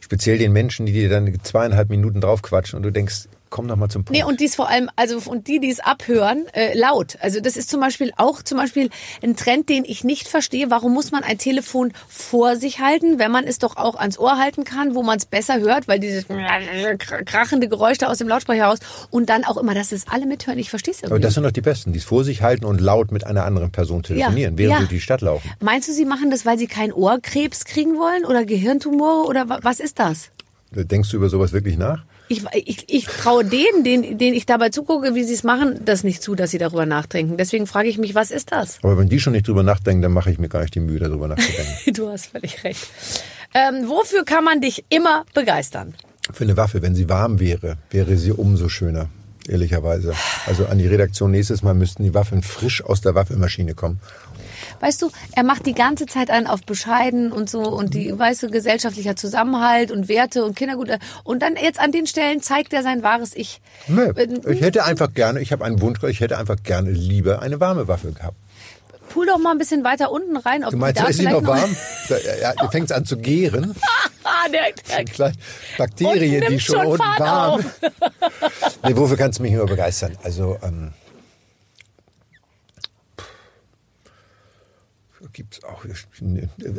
Speziell 0.00 0.38
den 0.38 0.52
Menschen, 0.52 0.86
die 0.86 0.92
dir 0.92 1.08
dann 1.08 1.32
zweieinhalb 1.42 1.88
Minuten 1.88 2.20
draufquatschen 2.20 2.76
und 2.76 2.82
du 2.82 2.92
denkst, 2.92 3.28
komm 3.56 3.68
doch 3.68 3.76
mal 3.76 3.88
zum 3.88 4.04
Punkt. 4.04 4.18
Nee, 4.18 4.22
und 4.24 4.40
dies 4.40 4.54
vor 4.54 4.68
allem, 4.68 4.90
also 4.96 5.18
und 5.30 5.46
die, 5.48 5.60
die 5.60 5.70
es 5.70 5.80
abhören, 5.80 6.44
äh, 6.52 6.76
laut. 6.78 7.16
Also 7.20 7.40
das 7.40 7.56
ist 7.56 7.70
zum 7.70 7.80
Beispiel 7.80 8.12
auch 8.18 8.42
zum 8.42 8.58
Beispiel 8.58 8.90
ein 9.22 9.34
Trend, 9.34 9.70
den 9.70 9.86
ich 9.86 10.04
nicht 10.04 10.28
verstehe. 10.28 10.70
Warum 10.70 10.92
muss 10.92 11.10
man 11.10 11.24
ein 11.24 11.38
Telefon 11.38 11.92
vor 12.06 12.56
sich 12.56 12.80
halten, 12.80 13.18
wenn 13.18 13.30
man 13.30 13.44
es 13.44 13.58
doch 13.58 13.78
auch 13.78 13.94
ans 13.94 14.18
Ohr 14.18 14.36
halten 14.36 14.64
kann, 14.64 14.94
wo 14.94 15.02
man 15.02 15.16
es 15.16 15.24
besser 15.24 15.58
hört, 15.58 15.88
weil 15.88 15.98
dieses 16.00 16.26
krachende 17.24 17.68
Geräusch 17.68 17.98
da 17.98 18.08
aus 18.08 18.18
dem 18.18 18.28
Lautsprecher 18.28 18.64
heraus 18.64 18.78
und 19.10 19.28
dann 19.30 19.44
auch 19.44 19.56
immer, 19.56 19.72
dass 19.74 19.90
es 19.92 20.06
alle 20.08 20.26
mithören. 20.26 20.58
Ich 20.58 20.68
verstehe 20.70 20.92
es 20.92 20.98
aber 21.00 21.12
irgendwie. 21.12 21.22
das 21.22 21.34
sind 21.34 21.44
doch 21.44 21.50
die 21.50 21.60
Besten, 21.62 21.92
die 21.92 21.98
es 21.98 22.04
vor 22.04 22.24
sich 22.24 22.42
halten 22.42 22.66
und 22.66 22.80
laut 22.80 23.10
mit 23.10 23.24
einer 23.24 23.44
anderen 23.44 23.70
Person 23.70 24.02
telefonieren, 24.02 24.58
während 24.58 24.72
ja. 24.72 24.76
sie 24.80 24.82
durch 24.84 24.90
die 24.98 25.00
Stadt 25.00 25.22
laufen. 25.22 25.50
Meinst 25.60 25.88
du, 25.88 25.92
sie 25.92 26.04
machen 26.04 26.30
das, 26.30 26.44
weil 26.44 26.58
sie 26.58 26.66
keinen 26.66 26.92
Ohrkrebs 26.92 27.64
kriegen 27.64 27.96
wollen 27.96 28.26
oder 28.26 28.44
Gehirntumore 28.44 29.26
oder 29.26 29.48
wa- 29.48 29.60
was 29.62 29.80
ist 29.80 29.98
das? 29.98 30.30
Denkst 30.72 31.10
du 31.10 31.16
über 31.16 31.28
sowas 31.30 31.52
wirklich 31.52 31.78
nach? 31.78 32.04
Ich, 32.28 32.42
ich, 32.54 32.84
ich 32.88 33.06
traue 33.06 33.44
denen, 33.44 33.84
denen, 33.84 34.18
denen 34.18 34.34
ich 34.34 34.46
dabei 34.46 34.70
zugucke, 34.70 35.14
wie 35.14 35.22
sie 35.22 35.34
es 35.34 35.44
machen, 35.44 35.80
das 35.84 36.02
nicht 36.02 36.22
zu, 36.22 36.34
dass 36.34 36.50
sie 36.50 36.58
darüber 36.58 36.84
nachdenken. 36.84 37.36
Deswegen 37.36 37.66
frage 37.66 37.88
ich 37.88 37.98
mich, 37.98 38.14
was 38.14 38.30
ist 38.30 38.50
das? 38.50 38.78
Aber 38.82 38.98
wenn 38.98 39.08
die 39.08 39.20
schon 39.20 39.32
nicht 39.32 39.46
drüber 39.46 39.62
nachdenken, 39.62 40.02
dann 40.02 40.12
mache 40.12 40.30
ich 40.30 40.38
mir 40.38 40.48
gar 40.48 40.62
nicht 40.62 40.74
die 40.74 40.80
Mühe, 40.80 40.98
darüber 40.98 41.28
nachzudenken. 41.28 41.72
Du 41.94 42.08
hast 42.08 42.26
völlig 42.26 42.64
recht. 42.64 42.88
Ähm, 43.54 43.88
wofür 43.88 44.24
kann 44.24 44.44
man 44.44 44.60
dich 44.60 44.84
immer 44.88 45.24
begeistern? 45.34 45.94
Für 46.32 46.44
eine 46.44 46.56
Waffe, 46.56 46.82
wenn 46.82 46.94
sie 46.94 47.08
warm 47.08 47.38
wäre, 47.38 47.76
wäre 47.90 48.16
sie 48.16 48.32
umso 48.32 48.68
schöner, 48.68 49.08
ehrlicherweise. 49.48 50.12
Also 50.46 50.66
an 50.66 50.78
die 50.78 50.88
Redaktion 50.88 51.30
nächstes 51.30 51.62
Mal 51.62 51.74
müssten 51.74 52.02
die 52.02 52.12
Waffen 52.12 52.42
frisch 52.42 52.82
aus 52.82 53.00
der 53.00 53.14
Waffenmaschine 53.14 53.74
kommen. 53.74 54.00
Weißt 54.80 55.02
du, 55.02 55.10
er 55.34 55.42
macht 55.42 55.66
die 55.66 55.74
ganze 55.74 56.06
Zeit 56.06 56.30
einen 56.30 56.46
auf 56.46 56.62
bescheiden 56.62 57.32
und 57.32 57.48
so 57.50 57.60
und 57.62 57.94
die, 57.94 58.16
weißt 58.16 58.42
du, 58.42 58.50
gesellschaftlicher 58.50 59.16
Zusammenhalt 59.16 59.90
und 59.90 60.08
Werte 60.08 60.44
und 60.44 60.56
Kindergut. 60.56 60.90
Und 61.24 61.42
dann 61.42 61.56
jetzt 61.56 61.80
an 61.80 61.92
den 61.92 62.06
Stellen 62.06 62.42
zeigt 62.42 62.72
er 62.72 62.82
sein 62.82 63.02
wahres 63.02 63.34
Ich. 63.36 63.60
Nö, 63.88 64.12
Äh, 64.16 64.52
ich 64.52 64.60
hätte 64.60 64.84
einfach 64.84 65.12
gerne, 65.12 65.40
ich 65.40 65.52
habe 65.52 65.64
einen 65.64 65.80
Wunsch, 65.80 66.02
ich 66.04 66.20
hätte 66.20 66.38
einfach 66.38 66.56
gerne 66.62 66.90
lieber 66.90 67.42
eine 67.42 67.60
warme 67.60 67.88
Waffe 67.88 68.12
gehabt. 68.12 68.36
Pull 69.08 69.26
doch 69.26 69.38
mal 69.38 69.52
ein 69.52 69.58
bisschen 69.58 69.84
weiter 69.84 70.10
unten 70.10 70.36
rein. 70.36 70.64
Ob 70.64 70.70
Du 70.72 70.76
meinst, 70.76 71.00
da 71.00 71.06
ist 71.06 71.18
sie 71.18 71.26
noch 71.26 71.44
warm? 71.46 71.74
Ja, 72.40 72.52
fängt 72.70 72.90
es 72.90 72.92
an 72.92 73.04
zu 73.04 73.16
gären. 73.16 73.74
Der, 74.52 75.04
der, 75.04 75.32
Bakterien, 75.78 76.44
die 76.48 76.60
schon 76.60 76.76
schon 76.76 76.86
unten 76.86 77.18
warm. 77.18 77.64
nee, 78.84 78.96
wofür 78.96 79.16
kannst 79.16 79.38
du 79.38 79.42
mich 79.42 79.52
immer 79.52 79.66
begeistern? 79.66 80.16
Also, 80.22 80.56
ähm, 80.62 80.92
gibt's 85.36 85.62
auch. 85.64 85.84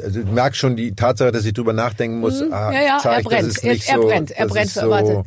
Also 0.04 0.24
du 0.24 0.32
merkst 0.32 0.60
schon 0.60 0.76
die 0.76 0.94
Tatsache, 0.94 1.32
dass 1.32 1.46
ich 1.46 1.54
drüber 1.54 1.74
nachdenken 1.74 2.20
muss. 2.20 2.42
ah, 2.42 2.46
Mhm. 2.46 2.52
ja, 2.74 2.82
ja, 2.82 2.96
er 2.98 3.00
zeigt, 3.00 3.28
brennt. 3.30 3.64
Er 3.64 3.76
so, 3.78 4.02
brennt. 4.08 4.32
Er 4.32 4.46
das 4.46 4.54
brennt 4.54 4.66
ist 4.68 4.74
für 4.74 4.80
so, 4.82 4.90
Warte. 4.90 5.24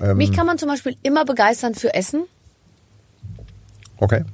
ähm, 0.00 0.16
Mich 0.16 0.32
kann 0.32 0.46
man 0.46 0.58
zum 0.58 0.68
Beispiel 0.68 0.96
immer 1.02 1.24
begeistern 1.24 1.74
für 1.74 1.94
Essen 1.94 2.24
Okay. 3.98 4.24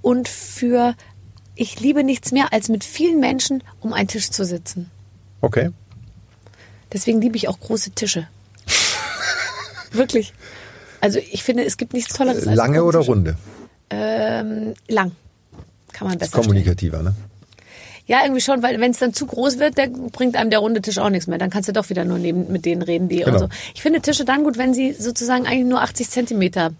und 0.00 0.28
für 0.28 0.94
ich 1.54 1.78
liebe 1.80 2.02
nichts 2.02 2.32
mehr, 2.32 2.52
als 2.52 2.68
mit 2.70 2.82
vielen 2.82 3.20
Menschen 3.20 3.62
um 3.80 3.92
einen 3.92 4.08
Tisch 4.08 4.30
zu 4.30 4.44
sitzen. 4.44 4.90
Okay. 5.42 5.70
Deswegen 6.92 7.20
liebe 7.20 7.36
ich 7.36 7.46
auch 7.48 7.60
große 7.60 7.90
Tische. 7.92 8.26
Wirklich. 9.92 10.32
Also 11.00 11.18
ich 11.18 11.42
finde, 11.42 11.64
es 11.64 11.76
gibt 11.76 11.92
nichts 11.92 12.14
Tolleres 12.14 12.46
als 12.46 12.56
Lange 12.56 12.84
oder 12.84 13.00
runde? 13.00 13.36
Ähm, 13.90 14.74
lang. 14.88 15.12
Kann 15.92 16.08
man 16.08 16.18
besser 16.18 16.30
stellen. 16.30 16.42
Kommunikativer, 16.44 17.02
ne? 17.02 17.14
Ja, 18.06 18.20
irgendwie 18.24 18.40
schon, 18.40 18.62
weil 18.62 18.80
wenn 18.80 18.90
es 18.90 18.98
dann 18.98 19.14
zu 19.14 19.26
groß 19.26 19.58
wird, 19.58 19.78
dann 19.78 20.10
bringt 20.10 20.36
einem 20.36 20.50
der 20.50 20.58
runde 20.58 20.82
Tisch 20.82 20.98
auch 20.98 21.08
nichts 21.10 21.28
mehr. 21.28 21.38
Dann 21.38 21.50
kannst 21.50 21.68
du 21.68 21.72
doch 21.72 21.88
wieder 21.88 22.04
nur 22.04 22.18
neben 22.18 22.50
mit 22.50 22.64
denen 22.64 22.82
reden, 22.82 23.08
die 23.08 23.18
Genau. 23.18 23.32
und 23.32 23.38
so. 23.38 23.48
Ich 23.74 23.82
finde 23.82 24.00
Tische 24.00 24.24
dann 24.24 24.42
gut, 24.42 24.58
wenn 24.58 24.74
sie 24.74 24.92
sozusagen 24.92 25.46
eigentlich 25.46 25.66
nur 25.66 25.80
80 25.82 26.10
Zentimeter 26.10 26.72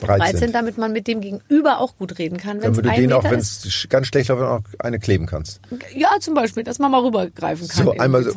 Breit 0.00 0.18
breit 0.18 0.30
sind. 0.30 0.38
sind, 0.38 0.54
damit 0.54 0.78
man 0.78 0.92
mit 0.92 1.06
dem 1.06 1.20
Gegenüber 1.20 1.78
auch 1.78 1.96
gut 1.96 2.18
reden 2.18 2.38
kann. 2.38 2.56
Wenn 2.60 2.72
Damit 2.72 2.84
du 2.84 2.90
den 2.90 3.12
auch, 3.12 3.24
wenn 3.24 3.38
es 3.38 3.86
ganz 3.88 4.06
schlecht 4.06 4.28
läuft, 4.28 4.42
auch 4.42 4.60
eine 4.78 4.98
kleben 4.98 5.26
kannst. 5.26 5.60
ja, 5.94 6.08
zum 6.20 6.34
Beispiel, 6.34 6.64
dass 6.64 6.78
man 6.78 6.90
mal 6.90 7.02
rübergreifen 7.02 7.68
kann. 7.68 7.84
So, 7.84 7.92
einmal 7.92 8.24
so. 8.24 8.32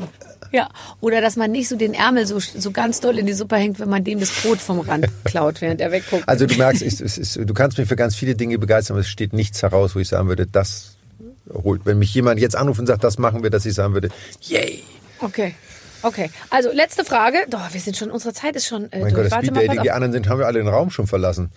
Ja, 0.51 0.69
oder 1.01 1.21
dass 1.21 1.35
man 1.35 1.51
nicht 1.51 1.67
so 1.67 1.75
den 1.75 1.93
Ärmel 1.93 2.25
so, 2.25 2.39
so 2.39 2.71
ganz 2.71 3.01
doll 3.01 3.17
in 3.17 3.25
die 3.25 3.33
Suppe 3.33 3.57
hängt, 3.57 3.79
wenn 3.79 3.89
man 3.89 4.03
dem 4.03 4.19
das 4.19 4.31
Brot 4.31 4.59
vom 4.59 4.79
Rand 4.79 5.07
klaut, 5.25 5.61
während 5.61 5.81
er 5.81 5.91
wegguckt. 5.91 6.27
Also 6.27 6.45
du 6.45 6.55
merkst, 6.55 6.81
es 6.81 7.01
ist, 7.01 7.35
du 7.35 7.53
kannst 7.53 7.77
mich 7.77 7.87
für 7.87 7.95
ganz 7.95 8.15
viele 8.15 8.35
Dinge 8.35 8.57
begeistern, 8.57 8.95
aber 8.95 9.01
es 9.01 9.09
steht 9.09 9.33
nichts 9.33 9.61
heraus, 9.63 9.95
wo 9.95 9.99
ich 9.99 10.07
sagen 10.07 10.27
würde, 10.27 10.45
das 10.45 10.95
holt. 11.51 11.85
Wenn 11.85 11.99
mich 11.99 12.13
jemand 12.13 12.39
jetzt 12.39 12.55
anruft 12.55 12.79
und 12.79 12.87
sagt, 12.87 13.03
das 13.03 13.17
machen 13.17 13.43
wir, 13.43 13.49
dass 13.49 13.65
ich 13.65 13.73
sagen 13.73 13.93
würde, 13.93 14.09
yay. 14.41 14.83
Okay. 15.19 15.55
Okay, 16.05 16.29
also 16.51 16.71
letzte 16.71 17.03
Frage. 17.03 17.39
Doch, 17.49 17.73
wir 17.73 17.81
sind 17.81 17.97
schon, 17.97 18.11
unsere 18.11 18.31
Zeit 18.31 18.55
ist 18.55 18.67
schon 18.67 18.91
äh, 18.91 18.99
Mein 18.99 19.01
durch. 19.01 19.13
Gott, 19.15 19.25
das 19.25 19.31
Warte 19.31 19.47
Speed 19.47 19.69
Dating, 19.69 19.81
die 19.81 19.91
anderen 19.91 20.13
sind, 20.13 20.29
haben 20.29 20.37
wir 20.37 20.45
alle 20.45 20.59
den 20.59 20.67
Raum 20.67 20.91
schon 20.91 21.07
verlassen. 21.07 21.49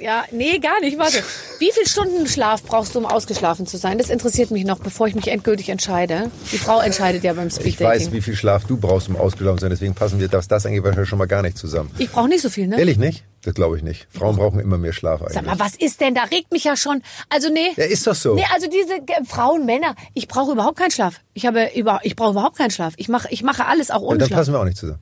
Ja, 0.00 0.24
nee, 0.30 0.58
gar 0.58 0.80
nicht. 0.80 0.98
Warte. 0.98 1.22
Wie 1.58 1.70
viel 1.72 1.86
Stunden 1.86 2.26
Schlaf 2.26 2.62
brauchst 2.62 2.94
du, 2.94 2.98
um 3.00 3.06
ausgeschlafen 3.06 3.66
zu 3.66 3.76
sein? 3.76 3.98
Das 3.98 4.08
interessiert 4.08 4.50
mich 4.50 4.64
noch, 4.64 4.78
bevor 4.78 5.06
ich 5.08 5.14
mich 5.14 5.28
endgültig 5.28 5.68
entscheide. 5.68 6.30
Die 6.52 6.58
Frau 6.58 6.80
entscheidet 6.80 7.22
ja 7.22 7.34
beim 7.34 7.48
Ich 7.48 7.54
Speeddating. 7.54 7.86
weiß, 7.86 8.12
wie 8.12 8.20
viel 8.22 8.34
Schlaf 8.36 8.64
du 8.64 8.76
brauchst, 8.78 9.08
um 9.08 9.16
ausgelaufen 9.16 9.58
zu 9.58 9.62
sein. 9.64 9.70
Deswegen 9.70 9.94
passen 9.94 10.18
wir 10.18 10.28
das, 10.28 10.48
das 10.48 10.64
eigentlich 10.64 10.82
wahrscheinlich 10.82 11.08
schon 11.08 11.18
mal 11.18 11.26
gar 11.26 11.42
nicht 11.42 11.58
zusammen. 11.58 11.90
Ich 11.98 12.10
brauche 12.10 12.28
nicht 12.28 12.40
so 12.42 12.48
viel, 12.50 12.66
ne? 12.66 12.78
Ehrlich 12.78 12.96
nicht? 12.98 13.24
Das 13.42 13.54
glaube 13.54 13.76
ich 13.76 13.82
nicht. 13.82 14.06
Frauen 14.10 14.36
brauchen 14.36 14.60
immer 14.60 14.78
mehr 14.78 14.92
Schlaf 14.92 15.20
eigentlich. 15.20 15.34
Sag 15.34 15.46
mal, 15.46 15.58
was 15.58 15.74
ist 15.74 16.00
denn? 16.00 16.14
Da 16.14 16.24
regt 16.24 16.52
mich 16.52 16.64
ja 16.64 16.76
schon. 16.76 17.02
Also 17.28 17.48
nee. 17.50 17.68
Ja, 17.76 17.84
ist 17.84 18.06
doch 18.06 18.14
so. 18.14 18.34
Nee, 18.34 18.44
also 18.54 18.68
diese 18.68 18.94
äh, 18.94 19.24
Frauen, 19.26 19.64
Männer, 19.66 19.94
ich 20.14 20.28
brauche 20.28 20.52
überhaupt 20.52 20.78
keinen 20.78 20.90
Schlaf. 20.90 21.20
Ich 21.34 21.46
habe 21.46 21.70
über, 21.74 22.00
ich 22.02 22.16
brauche 22.16 22.32
überhaupt 22.32 22.56
keinen 22.58 22.70
Schlaf. 22.70 22.94
Ich 22.96 23.08
mache, 23.08 23.28
ich 23.30 23.42
mache 23.42 23.66
alles 23.66 23.90
auch 23.90 24.02
ohne 24.02 24.18
dann 24.18 24.28
Schlaf. 24.28 24.40
passen 24.40 24.52
wir 24.54 24.60
auch 24.60 24.64
nicht 24.64 24.76
zusammen. 24.78 25.00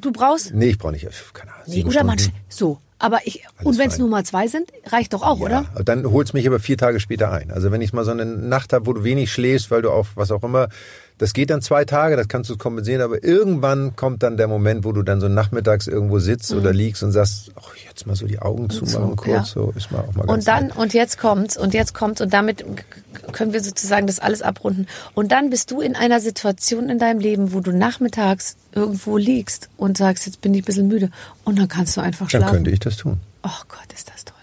Du 0.00 0.10
brauchst? 0.12 0.52
Nee, 0.54 0.70
ich 0.70 0.78
brauche 0.78 0.92
nicht. 0.92 1.06
Keine 1.32 1.52
Ahnung. 1.52 1.64
Nee, 1.66 1.84
oder 1.84 2.02
man, 2.04 2.18
Stunden. 2.18 2.38
so. 2.48 2.78
Aber 2.98 3.20
ich, 3.24 3.44
und 3.62 3.78
wenn 3.78 3.88
es 3.88 3.98
nur 3.98 4.08
mal 4.08 4.24
zwei 4.24 4.48
sind, 4.48 4.72
reicht 4.86 5.12
doch 5.12 5.22
auch, 5.22 5.40
oder? 5.40 5.66
Ja, 5.76 5.82
dann 5.82 6.10
holt's 6.10 6.32
mich 6.32 6.46
aber 6.46 6.58
vier 6.58 6.78
Tage 6.78 6.98
später 6.98 7.30
ein. 7.30 7.50
Also 7.50 7.70
wenn 7.70 7.82
ich 7.82 7.92
mal 7.92 8.04
so 8.04 8.10
eine 8.10 8.24
Nacht 8.24 8.72
habe, 8.72 8.86
wo 8.86 8.94
du 8.94 9.04
wenig 9.04 9.30
schläfst, 9.30 9.70
weil 9.70 9.82
du 9.82 9.90
auch 9.90 10.06
was 10.14 10.30
auch 10.30 10.42
immer, 10.42 10.68
das 11.18 11.32
geht 11.32 11.48
dann 11.48 11.62
zwei 11.62 11.84
Tage, 11.86 12.16
das 12.16 12.28
kannst 12.28 12.50
du 12.50 12.58
kompensieren, 12.58 13.00
aber 13.00 13.24
irgendwann 13.24 13.96
kommt 13.96 14.22
dann 14.22 14.36
der 14.36 14.48
Moment, 14.48 14.84
wo 14.84 14.92
du 14.92 15.02
dann 15.02 15.18
so 15.20 15.28
nachmittags 15.28 15.86
irgendwo 15.86 16.18
sitzt 16.18 16.52
oder 16.52 16.74
liegst 16.74 17.02
und 17.02 17.12
sagst, 17.12 17.52
ach, 17.58 17.74
jetzt 17.88 18.06
mal 18.06 18.14
so 18.14 18.26
die 18.26 18.38
Augen 18.40 18.68
zumachen, 18.68 19.10
so, 19.10 19.16
kurz, 19.16 19.28
ja. 19.28 19.44
so 19.44 19.72
ist 19.74 19.90
mal 19.90 20.00
auch 20.00 20.12
mal 20.12 20.26
ganz 20.26 20.32
Und 20.32 20.48
dann, 20.48 20.66
nett. 20.66 20.76
und 20.76 20.92
jetzt 20.92 21.18
kommt's, 21.18 21.56
und 21.56 21.72
jetzt 21.72 21.94
kommt's, 21.94 22.20
und 22.20 22.34
damit 22.34 22.64
können 23.32 23.54
wir 23.54 23.62
sozusagen 23.62 24.06
das 24.06 24.18
alles 24.18 24.42
abrunden. 24.42 24.86
Und 25.14 25.32
dann 25.32 25.48
bist 25.48 25.70
du 25.70 25.80
in 25.80 25.96
einer 25.96 26.20
Situation 26.20 26.90
in 26.90 26.98
deinem 26.98 27.20
Leben, 27.20 27.54
wo 27.54 27.60
du 27.60 27.72
nachmittags 27.72 28.56
irgendwo 28.72 29.16
liegst 29.16 29.70
und 29.78 29.96
sagst, 29.96 30.26
jetzt 30.26 30.42
bin 30.42 30.52
ich 30.52 30.62
ein 30.62 30.66
bisschen 30.66 30.88
müde. 30.88 31.10
Und 31.44 31.58
dann 31.58 31.68
kannst 31.68 31.96
du 31.96 32.02
einfach 32.02 32.28
Dann 32.30 32.42
schlafen. 32.42 32.56
könnte 32.56 32.70
ich 32.70 32.80
das 32.80 32.98
tun. 32.98 33.20
Oh 33.42 33.48
Gott, 33.68 33.90
ist 33.94 34.10
das 34.12 34.26
toll. 34.26 34.34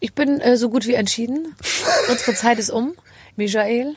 Ich 0.00 0.12
bin 0.12 0.40
äh, 0.40 0.58
so 0.58 0.68
gut 0.68 0.86
wie 0.86 0.94
entschieden. 0.94 1.54
Unsere 2.10 2.34
Zeit 2.34 2.58
ist 2.58 2.70
um. 2.70 2.92
Michael, 3.36 3.94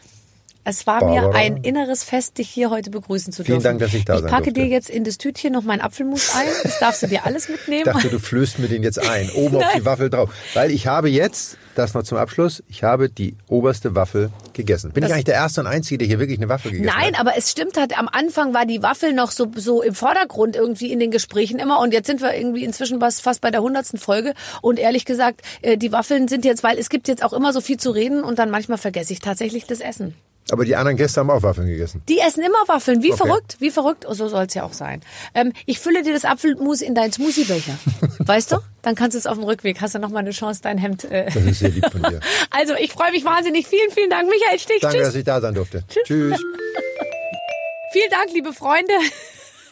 es 0.63 0.85
war 0.85 1.03
mir 1.03 1.21
Barbara. 1.21 1.37
ein 1.39 1.57
inneres 1.57 2.03
Fest, 2.03 2.37
dich 2.37 2.49
hier 2.49 2.69
heute 2.69 2.89
begrüßen 2.91 3.33
zu 3.33 3.43
Vielen 3.43 3.59
dürfen. 3.59 3.63
Dank, 3.63 3.79
dass 3.79 3.93
ich 3.93 4.05
da 4.05 4.15
Ich 4.15 4.21
sein 4.21 4.29
packe 4.29 4.43
durfte. 4.51 4.61
dir 4.61 4.67
jetzt 4.67 4.89
in 4.89 5.03
das 5.03 5.17
Tütchen 5.17 5.51
noch 5.53 5.63
mein 5.63 5.81
Apfelmus 5.81 6.35
ein. 6.35 6.45
Das 6.63 6.79
darfst 6.79 7.01
du 7.03 7.07
dir 7.07 7.25
alles 7.25 7.45
Ich 7.45 7.51
mitnehmen. 7.57 7.85
dachte, 7.85 8.09
du 8.09 8.19
flößt 8.19 8.59
mir 8.59 8.67
den 8.67 8.83
jetzt 8.83 8.99
ein, 8.99 9.29
oben 9.31 9.57
auf 9.57 9.71
die 9.75 9.85
Waffel 9.85 10.09
drauf. 10.09 10.29
Weil 10.53 10.71
ich 10.71 10.85
habe 10.87 11.09
jetzt, 11.09 11.57
das 11.75 11.93
noch 11.93 12.03
zum 12.03 12.17
Abschluss, 12.17 12.61
ich 12.67 12.83
habe 12.83 13.09
die 13.09 13.35
oberste 13.47 13.95
Waffel 13.95 14.29
gegessen. 14.53 14.91
Bin 14.91 15.01
Das- 15.01 15.09
ich 15.09 15.13
eigentlich 15.13 15.25
der 15.25 15.35
Erste 15.35 15.61
und 15.61 15.67
Einzige, 15.67 15.97
der 15.99 16.07
hier 16.07 16.19
wirklich 16.19 16.37
eine 16.37 16.49
Waffel 16.49 16.71
gegessen 16.71 16.93
Nein, 16.93 17.13
hat? 17.13 17.19
aber 17.19 17.37
es 17.37 17.49
stimmt 17.49 17.77
halt, 17.77 17.97
am 17.97 18.07
Anfang 18.09 18.53
war 18.53 18.65
die 18.65 18.83
Waffel 18.83 19.13
noch 19.13 19.31
so, 19.31 19.47
so 19.55 19.81
im 19.81 19.95
Vordergrund 19.95 20.55
irgendwie 20.55 20.91
in 20.91 20.99
den 20.99 21.09
Gesprächen 21.11 21.57
immer 21.59 21.79
und 21.79 21.93
jetzt 21.93 22.07
sind 22.07 22.21
wir 22.21 22.35
irgendwie 22.35 22.63
inzwischen 22.65 22.99
fast 22.99 23.21
fast 23.21 23.41
bei 23.41 23.49
der 23.49 23.61
hundertsten 23.61 23.97
Folge 23.97 24.33
und 24.61 24.77
ehrlich 24.77 25.05
gesagt, 25.05 25.41
äh, 25.61 25.77
die 25.77 25.91
Waffeln 25.91 26.27
sind 26.27 26.43
jetzt, 26.45 26.63
weil 26.63 26.77
es 26.77 26.89
gibt 26.89 27.07
jetzt 27.07 27.23
auch 27.23 27.33
immer 27.33 27.53
so 27.53 27.61
viel 27.61 27.77
zu 27.77 27.91
reden 27.91 28.23
und 28.23 28.37
dann 28.39 28.49
manchmal 28.51 28.77
vergesse 28.77 29.13
ich 29.13 29.19
tatsächlich 29.19 29.65
das 29.65 29.79
Essen. 29.79 30.13
Aber 30.51 30.65
die 30.65 30.75
anderen 30.75 30.97
Gäste 30.97 31.19
haben 31.19 31.29
auch 31.29 31.43
Waffeln 31.43 31.67
gegessen. 31.67 32.01
Die 32.09 32.19
essen 32.19 32.43
immer 32.43 32.57
Waffeln, 32.67 33.03
wie 33.03 33.11
Okay. 33.13 33.17
verrückt, 33.27 33.57
wie 33.59 33.69
verrückt, 33.71 34.05
oh, 34.07 34.13
so 34.13 34.27
soll's 34.27 34.53
ja 34.53 34.63
auch 34.63 34.73
sein. 34.73 35.01
Ähm, 35.35 35.53
ich 35.65 35.79
fülle 35.79 36.01
dir 36.03 36.13
das 36.13 36.25
Apfelmus 36.25 36.81
in 36.81 36.95
deinen 36.95 37.11
Smoothiebecher, 37.11 37.77
weißt 38.19 38.51
du? 38.53 38.57
Dann 38.81 38.95
kannst 38.95 39.15
du 39.15 39.19
es 39.19 39.27
auf 39.27 39.35
dem 39.37 39.43
Rückweg, 39.43 39.81
hast 39.81 39.95
du 39.95 39.99
noch 39.99 40.09
mal 40.09 40.19
eine 40.19 40.31
Chance, 40.31 40.61
dein 40.63 40.77
Hemd... 40.77 41.03
Äh. 41.05 41.25
Das 41.25 41.35
ist 41.35 41.59
sehr 41.59 41.69
lieb 41.69 41.85
von 41.91 42.01
dir. 42.03 42.19
Also 42.51 42.73
ich 42.75 42.91
freue 42.93 43.11
mich 43.11 43.25
wahnsinnig, 43.25 43.67
vielen, 43.67 43.91
vielen 43.91 44.09
Dank, 44.09 44.29
Michael 44.29 44.59
Stich, 44.59 44.79
Danke, 44.81 44.97
tschüss. 44.97 45.07
dass 45.07 45.15
ich 45.15 45.23
da 45.23 45.39
sein 45.41 45.53
durfte. 45.53 45.83
Tschüss. 45.87 46.39
Vielen 47.91 48.09
Dank, 48.11 48.31
liebe 48.33 48.53
Freunde. 48.53 48.93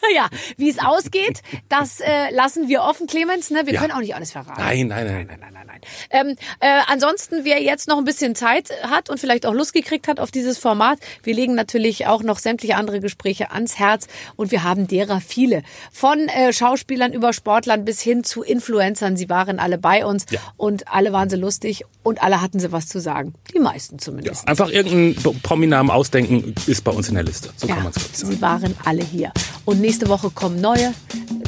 Ja, 0.14 0.28
wie 0.56 0.70
es 0.70 0.78
ausgeht, 0.78 1.42
das 1.68 2.00
äh, 2.00 2.30
lassen 2.34 2.68
wir 2.68 2.82
offen, 2.82 3.06
Clemens. 3.06 3.50
Ne? 3.50 3.62
Wir 3.66 3.74
Ja. 3.74 3.80
können 3.80 3.92
auch 3.92 4.00
nicht 4.00 4.14
alles 4.14 4.32
verraten. 4.32 4.60
Nein, 4.60 4.88
nein, 4.88 5.06
nein. 5.06 5.26
nein, 5.28 5.38
nein, 5.40 5.52
nein, 5.52 5.66
nein. 5.66 5.80
Ähm, 6.10 6.36
äh, 6.60 6.80
ansonsten, 6.86 7.44
wer 7.44 7.62
jetzt 7.62 7.88
noch 7.88 7.98
ein 7.98 8.04
bisschen 8.04 8.34
Zeit 8.34 8.70
hat 8.82 9.10
und 9.10 9.20
vielleicht 9.20 9.46
auch 9.46 9.52
Lust 9.54 9.72
gekriegt 9.74 10.08
hat 10.08 10.18
auf 10.20 10.30
dieses 10.30 10.58
Format, 10.58 10.98
wir 11.22 11.34
legen 11.34 11.54
natürlich 11.54 12.06
auch 12.06 12.22
noch 12.22 12.38
sämtliche 12.38 12.76
andere 12.76 13.00
Gespräche 13.00 13.50
ans 13.50 13.78
Herz 13.78 14.06
und 14.36 14.50
wir 14.50 14.62
haben 14.64 14.86
derer 14.88 15.20
viele. 15.20 15.62
Von 15.92 16.28
äh, 16.28 16.52
Schauspielern 16.52 17.12
über 17.12 17.32
Sportlern 17.32 17.84
bis 17.84 18.00
hin 18.00 18.24
zu 18.24 18.42
Influencern. 18.42 19.16
Sie 19.16 19.28
waren 19.28 19.58
alle 19.58 19.78
bei 19.78 20.04
uns 20.06 20.24
Ja. 20.30 20.40
und 20.56 20.88
alle 20.88 21.12
waren 21.12 21.28
sie 21.30 21.36
lustig 21.36 21.84
und 22.02 22.22
alle 22.22 22.40
hatten 22.40 22.58
sie 22.60 22.72
was 22.72 22.88
zu 22.88 22.98
sagen. 23.00 23.34
Die 23.54 23.60
meisten 23.60 23.96
Ja, 23.96 23.98
zumindest. 24.00 24.48
einfach 24.48 24.70
irgendeinen 24.70 25.40
Prominamen 25.42 25.90
ausdenken, 25.90 26.54
ist 26.66 26.82
bei 26.84 26.92
uns 26.92 27.08
in 27.08 27.14
der 27.14 27.24
Liste. 27.24 27.50
So 27.56 27.66
Ja, 27.68 27.74
kann 27.74 27.84
man 27.84 27.92
es 27.94 28.18
sagen. 28.20 28.32
sie 28.32 28.40
waren 28.40 28.76
alle 28.84 29.04
hier. 29.04 29.32
Und 29.64 29.80
nächste 29.88 30.08
Woche 30.10 30.28
kommen 30.28 30.60
neue. 30.60 30.92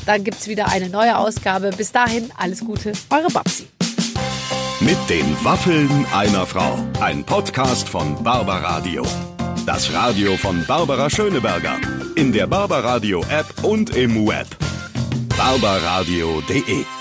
Dann 0.07 0.24
gibt's 0.24 0.49
wieder 0.49 0.68
eine 0.68 0.88
neue 0.88 1.18
Ausgabe. 1.18 1.72
Bis 1.76 1.93
dahin, 1.93 2.30
alles 2.38 2.61
Gute, 2.61 2.93
eure 3.11 3.28
Babsi. 3.30 3.66
Mit 4.80 4.97
den 5.11 5.26
Waffeln 5.45 6.07
einer 6.11 6.47
Frau. 6.47 6.78
Ein 7.03 7.22
Podcast 7.22 7.86
von 7.86 8.24
Barbaradio. 8.24 9.03
Das 9.66 9.93
Radio 9.93 10.38
von 10.38 10.64
Barbara 10.66 11.11
Schöneberger. 11.11 11.76
In 12.14 12.32
der 12.32 12.47
Barbaradio 12.47 13.22
App 13.28 13.62
und 13.62 13.95
im 13.95 14.26
Web. 14.26 14.47
barbaradio.de 15.36 16.99